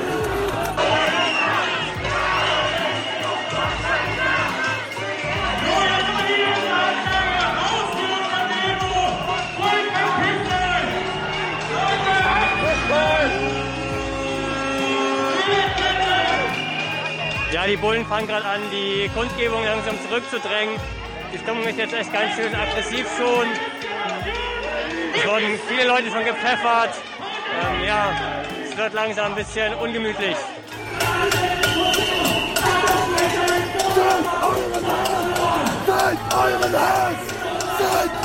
Ja, 17.52 17.68
die 17.68 17.78
Bullen 17.78 18.06
fangen 18.08 18.28
gerade 18.28 18.46
an, 18.46 18.62
die 18.72 19.10
Kundgebung 19.14 19.64
langsam 19.64 19.96
zurückzudrängen. 20.08 20.80
Die 21.34 21.40
Stimmung 21.40 21.64
ist 21.64 21.80
jetzt 21.80 21.94
echt 21.94 22.14
ganz 22.14 22.36
schön 22.36 22.54
aggressiv 22.54 23.08
schon. 23.18 23.48
Es 25.16 25.28
wurden 25.28 25.60
viele 25.68 25.88
Leute 25.88 26.12
schon 26.12 26.24
gepfeffert. 26.24 26.94
Ähm, 27.60 27.84
ja, 27.86 28.12
es 28.64 28.78
wird 28.78 28.94
langsam 28.94 29.32
ein 29.32 29.36
bisschen 29.36 29.74
ungemütlich. 29.74 30.36
Seid 35.88 36.18
euren 36.36 36.74
Hass! 36.74 37.16
Seid 37.80 38.23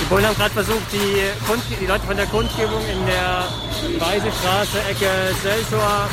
Die 0.00 0.04
Bullen 0.14 0.26
haben 0.26 0.36
gerade 0.36 0.50
versucht, 0.50 0.92
die, 0.92 1.46
Kund 1.46 1.62
die 1.80 1.86
Leute 1.86 2.06
von 2.06 2.16
der 2.16 2.26
Kundgebung 2.26 2.80
in 2.90 3.06
der 3.06 3.44
Weisestraße, 3.98 4.80
Ecke 4.90 5.34
Selchor 5.42 6.08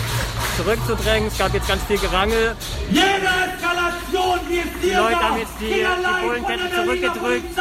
zurückzudrängen. 0.57 1.27
Es 1.29 1.37
gab 1.37 1.53
jetzt 1.53 1.67
ganz 1.67 1.83
viel 1.83 1.97
Gerangel. 1.97 2.55
Jede 2.89 3.05
Eskalation, 3.05 4.39
wie 4.49 4.59
es 4.59 4.65
Die 4.81 4.89
dir 4.89 4.99
Leute 4.99 5.19
haben 5.19 5.37
jetzt 5.37 5.53
die, 5.59 5.65
die 5.65 6.43
Berliner 6.45 6.75
zurückgedrückt. 6.75 7.55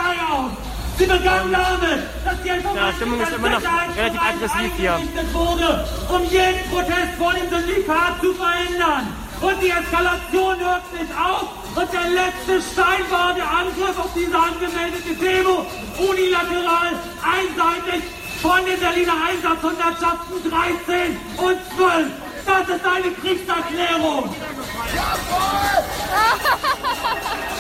Sie 0.97 1.07
begann 1.07 1.51
damit, 1.53 2.03
dass 2.25 2.41
die 2.43 2.49
Ja, 2.49 2.93
Stimmung 2.95 3.21
ist 3.21 3.33
immer 3.33 3.49
noch 3.51 3.61
relativ 3.97 4.21
aggressiv 4.23 4.73
hier. 4.77 4.95
eingerichtet 4.95 5.35
wurde, 5.35 5.85
um 6.09 6.23
jeden 6.31 6.71
Protest 6.71 7.15
vor 7.19 7.33
dem 7.35 7.51
Syndikat 7.51 8.21
zu 8.21 8.33
verhindern. 8.35 9.09
Und 9.41 9.61
die 9.61 9.71
Eskalation 9.71 10.59
hört 10.61 10.93
nicht 10.93 11.11
auf. 11.19 11.49
Und 11.75 11.93
der 11.93 12.09
letzte 12.11 12.63
Stein 12.73 13.03
war 13.11 13.35
der 13.35 13.51
Angriff 13.51 13.99
auf 13.99 14.11
diese 14.15 14.39
angemeldete 14.39 15.15
Demo. 15.19 15.67
Unilateral, 15.99 16.95
einseitig 17.21 18.05
von 18.41 18.65
den 18.65 18.79
Berliner 18.79 19.15
Einsatzhundertschaften 19.29 20.37
13 20.49 21.19
und 21.39 21.59
12. 21.77 22.07
Das 22.47 22.69
ist 22.69 22.87
eine 22.87 23.11
Kriegserklärung. 23.21 24.35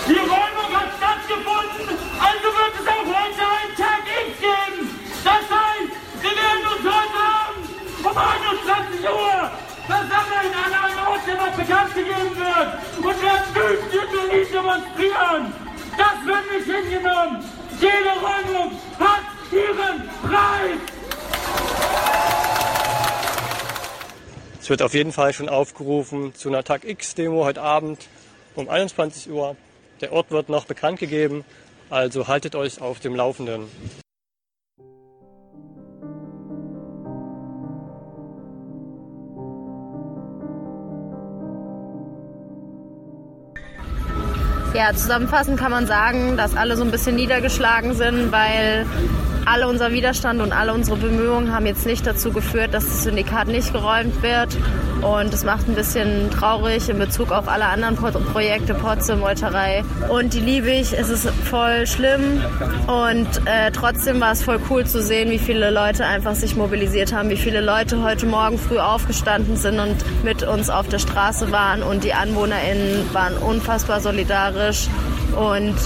Die 0.07 0.18
Räumung 0.18 0.70
hat 0.76 0.89
stattgefunden, 0.99 1.89
also 2.20 2.47
wird 2.59 2.74
es 2.78 2.87
um 8.05 8.17
21 8.17 9.05
Uhr 9.05 9.51
versammeln 9.87 10.53
an 10.65 10.73
einem 10.73 10.99
Ort, 11.09 11.27
der 11.27 11.37
noch 11.37 11.57
bekannt 11.57 11.95
gegeben 11.95 12.37
wird 12.37 12.69
und 12.99 13.23
werden 13.23 13.55
wütend 13.55 13.95
in 13.95 14.11
Berlin 14.11 14.47
demonstrieren. 14.53 15.53
Das 15.97 16.27
wird 16.27 16.45
nicht 16.53 16.67
hingenommen. 16.67 17.45
Jede 17.81 18.13
Räumung 18.21 18.73
hat 18.99 19.25
ihren 19.53 20.09
Preis. 20.23 20.81
Es 24.61 24.71
wird 24.71 24.83
auf 24.83 24.95
jeden 24.95 25.13
Fall 25.13 25.33
schon 25.33 25.49
aufgerufen 25.49 26.35
zu 26.35 26.49
einer 26.49 26.65
Tag 26.65 26.85
X-Demo 26.85 27.45
heute 27.45 27.63
Abend 27.63 28.09
um 28.55 28.69
21 28.69 29.31
Uhr. 29.31 29.57
Der 30.01 30.13
Ort 30.13 30.31
wird 30.31 30.49
noch 30.49 30.65
bekannt 30.65 30.99
gegeben, 30.99 31.45
also 31.91 32.29
haltet 32.29 32.55
euch 32.55 32.81
auf 32.81 33.01
dem 33.01 33.15
Laufenden. 33.15 33.69
Ja, 44.75 44.93
zusammenfassend 44.93 45.57
kann 45.57 45.70
man 45.70 45.87
sagen, 45.87 46.37
dass 46.37 46.57
alle 46.57 46.77
so 46.77 46.83
ein 46.83 46.91
bisschen 46.91 47.14
niedergeschlagen 47.14 47.95
sind, 47.95 48.33
weil 48.33 48.85
alle 49.47 49.68
unser 49.68 49.93
Widerstand 49.93 50.41
und 50.41 50.53
alle 50.53 50.75
unsere 50.75 50.97
Bemühungen 50.97 51.55
haben 51.55 51.66
jetzt 51.66 51.87
nicht 51.87 52.05
dazu 52.07 52.33
geführt, 52.33 52.75
dass 52.75 52.85
das 52.85 53.05
Syndikat 53.05 53.47
nicht 53.47 53.72
geräumt 53.72 54.20
wird. 54.22 54.57
Und 55.03 55.35
es 55.35 55.45
macht 55.45 55.68
ein 55.68 55.75
bisschen 55.75 56.31
traurig 56.31 56.89
in 56.89 56.99
Bezug 56.99 57.31
auf 57.31 57.47
alle 57.47 57.66
anderen 57.66 57.95
Pro 57.95 58.11
Projekte, 58.33 58.72
Potze, 58.72 59.16
Meuterei. 59.16 59.85
Und 60.09 60.33
die 60.33 60.41
liebe 60.41 60.70
ich. 60.70 60.99
Es 60.99 61.11
ist 61.11 61.29
voll 61.29 61.87
schlimm. 61.87 62.43
Und 62.87 63.29
äh, 63.45 63.70
trotzdem 63.70 64.20
war 64.20 64.33
es 64.33 64.43
voll 64.43 64.59
cool 64.70 64.87
zu 64.87 65.03
sehen, 65.03 65.31
wie 65.31 65.39
viele 65.39 65.70
Leute 65.70 66.07
einfach 66.07 66.35
sich 66.35 66.57
mobilisiert 66.57 67.12
haben, 67.12 67.29
wie 67.29 67.37
viele 67.37 67.61
Leute 67.61 68.03
heute 68.03 68.25
Morgen 68.25 68.59
früh 68.59 68.79
aufgestanden 68.79 69.57
sind 69.57 69.79
und 69.79 70.25
mit 70.25 70.43
uns 70.43 70.70
auf 70.70 70.89
der 70.89 70.99
Straße 70.99 71.53
waren. 71.53 71.83
Und 71.83 72.05
die 72.05 72.14
AnwohnerInnen 72.14 73.12
waren 73.12 73.37
unfassbar 73.37 74.01
solidarisch. 74.01 74.64
Und 75.37 75.77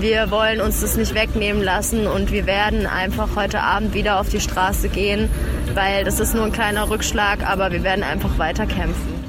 wir 0.00 0.30
wollen 0.30 0.60
uns 0.60 0.80
das 0.80 0.96
nicht 0.96 1.14
wegnehmen 1.14 1.62
lassen 1.62 2.06
und 2.06 2.32
wir 2.32 2.46
werden 2.46 2.86
einfach 2.86 3.36
heute 3.36 3.60
Abend 3.60 3.94
wieder 3.94 4.18
auf 4.18 4.28
die 4.28 4.40
Straße 4.40 4.88
gehen, 4.88 5.28
weil 5.74 6.04
das 6.04 6.18
ist 6.18 6.34
nur 6.34 6.44
ein 6.44 6.52
kleiner 6.52 6.90
Rückschlag, 6.90 7.48
aber 7.48 7.70
wir 7.70 7.84
werden 7.84 8.02
einfach 8.02 8.36
weiter 8.38 8.66
kämpfen. 8.66 9.20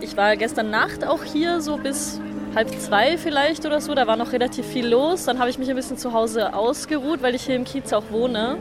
Ich 0.00 0.16
war 0.16 0.36
gestern 0.36 0.70
Nacht 0.70 1.06
auch 1.06 1.24
hier, 1.24 1.60
so 1.60 1.78
bis 1.78 2.20
halb 2.54 2.70
zwei 2.80 3.18
vielleicht 3.18 3.64
oder 3.66 3.80
so. 3.80 3.94
Da 3.94 4.06
war 4.06 4.16
noch 4.16 4.32
relativ 4.32 4.66
viel 4.66 4.86
los. 4.86 5.24
Dann 5.24 5.38
habe 5.38 5.50
ich 5.50 5.58
mich 5.58 5.68
ein 5.70 5.76
bisschen 5.76 5.98
zu 5.98 6.12
Hause 6.12 6.54
ausgeruht, 6.54 7.22
weil 7.22 7.34
ich 7.34 7.42
hier 7.42 7.56
im 7.56 7.64
Kiez 7.64 7.92
auch 7.92 8.10
wohne. 8.10 8.56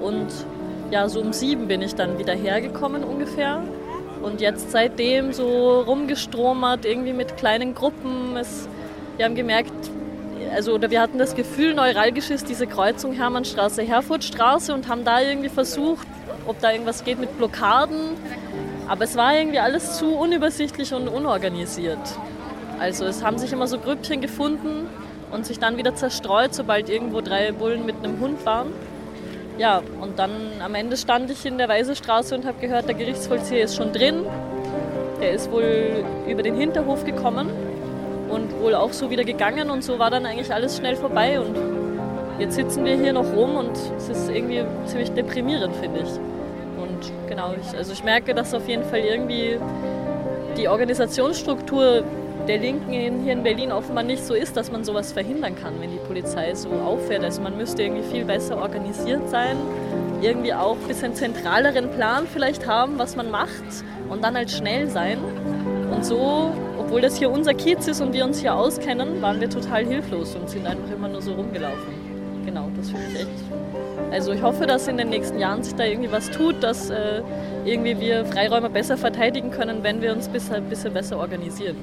Und 0.00 0.28
ja, 0.90 1.08
so 1.08 1.20
um 1.20 1.32
sieben 1.32 1.68
bin 1.68 1.82
ich 1.82 1.94
dann 1.94 2.18
wieder 2.18 2.34
hergekommen 2.34 3.04
ungefähr. 3.04 3.62
Und 4.22 4.40
jetzt 4.40 4.70
seitdem 4.70 5.32
so 5.32 5.80
rumgestromert, 5.80 6.84
irgendwie 6.84 7.12
mit 7.12 7.36
kleinen 7.36 7.74
Gruppen. 7.74 8.36
Es, 8.36 8.68
wir 9.16 9.24
haben 9.24 9.34
gemerkt, 9.34 9.72
also 10.52 10.74
oder 10.74 10.90
wir 10.90 11.00
hatten 11.00 11.18
das 11.18 11.34
Gefühl, 11.34 11.74
neuralgisch 11.74 12.30
ist 12.30 12.48
diese 12.48 12.66
Kreuzung 12.66 13.12
Hermannstraße, 13.12 13.82
Herfurtstraße 13.82 14.74
und 14.74 14.88
haben 14.88 15.04
da 15.04 15.20
irgendwie 15.20 15.48
versucht, 15.48 16.06
ob 16.46 16.60
da 16.60 16.72
irgendwas 16.72 17.04
geht 17.04 17.18
mit 17.18 17.36
Blockaden. 17.38 18.16
Aber 18.88 19.04
es 19.04 19.16
war 19.16 19.34
irgendwie 19.34 19.60
alles 19.60 19.96
zu 19.96 20.14
unübersichtlich 20.14 20.92
und 20.92 21.08
unorganisiert. 21.08 21.98
Also 22.78 23.04
es 23.04 23.22
haben 23.22 23.38
sich 23.38 23.52
immer 23.52 23.68
so 23.68 23.78
Grüppchen 23.78 24.20
gefunden 24.20 24.88
und 25.30 25.46
sich 25.46 25.58
dann 25.58 25.76
wieder 25.76 25.94
zerstreut, 25.94 26.54
sobald 26.54 26.88
irgendwo 26.88 27.20
drei 27.20 27.52
Bullen 27.52 27.86
mit 27.86 27.96
einem 28.02 28.18
Hund 28.20 28.44
waren. 28.44 28.72
Ja, 29.60 29.82
und 30.00 30.18
dann 30.18 30.30
am 30.64 30.74
Ende 30.74 30.96
stand 30.96 31.30
ich 31.30 31.44
in 31.44 31.58
der 31.58 31.68
Weisestraße 31.68 32.34
und 32.34 32.46
habe 32.46 32.58
gehört, 32.62 32.88
der 32.88 32.94
Gerichtsvollzieher 32.94 33.64
ist 33.64 33.76
schon 33.76 33.92
drin. 33.92 34.24
Der 35.20 35.32
ist 35.32 35.52
wohl 35.52 36.02
über 36.26 36.42
den 36.42 36.54
Hinterhof 36.54 37.04
gekommen 37.04 37.50
und 38.30 38.58
wohl 38.58 38.74
auch 38.74 38.94
so 38.94 39.10
wieder 39.10 39.22
gegangen 39.22 39.68
und 39.68 39.84
so 39.84 39.98
war 39.98 40.08
dann 40.08 40.24
eigentlich 40.24 40.50
alles 40.50 40.78
schnell 40.78 40.96
vorbei 40.96 41.38
und 41.38 41.54
jetzt 42.38 42.54
sitzen 42.54 42.86
wir 42.86 42.96
hier 42.96 43.12
noch 43.12 43.34
rum 43.36 43.56
und 43.56 43.76
es 43.98 44.08
ist 44.08 44.30
irgendwie 44.30 44.64
ziemlich 44.86 45.10
deprimierend, 45.10 45.76
finde 45.76 46.04
ich. 46.04 46.10
Und 46.82 47.12
genau, 47.28 47.52
ich, 47.60 47.76
also 47.76 47.92
ich 47.92 48.02
merke, 48.02 48.34
dass 48.34 48.54
auf 48.54 48.66
jeden 48.66 48.84
Fall 48.84 49.00
irgendwie 49.00 49.58
die 50.56 50.68
Organisationsstruktur 50.68 52.02
der 52.48 52.58
Linken 52.58 52.90
hier 52.90 53.32
in 53.32 53.42
Berlin 53.42 53.72
offenbar 53.72 54.04
nicht 54.04 54.24
so 54.24 54.34
ist, 54.34 54.56
dass 54.56 54.70
man 54.72 54.84
sowas 54.84 55.12
verhindern 55.12 55.54
kann, 55.56 55.74
wenn 55.80 55.90
die 55.90 55.98
Polizei 55.98 56.54
so 56.54 56.70
auffährt. 56.70 57.24
Also 57.24 57.42
man 57.42 57.56
müsste 57.56 57.82
irgendwie 57.82 58.02
viel 58.02 58.24
besser 58.24 58.58
organisiert 58.58 59.28
sein, 59.28 59.56
irgendwie 60.22 60.52
auch 60.52 60.76
ein 60.76 60.88
bisschen 60.88 61.14
zentraleren 61.14 61.90
Plan 61.90 62.26
vielleicht 62.32 62.66
haben, 62.66 62.98
was 62.98 63.16
man 63.16 63.30
macht 63.30 63.84
und 64.08 64.24
dann 64.24 64.36
halt 64.36 64.50
schnell 64.50 64.88
sein. 64.88 65.18
Und 65.92 66.04
so, 66.04 66.52
obwohl 66.78 67.00
das 67.00 67.16
hier 67.16 67.30
unser 67.30 67.54
Kiez 67.54 67.86
ist 67.88 68.00
und 68.00 68.12
wir 68.12 68.24
uns 68.24 68.40
hier 68.40 68.54
auskennen, 68.54 69.22
waren 69.22 69.40
wir 69.40 69.50
total 69.50 69.84
hilflos 69.84 70.34
und 70.34 70.48
sind 70.48 70.66
einfach 70.66 70.90
immer 70.90 71.08
nur 71.08 71.22
so 71.22 71.32
rumgelaufen. 71.32 71.94
Genau, 72.44 72.68
das 72.76 72.90
finde 72.90 73.06
ich 73.12 73.20
echt. 73.20 74.12
Also 74.12 74.32
ich 74.32 74.42
hoffe, 74.42 74.66
dass 74.66 74.88
in 74.88 74.96
den 74.96 75.08
nächsten 75.08 75.38
Jahren 75.38 75.62
sich 75.62 75.74
da 75.74 75.84
irgendwie 75.84 76.10
was 76.10 76.30
tut, 76.30 76.62
dass 76.62 76.90
äh, 76.90 77.22
irgendwie 77.64 78.00
wir 78.00 78.24
Freiräume 78.24 78.70
besser 78.70 78.96
verteidigen 78.96 79.50
können, 79.50 79.82
wenn 79.82 80.02
wir 80.02 80.12
uns 80.12 80.26
ein 80.26 80.32
bisschen, 80.32 80.64
bisschen 80.64 80.92
besser 80.92 81.18
organisieren. 81.18 81.76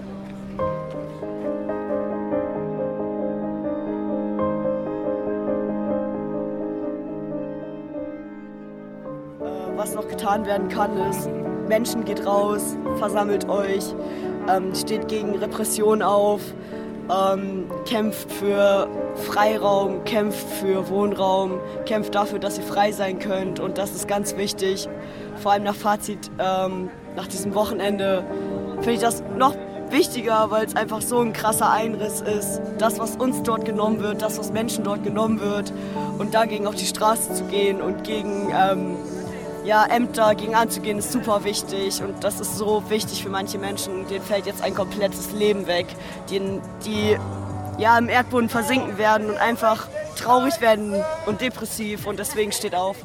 Getan 10.27 10.45
werden 10.45 10.67
kann, 10.67 10.97
ist, 11.09 11.29
Menschen 11.69 12.03
geht 12.03 12.25
raus, 12.25 12.75
versammelt 12.97 13.47
euch, 13.47 13.95
ähm, 14.49 14.75
steht 14.75 15.07
gegen 15.07 15.35
Repression 15.35 16.01
auf, 16.01 16.41
ähm, 17.09 17.65
kämpft 17.85 18.29
für 18.31 18.89
Freiraum, 19.15 20.03
kämpft 20.03 20.45
für 20.61 20.89
Wohnraum, 20.89 21.59
kämpft 21.85 22.13
dafür, 22.13 22.39
dass 22.39 22.57
ihr 22.57 22.65
frei 22.65 22.91
sein 22.91 23.19
könnt 23.19 23.61
und 23.61 23.77
das 23.77 23.95
ist 23.95 24.07
ganz 24.07 24.35
wichtig. 24.35 24.89
Vor 25.37 25.53
allem 25.53 25.63
nach 25.63 25.75
Fazit, 25.75 26.29
ähm, 26.39 26.89
nach 27.15 27.27
diesem 27.27 27.55
Wochenende 27.55 28.25
finde 28.75 28.93
ich 28.93 28.99
das 28.99 29.23
noch 29.37 29.55
wichtiger, 29.89 30.51
weil 30.51 30.65
es 30.65 30.75
einfach 30.75 31.01
so 31.01 31.19
ein 31.19 31.31
krasser 31.31 31.71
Einriss 31.71 32.19
ist. 32.19 32.61
Das, 32.77 32.99
was 32.99 33.15
uns 33.15 33.43
dort 33.43 33.63
genommen 33.63 34.01
wird, 34.01 34.21
das, 34.21 34.37
was 34.37 34.51
Menschen 34.51 34.83
dort 34.83 35.05
genommen 35.05 35.39
wird 35.39 35.71
und 36.17 36.33
dagegen 36.33 36.67
auf 36.67 36.75
die 36.75 36.85
Straße 36.85 37.33
zu 37.33 37.45
gehen 37.45 37.79
und 37.79 38.03
gegen 38.03 38.51
ähm, 38.53 38.97
ja, 39.67 39.85
Ämter 39.85 40.33
gegen 40.33 40.55
anzugehen, 40.55 40.99
ist 40.99 41.11
super 41.11 41.43
wichtig 41.43 42.01
und 42.01 42.23
das 42.23 42.39
ist 42.39 42.55
so 42.55 42.89
wichtig 42.89 43.21
für 43.21 43.29
manche 43.29 43.57
Menschen. 43.57 44.07
Denen 44.07 44.23
fällt 44.23 44.45
jetzt 44.45 44.61
ein 44.61 44.73
komplettes 44.73 45.33
Leben 45.33 45.67
weg, 45.67 45.87
die, 46.29 46.39
die 46.85 47.17
ja, 47.77 47.97
im 47.97 48.07
Erdboden 48.07 48.47
versinken 48.47 48.97
werden 48.97 49.29
und 49.29 49.35
einfach 49.35 49.89
traurig 50.15 50.61
werden 50.61 50.95
und 51.25 51.41
depressiv 51.41 52.07
und 52.07 52.17
deswegen 52.17 52.53
steht 52.53 52.75
auf. 52.75 52.95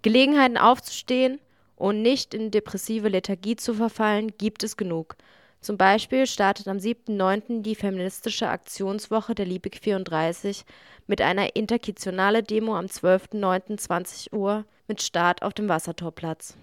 Gelegenheiten 0.00 0.56
aufzustehen 0.56 1.38
und 1.76 2.00
nicht 2.00 2.32
in 2.32 2.50
depressive 2.50 3.08
Lethargie 3.08 3.56
zu 3.56 3.74
verfallen, 3.74 4.32
gibt 4.38 4.64
es 4.64 4.78
genug. 4.78 5.16
Zum 5.62 5.78
Beispiel 5.78 6.26
startet 6.26 6.66
am 6.66 6.78
7.9. 6.78 7.62
die 7.62 7.76
feministische 7.76 8.48
Aktionswoche 8.48 9.36
der 9.36 9.46
Liebig 9.46 9.78
34 9.80 10.64
mit 11.06 11.22
einer 11.22 11.54
interkitionale 11.54 12.42
Demo 12.42 12.76
am 12.76 12.86
12.09.20 12.86 14.32
Uhr 14.32 14.64
mit 14.88 15.00
Start 15.00 15.42
auf 15.42 15.54
dem 15.54 15.68
Wassertorplatz. 15.68 16.56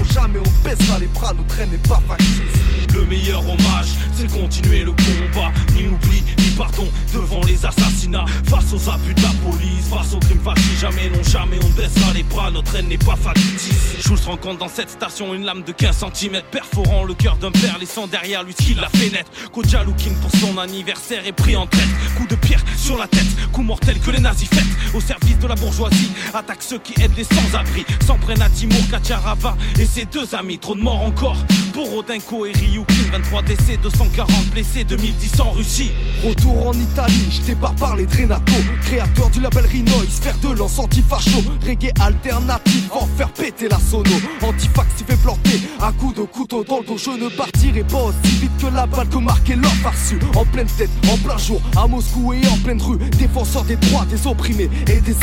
bras, 1.08 1.34
notre 1.34 1.60
haine 1.60 1.70
n'est 1.72 1.78
pas 1.78 2.02
factice. 2.08 2.94
Le 2.94 3.06
meilleur 3.06 3.42
hommage, 3.42 3.88
c'est 4.14 4.32
continuer 4.32 4.84
le 4.84 4.92
combat. 4.92 5.52
Ni 5.74 5.88
oubli, 5.88 6.24
ni 6.38 6.50
pardon 6.58 6.88
devant 7.14 7.42
les 7.44 7.66
assassinats. 7.66 8.26
Face 8.46 8.74
aux 8.74 8.90
abus 8.90 9.14
de 9.14 9.22
la 9.22 9.34
police, 9.44 9.88
face 9.90 10.14
aux 10.14 10.20
crimes 10.20 10.40
fascistes. 10.40 10.80
Jamais, 10.80 11.10
non, 11.10 11.24
jamais 11.24 11.58
on 11.64 11.70
baissera 11.70 12.14
les 12.14 12.24
bras. 12.24 12.52
Notre 12.52 12.76
haine 12.76 12.88
n'est 12.88 12.98
pas 12.98 13.16
factice. 13.16 13.70
Jules 14.06 14.18
rencontre 14.26 14.60
dans 14.60 14.68
cette 14.68 14.90
station 14.90 15.34
une 15.34 15.44
lame 15.44 15.64
de 15.64 15.72
15 15.72 16.06
cm, 16.14 16.42
perforant 16.52 17.04
le 17.04 17.14
cœur 17.14 17.38
d'un 17.38 17.52
père, 17.52 17.78
laissant 17.80 18.08
derrière 18.08 18.44
lui 18.44 18.54
ce 18.58 18.64
qui 18.64 18.74
l'a 18.74 18.90
fait 18.90 19.10
naître. 19.10 19.32
Koja 19.52 19.84
pour 19.84 20.40
son 20.40 20.58
anniversaire 20.58 21.26
est 21.26 21.34
pris 21.34 21.56
en 21.56 21.68
traite. 21.68 21.90
Coup 22.18 22.28
de 22.28 22.36
pierre 22.36 22.64
sur 22.78 22.98
la 22.98 23.08
tête, 23.08 23.28
coup 23.52 23.64
mortel 23.64 24.00
que 24.00 24.12
les 24.12 24.20
nazis 24.20 24.50
fêtent. 24.50 24.64
Au 24.94 25.02
de 25.34 25.48
la 25.48 25.56
bourgeoisie, 25.56 26.12
attaque 26.34 26.62
ceux 26.62 26.80
qui 26.80 26.94
aident 27.02 27.16
les 27.18 27.24
sans-abri. 27.24 27.86
S'en 28.06 28.18
prennent 28.18 28.42
à 28.42 28.50
Timur, 28.50 28.78
Kacharava 28.90 29.56
et 29.80 29.86
ses 29.86 30.06
deux 30.06 30.36
amis. 30.36 30.60
Trop 30.60 30.76
de 30.76 30.82
morts 30.82 31.02
encore 31.02 31.38
pour 31.74 31.90
Rodinko 31.90 32.46
et 32.46 32.52
Ryukin. 32.52 32.94
23 33.12 33.42
décès, 33.44 33.78
240 33.82 34.46
blessés, 34.52 34.84
2010 34.84 35.40
en 35.42 35.52
Russie. 35.52 35.92
Retour 36.24 36.68
en 36.68 36.74
Italie, 36.74 37.28
je 37.32 37.42
t'ai 37.42 37.56
pas 37.56 37.74
parlé 37.80 38.06
de 38.06 38.16
Renato, 38.16 38.54
créateur 38.86 39.30
du 39.30 39.42
label 39.42 39.66
Rinois, 39.66 40.06
faire 40.10 40.38
de 40.40 40.56
lance 40.56 40.80
anti-facho, 40.80 41.44
reggae 41.66 41.92
alternatif, 42.00 42.90
en 42.92 43.08
faire 43.18 43.30
péter 43.30 43.68
la 43.70 43.80
sono. 43.80 44.16
Antifax 44.42 44.88
s'y 44.98 45.04
fait 45.04 45.22
planter, 45.22 45.62
à 45.82 45.92
coups 45.92 46.16
de 46.16 46.24
couteau 46.24 46.64
dans 46.64 46.80
le 46.80 46.86
dos, 46.86 46.98
je 46.98 47.12
ne 47.12 47.30
partirai 47.30 47.84
pas 47.84 48.04
aussi 48.04 48.36
vite 48.42 48.52
que 48.60 48.68
la 48.68 48.86
balle 48.86 49.10
que 49.10 49.18
marquait 49.18 49.56
l'homme 49.56 49.72
farcu. 49.84 50.20
En 50.36 50.46
pleine 50.46 50.68
tête, 50.78 50.90
en 51.12 51.18
plein 51.18 51.38
jour, 51.38 51.62
à 51.76 51.88
Moscou 51.88 52.34
et 52.34 52.48
en 52.48 52.58
pleine 52.58 52.82
rue, 52.82 52.98
défenseur 53.18 53.64
des 53.64 53.76
droits 53.76 54.06
des 54.06 54.28
opprimés 54.28 54.70
et 54.88 55.02
des 55.02 55.15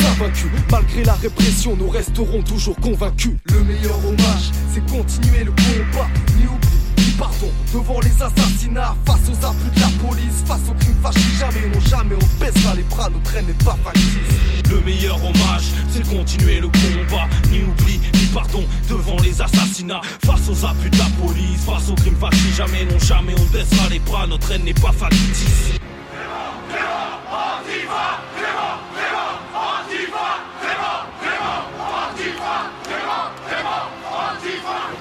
Malgré 0.71 1.03
la 1.03 1.13
répression, 1.13 1.75
nous 1.75 1.89
resterons 1.89 2.41
toujours 2.43 2.75
convaincus. 2.77 3.33
Le 3.51 3.63
meilleur 3.63 3.97
hommage, 4.05 4.51
c'est 4.73 4.85
continuer 4.89 5.43
le 5.43 5.51
combat, 5.51 6.07
ni 6.37 6.45
oubli 6.45 6.83
ni 6.97 7.11
pardon 7.17 7.49
devant 7.73 7.99
les 7.99 8.21
assassinats, 8.21 8.95
face 9.05 9.29
aux 9.29 9.45
abus 9.45 9.69
de 9.75 9.79
la 9.79 10.07
police, 10.07 10.43
face 10.45 10.61
aux 10.69 10.73
crimes 10.73 11.01
fascistes. 11.01 11.39
Jamais, 11.39 11.67
non 11.73 11.79
jamais, 11.81 12.15
on 12.15 12.43
baissera 12.43 12.75
les 12.75 12.83
bras, 12.83 13.09
notre 13.09 13.35
haine 13.35 13.45
n'est 13.47 13.63
pas 13.65 13.77
factice. 13.83 14.69
Le 14.69 14.81
meilleur 14.81 15.17
hommage, 15.17 15.65
c'est 15.89 16.07
continuer 16.07 16.59
le 16.59 16.67
combat, 16.67 17.27
ni 17.51 17.63
oubli, 17.63 17.99
ni 18.13 18.25
pardon 18.33 18.63
devant 18.89 19.17
les 19.21 19.41
assassinats, 19.41 20.01
face 20.25 20.49
aux 20.49 20.65
abus 20.65 20.89
de 20.89 20.97
la 20.97 21.09
police, 21.21 21.61
face 21.65 21.89
aux 21.89 21.95
crimes 21.95 22.17
fascistes. 22.19 22.55
Jamais, 22.57 22.85
non 22.85 22.99
jamais, 22.99 23.35
on 23.37 23.53
baissera 23.53 23.89
les 23.89 23.99
bras, 23.99 24.27
notre 24.27 24.51
haine 24.51 24.63
n'est 24.63 24.73
pas 24.73 24.91
factice. 24.91 25.79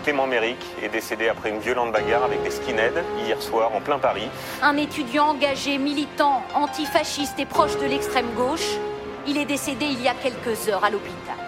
Clément 0.02 0.26
Méric 0.26 0.58
est 0.82 0.88
décédé 0.88 1.28
après 1.28 1.50
une 1.50 1.60
violente 1.60 1.92
bagarre 1.92 2.24
avec 2.24 2.42
des 2.42 2.50
skinheads 2.50 3.02
hier 3.24 3.40
soir 3.40 3.72
en 3.74 3.80
plein 3.80 3.98
Paris. 3.98 4.28
Un 4.60 4.76
étudiant 4.76 5.26
engagé, 5.26 5.78
militant, 5.78 6.42
antifasciste 6.54 7.38
et 7.38 7.46
proche 7.46 7.78
de 7.78 7.86
l'extrême 7.86 8.30
gauche, 8.36 8.78
il 9.28 9.38
est 9.38 9.44
décédé 9.44 9.86
il 9.86 10.02
y 10.02 10.08
a 10.08 10.14
quelques 10.14 10.68
heures 10.68 10.84
à 10.84 10.90
l'hôpital. 10.90 11.41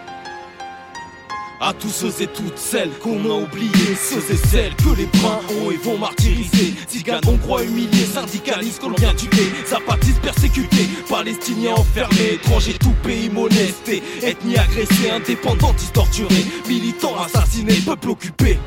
À 1.61 1.72
tous 1.72 1.88
ceux 1.88 2.22
et 2.22 2.26
toutes 2.26 2.59
celles 2.59 2.90
qu'on 2.98 3.24
a 3.24 3.42
oubliés, 3.42 3.96
ceux 3.96 4.32
et 4.32 4.36
celles 4.36 4.74
que 4.76 4.96
les 4.96 5.07
bruns 5.07 5.40
ont 5.61 5.70
et 5.70 5.76
vont 5.76 5.96
martyriser. 5.98 6.74
Tziganes, 6.88 7.20
hongrois 7.26 7.64
humiliés, 7.64 8.07
syndicalistes 8.07 8.80
colombiens 8.80 9.14
tués, 9.14 9.50
zapatistes 9.66 10.20
persécutés, 10.20 10.88
palestiniens 11.09 11.74
enfermés, 11.74 12.34
étrangers 12.34 12.74
tout 12.74 12.94
pays 13.02 13.30
molestés, 13.30 14.02
ethnie 14.22 14.59
agressée, 14.59 15.11
indépendantistes 15.11 15.94
torturés, 15.94 16.44
militants 16.68 17.16
assassinés, 17.18 17.80
peuple 17.86 18.11
occupé. 18.11 18.59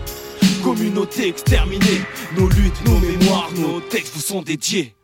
Communauté 0.64 1.28
exterminée, 1.28 2.02
nos 2.38 2.50
luttes, 2.50 2.86
nos 2.86 2.98
mémoires, 3.00 3.50
nos 3.58 3.80
textes 3.80 4.16
vous 4.16 4.22
sont 4.22 4.42
dédiés. 4.42 4.97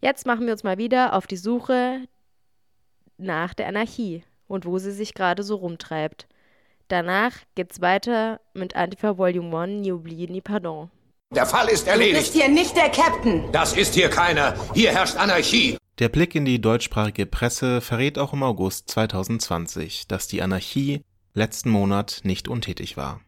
Jetzt 0.00 0.26
machen 0.26 0.44
wir 0.46 0.52
uns 0.52 0.64
mal 0.64 0.76
wieder 0.78 1.14
auf 1.14 1.26
die 1.26 1.36
Suche 1.36 2.00
nach 3.16 3.54
der 3.54 3.68
Anarchie 3.68 4.22
und 4.46 4.66
wo 4.66 4.78
sie 4.78 4.92
sich 4.92 5.14
gerade 5.14 5.42
so 5.42 5.56
rumtreibt. 5.56 6.26
Danach 6.88 7.32
geht's 7.54 7.80
weiter 7.80 8.40
mit 8.52 8.76
Antifa 8.76 9.16
Volume 9.16 9.58
1, 9.58 9.80
Ni 9.80 9.92
Oubli, 9.92 10.26
Ni 10.30 10.40
Pardon. 10.42 10.90
Der 11.34 11.46
Fall 11.46 11.68
ist 11.68 11.86
Du 11.86 11.90
erledigt. 11.90 12.18
bist 12.18 12.34
hier 12.34 12.48
nicht 12.48 12.76
der 12.76 12.90
Captain. 12.90 13.50
Das 13.50 13.72
ist 13.74 13.94
hier 13.94 14.10
keiner. 14.10 14.54
Hier 14.74 14.92
herrscht 14.92 15.16
Anarchie. 15.16 15.78
Der 15.98 16.10
Blick 16.10 16.34
in 16.34 16.44
die 16.44 16.60
deutschsprachige 16.60 17.24
Presse 17.24 17.80
verrät 17.80 18.18
auch 18.18 18.32
im 18.34 18.42
August 18.42 18.90
2020, 18.90 20.06
dass 20.06 20.28
die 20.28 20.42
Anarchie 20.42 21.02
letzten 21.32 21.70
Monat 21.70 22.20
nicht 22.24 22.46
untätig 22.48 22.96
war. 22.96 23.20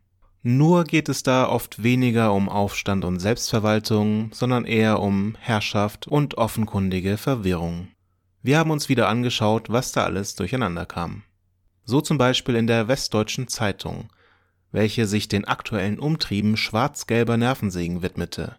Nur 0.48 0.84
geht 0.84 1.08
es 1.08 1.24
da 1.24 1.48
oft 1.48 1.82
weniger 1.82 2.32
um 2.32 2.48
Aufstand 2.48 3.04
und 3.04 3.18
Selbstverwaltung, 3.18 4.30
sondern 4.32 4.64
eher 4.64 5.00
um 5.00 5.34
Herrschaft 5.40 6.06
und 6.06 6.38
offenkundige 6.38 7.16
Verwirrung. 7.16 7.88
Wir 8.42 8.58
haben 8.58 8.70
uns 8.70 8.88
wieder 8.88 9.08
angeschaut, 9.08 9.70
was 9.70 9.90
da 9.90 10.04
alles 10.04 10.36
durcheinander 10.36 10.86
kam. 10.86 11.24
So 11.82 12.00
zum 12.00 12.16
Beispiel 12.16 12.54
in 12.54 12.68
der 12.68 12.86
Westdeutschen 12.86 13.48
Zeitung, 13.48 14.08
welche 14.70 15.06
sich 15.06 15.26
den 15.26 15.46
aktuellen 15.46 15.98
Umtrieben 15.98 16.56
schwarz-gelber 16.56 17.36
Nervensägen 17.36 18.02
widmete. 18.02 18.54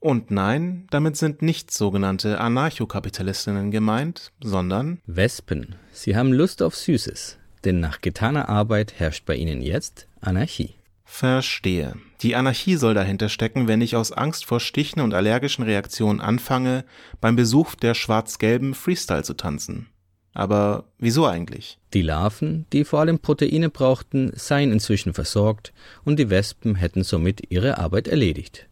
Und 0.00 0.30
nein, 0.30 0.86
damit 0.88 1.18
sind 1.18 1.42
nicht 1.42 1.70
sogenannte 1.70 2.40
Anarchokapitalistinnen 2.40 3.70
gemeint, 3.70 4.32
sondern 4.42 5.02
Wespen, 5.04 5.74
sie 5.92 6.16
haben 6.16 6.32
Lust 6.32 6.62
auf 6.62 6.74
Süßes, 6.74 7.36
denn 7.66 7.80
nach 7.80 8.00
getaner 8.00 8.48
Arbeit 8.48 8.98
herrscht 8.98 9.26
bei 9.26 9.34
ihnen 9.34 9.60
jetzt 9.60 10.08
Anarchie. 10.22 10.77
Verstehe. 11.10 11.94
Die 12.20 12.36
Anarchie 12.36 12.76
soll 12.76 12.94
dahinter 12.94 13.28
stecken, 13.28 13.66
wenn 13.66 13.80
ich 13.80 13.96
aus 13.96 14.12
Angst 14.12 14.44
vor 14.44 14.60
Stichen 14.60 15.00
und 15.00 15.14
allergischen 15.14 15.64
Reaktionen 15.64 16.20
anfange, 16.20 16.84
beim 17.20 17.34
Besuch 17.34 17.74
der 17.74 17.94
schwarz-gelben 17.94 18.74
Freestyle 18.74 19.24
zu 19.24 19.34
tanzen. 19.34 19.88
Aber 20.32 20.84
wieso 20.98 21.26
eigentlich? 21.26 21.78
Die 21.92 22.02
Larven, 22.02 22.66
die 22.72 22.84
vor 22.84 23.00
allem 23.00 23.18
Proteine 23.18 23.70
brauchten, 23.70 24.30
seien 24.36 24.70
inzwischen 24.70 25.12
versorgt 25.12 25.72
und 26.04 26.18
die 26.18 26.30
Wespen 26.30 26.76
hätten 26.76 27.02
somit 27.02 27.50
ihre 27.50 27.78
Arbeit 27.78 28.06
erledigt. 28.06 28.68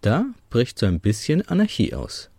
Da 0.00 0.26
bricht 0.48 0.78
so 0.78 0.86
ein 0.86 1.00
bisschen 1.00 1.46
Anarchie 1.46 1.94
aus. 1.94 2.30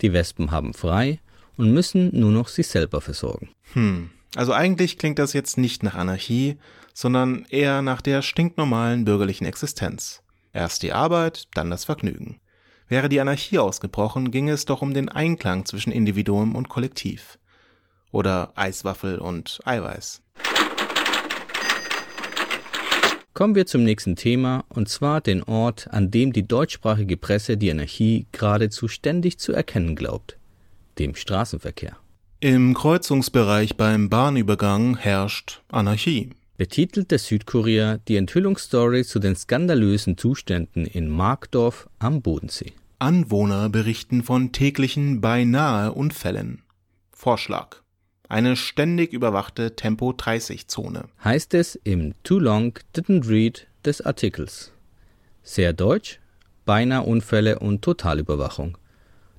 Die 0.00 0.14
Wespen 0.14 0.50
haben 0.50 0.72
frei 0.72 1.20
und 1.58 1.74
müssen 1.74 2.18
nur 2.18 2.30
noch 2.30 2.48
sich 2.48 2.68
selber 2.68 3.02
versorgen. 3.02 3.50
Hm, 3.74 4.10
also 4.34 4.52
eigentlich 4.52 4.98
klingt 4.98 5.18
das 5.18 5.32
jetzt 5.32 5.58
nicht 5.58 5.82
nach 5.82 5.94
Anarchie, 5.94 6.56
sondern 6.94 7.44
eher 7.50 7.82
nach 7.82 8.00
der 8.00 8.22
stinknormalen 8.22 9.04
bürgerlichen 9.04 9.46
Existenz. 9.46 10.22
Erst 10.54 10.82
die 10.82 10.92
Arbeit, 10.92 11.48
dann 11.54 11.68
das 11.68 11.84
Vergnügen. 11.84 12.40
Wäre 12.88 13.08
die 13.08 13.20
Anarchie 13.20 13.58
ausgebrochen, 13.58 14.30
ginge 14.30 14.52
es 14.52 14.64
doch 14.64 14.80
um 14.80 14.94
den 14.94 15.08
Einklang 15.08 15.66
zwischen 15.66 15.92
Individuum 15.92 16.54
und 16.54 16.68
Kollektiv. 16.68 17.38
Oder 18.12 18.52
Eiswaffel 18.54 19.18
und 19.18 19.60
Eiweiß. 19.64 20.22
Kommen 23.32 23.56
wir 23.56 23.66
zum 23.66 23.82
nächsten 23.82 24.14
Thema, 24.14 24.64
und 24.68 24.88
zwar 24.88 25.20
den 25.20 25.42
Ort, 25.42 25.88
an 25.90 26.12
dem 26.12 26.32
die 26.32 26.46
deutschsprachige 26.46 27.16
Presse 27.16 27.56
die 27.56 27.68
Anarchie 27.72 28.28
geradezu 28.30 28.86
ständig 28.86 29.40
zu 29.40 29.52
erkennen 29.52 29.96
glaubt, 29.96 30.38
dem 31.00 31.16
Straßenverkehr. 31.16 31.96
Im 32.38 32.74
Kreuzungsbereich 32.74 33.76
beim 33.76 34.08
Bahnübergang 34.08 34.96
herrscht 34.96 35.62
Anarchie. 35.66 36.30
Betitelt 36.56 37.10
der 37.10 37.18
Südkurier 37.18 37.98
die 38.06 38.16
Enthüllungsstory 38.16 39.04
zu 39.04 39.18
den 39.18 39.34
skandalösen 39.34 40.16
Zuständen 40.16 40.86
in 40.86 41.08
Markdorf 41.08 41.88
am 41.98 42.22
Bodensee. 42.22 42.72
Anwohner 43.00 43.68
berichten 43.68 44.22
von 44.22 44.52
täglichen 44.52 45.20
beinahe 45.20 45.92
Unfällen. 45.92 46.62
Vorschlag. 47.12 47.82
eine 48.28 48.56
ständig 48.56 49.12
überwachte 49.12 49.76
Tempo-30-Zone. 49.76 51.04
Heißt 51.22 51.54
es 51.54 51.76
im 51.84 52.14
Too 52.22 52.38
Long 52.38 52.78
Didn't 52.94 53.28
Read 53.28 53.66
des 53.84 54.00
Artikels. 54.00 54.72
Sehr 55.42 55.72
deutsch, 55.72 56.20
beinahe 56.64 57.02
Unfälle 57.02 57.58
und 57.58 57.82
Totalüberwachung. 57.82 58.78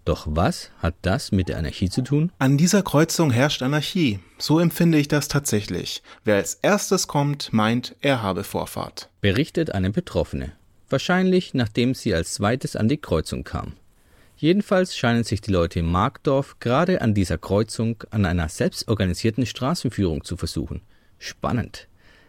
Doch 0.06 0.28
was 0.30 0.70
hat 0.78 0.94
das 1.02 1.32
mit 1.32 1.50
der 1.50 1.58
Anarchie 1.58 1.90
zu 1.90 2.04
tun? 2.04 2.32
An 2.38 2.58
dieser 2.58 2.84
Kreuzung 2.84 3.32
herrscht 3.32 3.64
Anarchie. 3.64 4.20
So 4.38 4.60
empfinde 4.60 5.00
ich 5.00 5.08
das 5.08 5.28
tatsächlich. 5.28 6.04
Wer 6.24 6.36
als 6.36 6.60
erstes 6.62 7.08
kommt, 7.08 7.52
meint, 7.52 7.96
er 8.02 8.22
habe 8.22 8.44
Vorfahrt. 8.44 9.10
Berichtet 9.22 9.72
eine 9.72 9.90
Betroffene. 9.90 10.52
Wahrscheinlich 10.90 11.56
nachdem 11.56 11.96
sie 11.96 12.14
als 12.14 12.36
zweites 12.36 12.76
an 12.76 12.88
die 12.88 12.98
Kreuzung 12.98 13.44
kam. 13.44 13.74
Jedenfalls 14.38 14.96
scheinen 14.96 15.24
sich 15.24 15.42
die 15.42 15.52
Leute 15.52 15.80
im 15.80 15.92
Markdorf 15.92 16.58
gerade 16.60 17.02
an 17.02 17.16
dieser 17.16 17.40
Kreuzung 17.40 18.04
an 18.12 18.26
einer 18.26 18.48
selbstorganisierten 18.48 19.48
Straßenführung 19.48 20.24
zu 20.24 20.38
versuchen. 20.38 20.82
Spannend. 21.18 21.88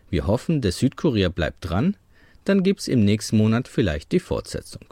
Wir 0.08 0.26
hoffen, 0.26 0.62
der 0.62 0.72
Südkurier 0.72 1.28
bleibt 1.28 1.68
dran, 1.68 1.96
dann 2.44 2.62
gibt's 2.62 2.88
im 2.88 3.04
nächsten 3.04 3.36
Monat 3.36 3.68
vielleicht 3.68 4.12
die 4.12 4.20
Fortsetzung. 4.20 4.86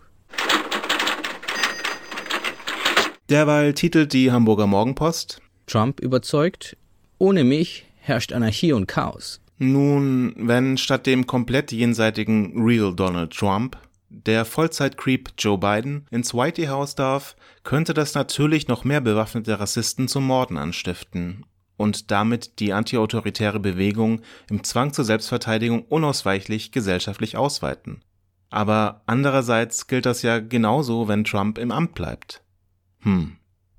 Derweil 3.35 3.75
titelt 3.75 4.13
die 4.13 4.31
Hamburger 4.31 4.69
Morgenpost 4.69 5.43
Trump 5.67 5.99
überzeugt, 5.99 6.77
ohne 7.19 7.43
mich 7.43 7.85
herrscht 7.97 8.33
Anarchie 8.33 8.73
und 8.73 8.87
Chaos. 8.87 9.41
Nun, 9.59 10.35
wenn 10.37 10.79
statt 10.79 11.05
dem 11.05 11.27
komplett 11.27 11.73
jenseitigen 11.73 12.63
Real 12.63 12.95
Donald 12.95 13.33
Trump 13.33 13.77
der 14.09 14.45
Vollzeit-Creep 14.45 15.31
Joe 15.37 15.59
Biden 15.59 16.07
ins 16.13 16.33
Whitey 16.33 16.67
House 16.67 16.95
darf, 16.95 17.35
könnte 17.65 17.93
das 17.93 18.15
natürlich 18.15 18.69
noch 18.69 18.85
mehr 18.85 19.01
bewaffnete 19.01 19.59
Rassisten 19.59 20.07
zum 20.07 20.29
Morden 20.29 20.57
anstiften 20.57 21.45
und 21.77 22.13
damit 22.13 22.61
die 22.61 22.73
antiautoritäre 22.73 23.59
Bewegung 23.59 24.21
im 24.49 24.63
Zwang 24.63 24.93
zur 24.93 25.05
Selbstverteidigung 25.05 25.83
unausweichlich 25.87 26.71
gesellschaftlich 26.71 27.37
ausweiten. 27.37 28.01
Aber 28.51 29.03
andererseits 29.07 29.89
gilt 29.89 30.07
das 30.07 30.23
ja 30.23 30.39
genauso, 30.39 31.09
wenn 31.09 31.25
Trump 31.25 31.59
im 31.59 31.73
Amt 31.73 31.97
bleibt. 31.97 32.44
Hm, 33.05 33.37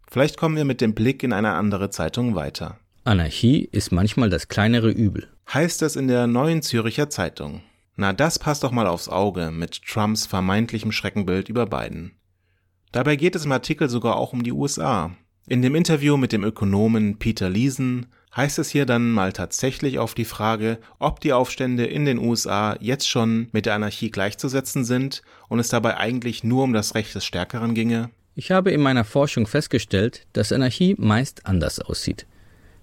vielleicht 0.10 0.38
kommen 0.38 0.56
wir 0.56 0.66
mit 0.66 0.82
dem 0.82 0.96
Blick 0.96 1.22
in 1.22 1.34
eine 1.34 1.54
andere 1.54 1.90
Zeitung 1.90 2.36
weiter. 2.36 2.80
Anarchie 3.04 3.70
ist 3.72 3.92
manchmal 3.92 4.30
das 4.30 4.48
kleinere 4.48 4.90
Übel. 4.90 5.28
Heißt 5.54 5.84
es 5.84 5.96
in 5.96 6.08
der 6.08 6.26
neuen 6.26 6.64
Züricher 6.64 7.10
Zeitung. 7.10 7.62
Na, 7.96 8.14
das 8.14 8.40
passt 8.40 8.64
doch 8.64 8.72
mal 8.72 8.88
aufs 8.88 9.10
Auge 9.10 9.52
mit 9.52 9.84
Trumps 9.86 10.26
vermeintlichem 10.26 10.92
Schreckenbild 10.92 11.50
über 11.50 11.66
Biden. 11.66 12.14
Dabei 12.92 13.16
geht 13.16 13.36
es 13.36 13.46
im 13.46 13.52
Artikel 13.52 13.90
sogar 13.90 14.16
auch 14.16 14.34
um 14.34 14.44
die 14.44 14.52
USA. 14.52 15.16
In 15.48 15.62
dem 15.62 15.76
Interview 15.76 16.18
mit 16.18 16.32
dem 16.32 16.44
Ökonomen 16.44 17.20
Peter 17.20 17.50
Leeson 17.50 18.08
heißt 18.36 18.60
es 18.60 18.70
hier 18.70 18.86
dann 18.86 19.12
mal 19.12 19.32
tatsächlich 19.32 20.00
auf 20.00 20.14
die 20.14 20.26
Frage, 20.26 20.80
ob 21.00 21.20
die 21.20 21.34
Aufstände 21.34 21.86
in 21.86 22.06
den 22.06 22.18
USA 22.18 22.76
jetzt 22.80 23.08
schon 23.08 23.50
mit 23.52 23.66
der 23.66 23.76
Anarchie 23.76 24.12
gleichzusetzen 24.12 24.84
sind 24.84 25.22
und 25.48 25.60
es 25.60 25.70
dabei 25.70 25.98
eigentlich 25.98 26.44
nur 26.44 26.64
um 26.64 26.74
das 26.74 26.96
Recht 26.96 27.14
des 27.16 27.26
Stärkeren 27.26 27.76
ginge. 27.76 28.10
Ich 28.38 28.52
habe 28.52 28.72
in 28.72 28.82
meiner 28.82 29.06
Forschung 29.06 29.48
festgestellt, 29.48 30.28
dass 30.34 30.52
Anarchie 30.52 30.96
meist 30.98 31.46
anders 31.46 31.80
aussieht. 31.80 32.26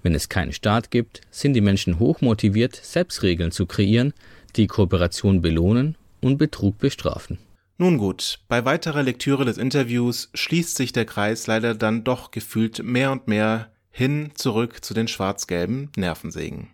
Wenn 0.03 0.15
es 0.15 0.31
keinen 0.31 0.55
Staat 0.55 0.91
gibt, 0.91 1.21
sind 1.31 1.53
die 1.53 1.61
Menschen 1.61 1.99
hochmotiviert, 1.99 2.75
selbst 2.75 3.23
Regeln 3.23 3.53
zu 3.53 3.67
kreieren, 3.67 4.15
die 4.57 4.67
Kooperation 4.67 5.43
belohnen 5.43 5.97
und 6.23 6.39
Betrug 6.39 6.79
bestrafen. 6.79 7.39
Nun 7.77 7.99
gut, 7.99 8.39
bei 8.49 8.65
weiterer 8.65 9.03
Lektüre 9.03 9.45
des 9.45 9.59
Interviews 9.59 10.31
schließt 10.33 10.75
sich 10.75 10.93
der 10.93 11.05
Kreis 11.05 11.47
leider 11.47 11.75
dann 11.75 12.03
doch 12.03 12.31
gefühlt 12.31 12.83
mehr 12.83 13.13
und 13.13 13.29
mehr 13.29 13.71
hin 13.91 14.31
zurück 14.35 14.83
zu 14.83 14.95
den 14.95 15.07
schwarz-gelben 15.07 15.91
Nervensägen. 15.97 16.71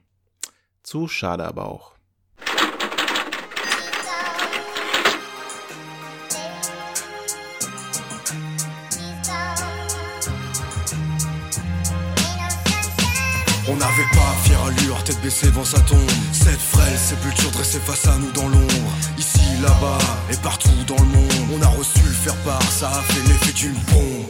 Zu 0.84 1.08
schade 1.08 1.44
aber 1.44 1.68
auch. 1.68 1.97
On 13.70 13.76
n'avait 13.76 14.10
pas 14.14 14.34
fière 14.44 14.62
allure, 14.64 15.04
tête 15.04 15.20
baissée 15.20 15.46
devant 15.46 15.64
sa 15.64 15.78
tombe. 15.80 16.10
Cette 16.32 16.58
frêle 16.58 16.96
sépulture 16.96 17.50
dressée 17.50 17.80
face 17.80 18.06
à 18.06 18.16
nous 18.16 18.32
dans 18.32 18.48
l'ombre. 18.48 18.92
Ici, 19.18 19.40
là-bas 19.60 19.98
et 20.32 20.36
partout 20.38 20.70
dans 20.86 20.96
le 20.96 21.04
monde, 21.04 21.48
on 21.54 21.62
a 21.62 21.68
reçu 21.68 22.00
le 22.02 22.14
faire 22.14 22.36
part, 22.36 22.62
ça 22.62 22.88
a 22.88 23.02
fait 23.02 23.20
l'effet 23.28 23.52
d'une 23.52 23.74
bombe. 23.92 24.26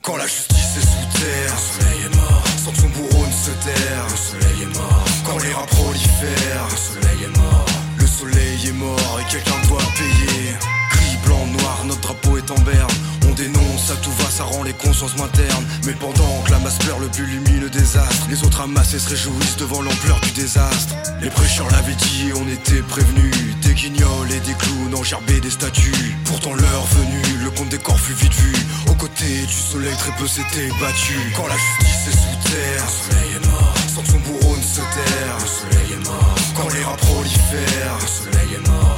Quand 0.00 0.16
la 0.16 0.26
justice 0.26 0.76
est 0.76 0.86
sous 0.86 1.18
terre, 1.18 1.52
le 1.52 1.82
soleil 1.82 2.00
est 2.06 2.16
mort. 2.16 2.44
Sans 2.64 2.70
que 2.70 2.78
son 2.78 2.88
bourreau 2.88 3.26
ne 3.26 3.32
se 3.32 3.50
terre, 3.64 4.04
le 4.10 4.16
soleil 4.16 4.62
est 4.62 4.78
mort. 4.78 5.04
Quand 5.24 5.38
les 5.38 5.52
rats 5.52 5.66
prolifèrent, 5.66 6.68
le 6.70 6.76
soleil 6.76 7.24
est 7.24 7.36
mort. 7.36 7.66
Le 7.98 8.06
soleil 8.06 8.68
est 8.68 8.72
mort 8.72 9.18
et 9.20 9.32
quelqu'un 9.32 9.60
doit 9.66 9.82
payer. 9.98 10.54
Gris, 10.92 11.18
blanc, 11.24 11.44
noir, 11.58 11.84
notre 11.84 12.00
drapeau 12.00 12.36
est 12.36 12.48
en 12.48 12.58
berne. 12.60 12.94
On 13.36 13.42
dénonce, 13.42 13.90
à 13.90 13.96
tout 13.96 14.10
va, 14.12 14.30
ça 14.30 14.44
rend 14.44 14.62
les 14.62 14.72
consciences 14.72 15.14
moins 15.18 15.28
ternes. 15.28 15.66
Mais 15.84 15.92
pendant 15.92 16.42
que 16.46 16.52
la 16.52 16.58
masse 16.58 16.78
pleure 16.78 16.98
le 16.98 17.08
plus 17.08 17.26
lumineux 17.26 17.68
désastre, 17.68 18.26
les 18.30 18.42
autres 18.44 18.62
amassés 18.62 18.98
se 18.98 19.10
réjouissent 19.10 19.58
devant 19.58 19.82
l'ampleur 19.82 20.18
du 20.20 20.30
désastre. 20.30 20.94
Les 21.20 21.28
prêcheurs 21.28 21.70
l'avaient 21.70 21.96
dit 21.96 22.32
on 22.34 22.48
était 22.48 22.80
prévenus. 22.80 23.34
Des 23.60 23.74
guignols 23.74 24.32
et 24.32 24.40
des 24.40 24.54
clowns 24.54 24.94
engerbés 24.94 25.40
des 25.40 25.50
statues. 25.50 26.16
Pourtant 26.24 26.54
l'heure 26.54 26.86
venue, 26.86 27.44
le 27.44 27.50
compte 27.50 27.68
des 27.68 27.78
corps 27.78 28.00
fut 28.00 28.14
vite 28.14 28.32
vu. 28.32 28.54
Aux 28.88 28.94
côtés 28.94 29.44
du 29.46 29.52
soleil, 29.52 29.94
très 29.98 30.12
peu 30.12 30.26
s'était 30.26 30.70
battu. 30.80 31.18
Quand 31.36 31.46
la 31.46 31.56
justice 31.58 32.08
est 32.08 32.16
sous 32.16 32.50
terre, 32.50 32.84
le 32.86 33.12
soleil 33.12 33.30
est 33.36 33.46
mort. 33.46 33.74
Sans 33.94 34.00
que 34.00 34.08
son 34.08 34.18
bourreau 34.20 34.56
ne 34.56 34.62
se 34.62 34.80
terre, 34.80 35.36
le 35.40 35.46
soleil 35.46 35.92
est 35.92 36.08
mort. 36.08 36.34
Quand 36.54 36.68
les 36.70 36.84
rats 36.84 36.96
prolifèrent, 36.96 37.98
le 38.00 38.06
soleil 38.06 38.54
est 38.54 38.68
mort. 38.68 38.95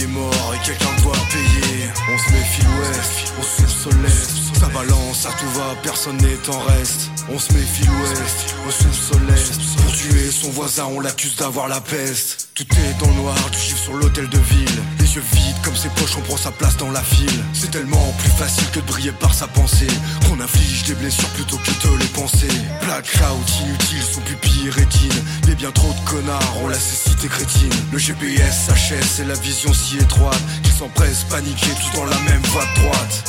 Est 0.00 0.06
mort 0.06 0.54
et 0.54 0.66
quelqu'un 0.66 1.02
doit 1.02 1.12
payer. 1.30 1.90
On 2.10 2.16
se 2.16 2.32
méfie 2.32 2.62
l'ouest, 2.62 3.34
au 3.38 3.42
sous 3.42 3.62
le 3.62 3.68
soleil. 3.68 4.40
Ça 4.58 4.66
balance, 4.68 5.26
à 5.26 5.30
tout 5.32 5.50
va, 5.58 5.74
personne 5.82 6.16
n'est 6.16 6.48
en 6.48 6.58
reste. 6.60 7.10
On 7.28 7.38
se 7.38 7.52
méfie 7.52 7.84
l'ouest, 7.84 8.54
au 8.66 8.70
sous 8.70 8.86
le 8.86 9.18
soleil. 9.18 9.44
Pour 9.76 9.92
tuer 9.92 10.30
son 10.30 10.50
voisin, 10.50 10.86
on 10.86 11.00
l'accuse 11.00 11.36
d'avoir 11.36 11.68
la 11.68 11.80
peste. 11.82 12.48
Tout 12.54 12.64
est 12.64 13.00
dans 13.00 13.08
le 13.08 13.14
noir, 13.14 13.36
du 13.50 13.58
chiffre 13.58 13.82
sur 13.82 13.94
l'hôtel 13.94 14.28
de 14.28 14.38
ville. 14.38 14.82
Les 14.98 15.14
yeux 15.14 15.22
vides 15.32 15.60
comme 15.64 15.76
ses 15.76 15.88
poches, 15.90 16.16
on 16.16 16.22
prend 16.22 16.36
sa 16.36 16.50
place 16.50 16.76
dans 16.76 16.90
la 16.90 17.02
file. 17.02 17.44
C'est 17.52 17.70
tellement 17.70 18.14
plus 18.18 18.30
facile 18.30 18.68
que 18.72 18.80
de 18.80 18.86
briller 18.86 19.12
par 19.12 19.34
sa 19.34 19.48
pensée. 19.48 19.86
Qu'on 20.28 20.40
inflige 20.40 20.84
des 20.84 20.94
blessures 20.94 21.28
plutôt 21.30 21.56
que 21.58 21.88
de 21.88 21.96
les 21.98 22.06
penser. 22.06 22.48
Blackout 22.82 23.60
inutile, 23.62 24.02
son 24.02 24.20
pupille 24.20 24.70
rétine. 24.70 25.24
Mais 25.46 25.54
bien 25.54 25.70
trop 25.72 25.92
de 25.92 26.10
connards 26.10 26.62
ont 26.62 26.68
la 26.68 26.78
cécité 26.78 27.28
crétine. 27.28 27.72
Le 27.92 27.98
GPS 27.98 28.68
HS 28.68 29.22
et 29.22 29.24
la 29.24 29.34
vision 29.34 29.72
si 29.72 29.89
étroite 29.98 30.42
qu'ils 30.62 30.72
s'empressent 30.72 31.24
paniquer 31.24 31.70
tous 31.70 31.98
dans 31.98 32.04
la 32.04 32.18
même 32.20 32.42
voie 32.52 32.64
de 32.64 32.80
droite. 32.82 33.24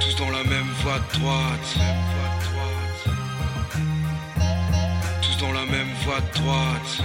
Tous 0.00 0.16
dans 0.16 0.30
la 0.30 0.44
même 0.44 0.66
voie 0.82 0.98
de 0.98 1.18
droite. 1.18 1.68
Tous 5.22 5.44
dans 5.44 5.52
la 5.52 5.66
même 5.66 5.88
voie 6.04 6.20
de 6.20 6.40
droite. 6.40 7.02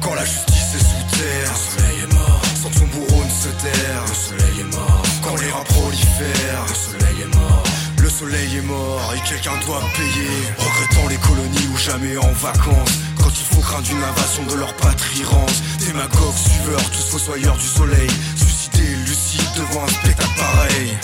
Quand 0.00 0.14
la 0.14 0.24
justice 0.24 0.74
est 0.74 0.78
sous 0.78 1.16
terre, 1.18 1.52
le 1.52 1.80
soleil 1.80 1.98
est 2.04 2.14
mort. 2.14 2.42
Sans 2.62 2.68
que 2.68 2.78
son 2.78 2.86
bourreau 2.86 3.24
ne 3.24 3.30
se 3.30 3.48
terre, 3.62 4.02
le 4.06 4.14
soleil 4.14 4.60
est 4.60 4.76
mort. 4.76 5.02
Quand 5.24 5.36
les 5.36 5.50
rats 5.50 5.64
prolifèrent, 5.64 6.64
le 6.68 6.74
soleil 6.74 7.22
est 7.22 7.34
mort. 7.34 7.64
Le 7.98 8.10
soleil 8.10 8.56
est 8.56 8.62
mort 8.62 9.14
et 9.14 9.28
quelqu'un 9.28 9.56
doit 9.66 9.82
payer. 9.96 10.30
Regrettant 10.58 11.08
les 11.08 11.16
colonies 11.16 11.68
ou 11.72 11.76
jamais 11.76 12.16
en 12.18 12.32
vacances. 12.32 12.98
Quand 13.26 13.32
il 13.32 13.56
faut 13.56 13.60
craindre 13.60 13.90
une 13.90 14.04
invasion 14.04 14.46
de 14.46 14.54
leur 14.54 14.72
patrie 14.76 15.24
rance. 15.24 15.60
Démagogues, 15.80 16.36
suiveurs, 16.36 16.90
tous 16.90 17.10
fossoyeurs 17.10 17.56
du 17.56 17.66
soleil. 17.66 18.08
Suicidés, 18.36 18.94
lucides 19.04 19.52
devant 19.56 19.82
un 19.82 19.88
spectacle 19.88 20.30
pareil. 20.38 20.96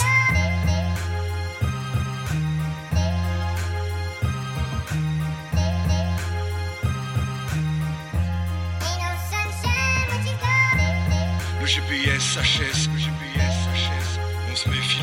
Le 11.60 11.66
GPS 11.66 12.38
HS, 12.38 12.88
le 12.92 12.98
GPS 13.00 13.56
HS. 13.74 14.20
On 14.52 14.54
se 14.54 14.68
méfie 14.68 15.01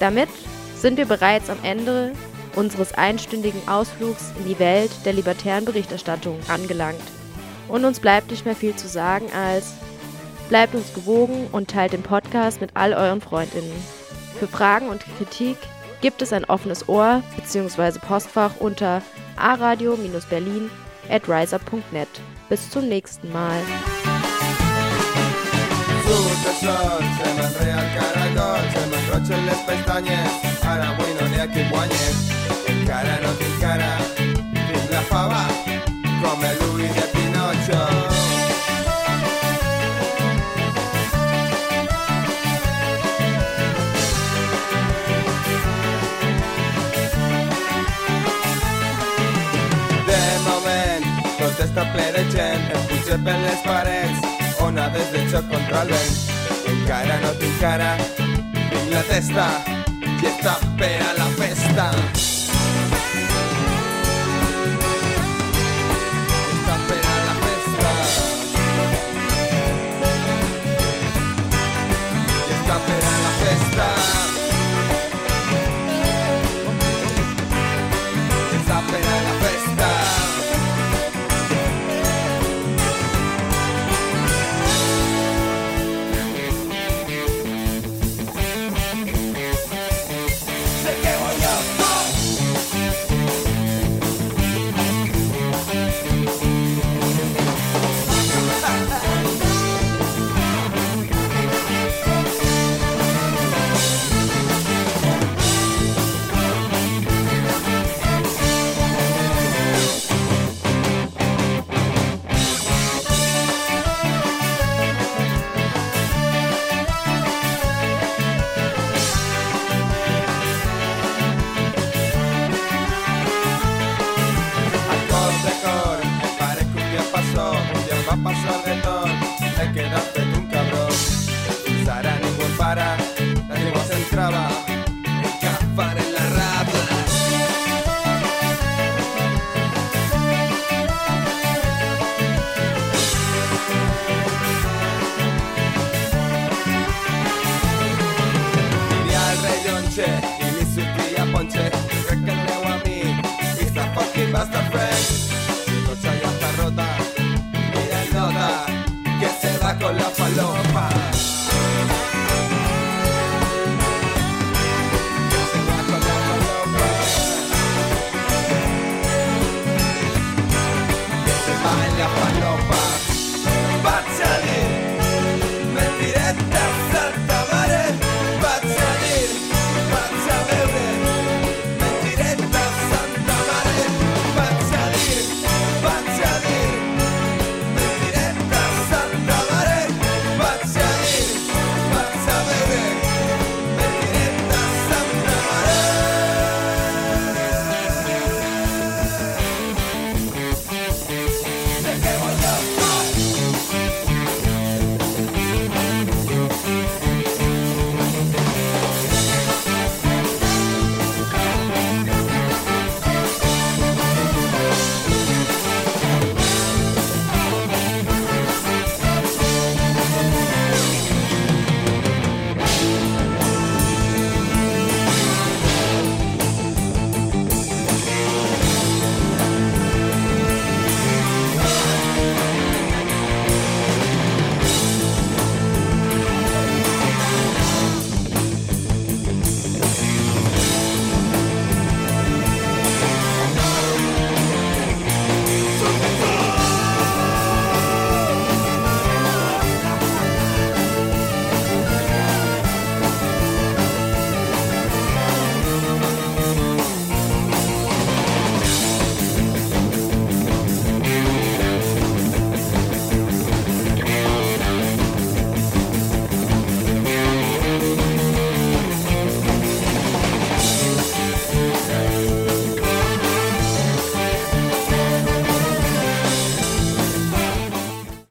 Damit 0.00 0.28
sind 0.76 0.96
wir 0.96 1.06
bereits 1.06 1.48
am 1.48 1.58
Ende 1.62 2.12
unseres 2.56 2.92
einstündigen 2.94 3.60
Ausflugs 3.68 4.32
in 4.38 4.48
die 4.48 4.58
Welt 4.58 4.90
der 5.04 5.12
libertären 5.12 5.64
Berichterstattung 5.64 6.40
angelangt. 6.48 7.00
Und 7.68 7.84
uns 7.84 8.00
bleibt 8.00 8.32
nicht 8.32 8.44
mehr 8.44 8.56
viel 8.56 8.74
zu 8.74 8.88
sagen 8.88 9.26
als 9.32 9.74
Bleibt 10.48 10.74
uns 10.74 10.92
gewogen 10.94 11.46
und 11.52 11.70
teilt 11.70 11.92
den 11.92 12.02
Podcast 12.02 12.60
mit 12.60 12.70
all 12.74 12.92
euren 12.92 13.20
Freundinnen. 13.20 13.72
Für 14.36 14.48
Fragen 14.48 14.88
und 14.88 15.04
Kritik 15.16 15.56
gibt 16.00 16.22
es 16.22 16.32
ein 16.32 16.44
offenes 16.44 16.88
Ohr 16.88 17.22
bzw. 17.36 18.00
Postfach 18.00 18.54
unter 18.58 19.00
aradio-berlin 19.36 20.68
at 21.08 21.28
riser.net. 21.28 22.08
Bis 22.48 22.68
zum 22.68 22.88
nächsten 22.88 23.32
Mal. 23.32 23.60
De 26.10 26.52
sol, 26.58 27.02
se 27.18 27.34
m'enrea 27.36 27.78
el 27.78 27.90
caragol, 27.94 28.64
se 28.74 28.80
m'enrotxen 28.90 29.44
les 29.46 29.60
pestanyes, 29.68 30.32
ara 30.66 30.88
avui 30.90 31.12
no 31.14 31.28
n'hi 31.28 31.38
ha 31.38 31.46
qui 31.46 31.62
guanyi. 31.70 32.08
Encara 32.72 33.14
no 33.22 33.30
tinc 33.38 33.60
cara, 33.62 33.92
tinc 34.18 34.90
la 34.90 35.02
fava, 35.12 35.44
com 36.24 36.42
el 36.50 36.58
Louis 36.64 36.92
de 36.98 37.06
Pinocho. 37.14 37.84
Està 51.60 51.84
ple 51.92 52.06
de 52.16 52.22
gent, 52.32 52.62
em 52.74 52.86
puja 52.88 53.16
per 53.24 53.34
les 53.44 53.60
parets, 53.62 54.29
ona 54.62 54.88
desde 54.90 55.22
el 55.22 55.30
shock 55.30 55.48
controllen 55.48 56.08
Encara 56.66 57.20
no 57.20 57.32
t'encara 57.40 57.96
Vinc 58.18 58.92
la 58.92 59.02
testa 59.08 59.46
i 60.00 60.26
està 60.28 60.58
per 60.80 60.96
la 61.16 61.28
festa 61.38 61.90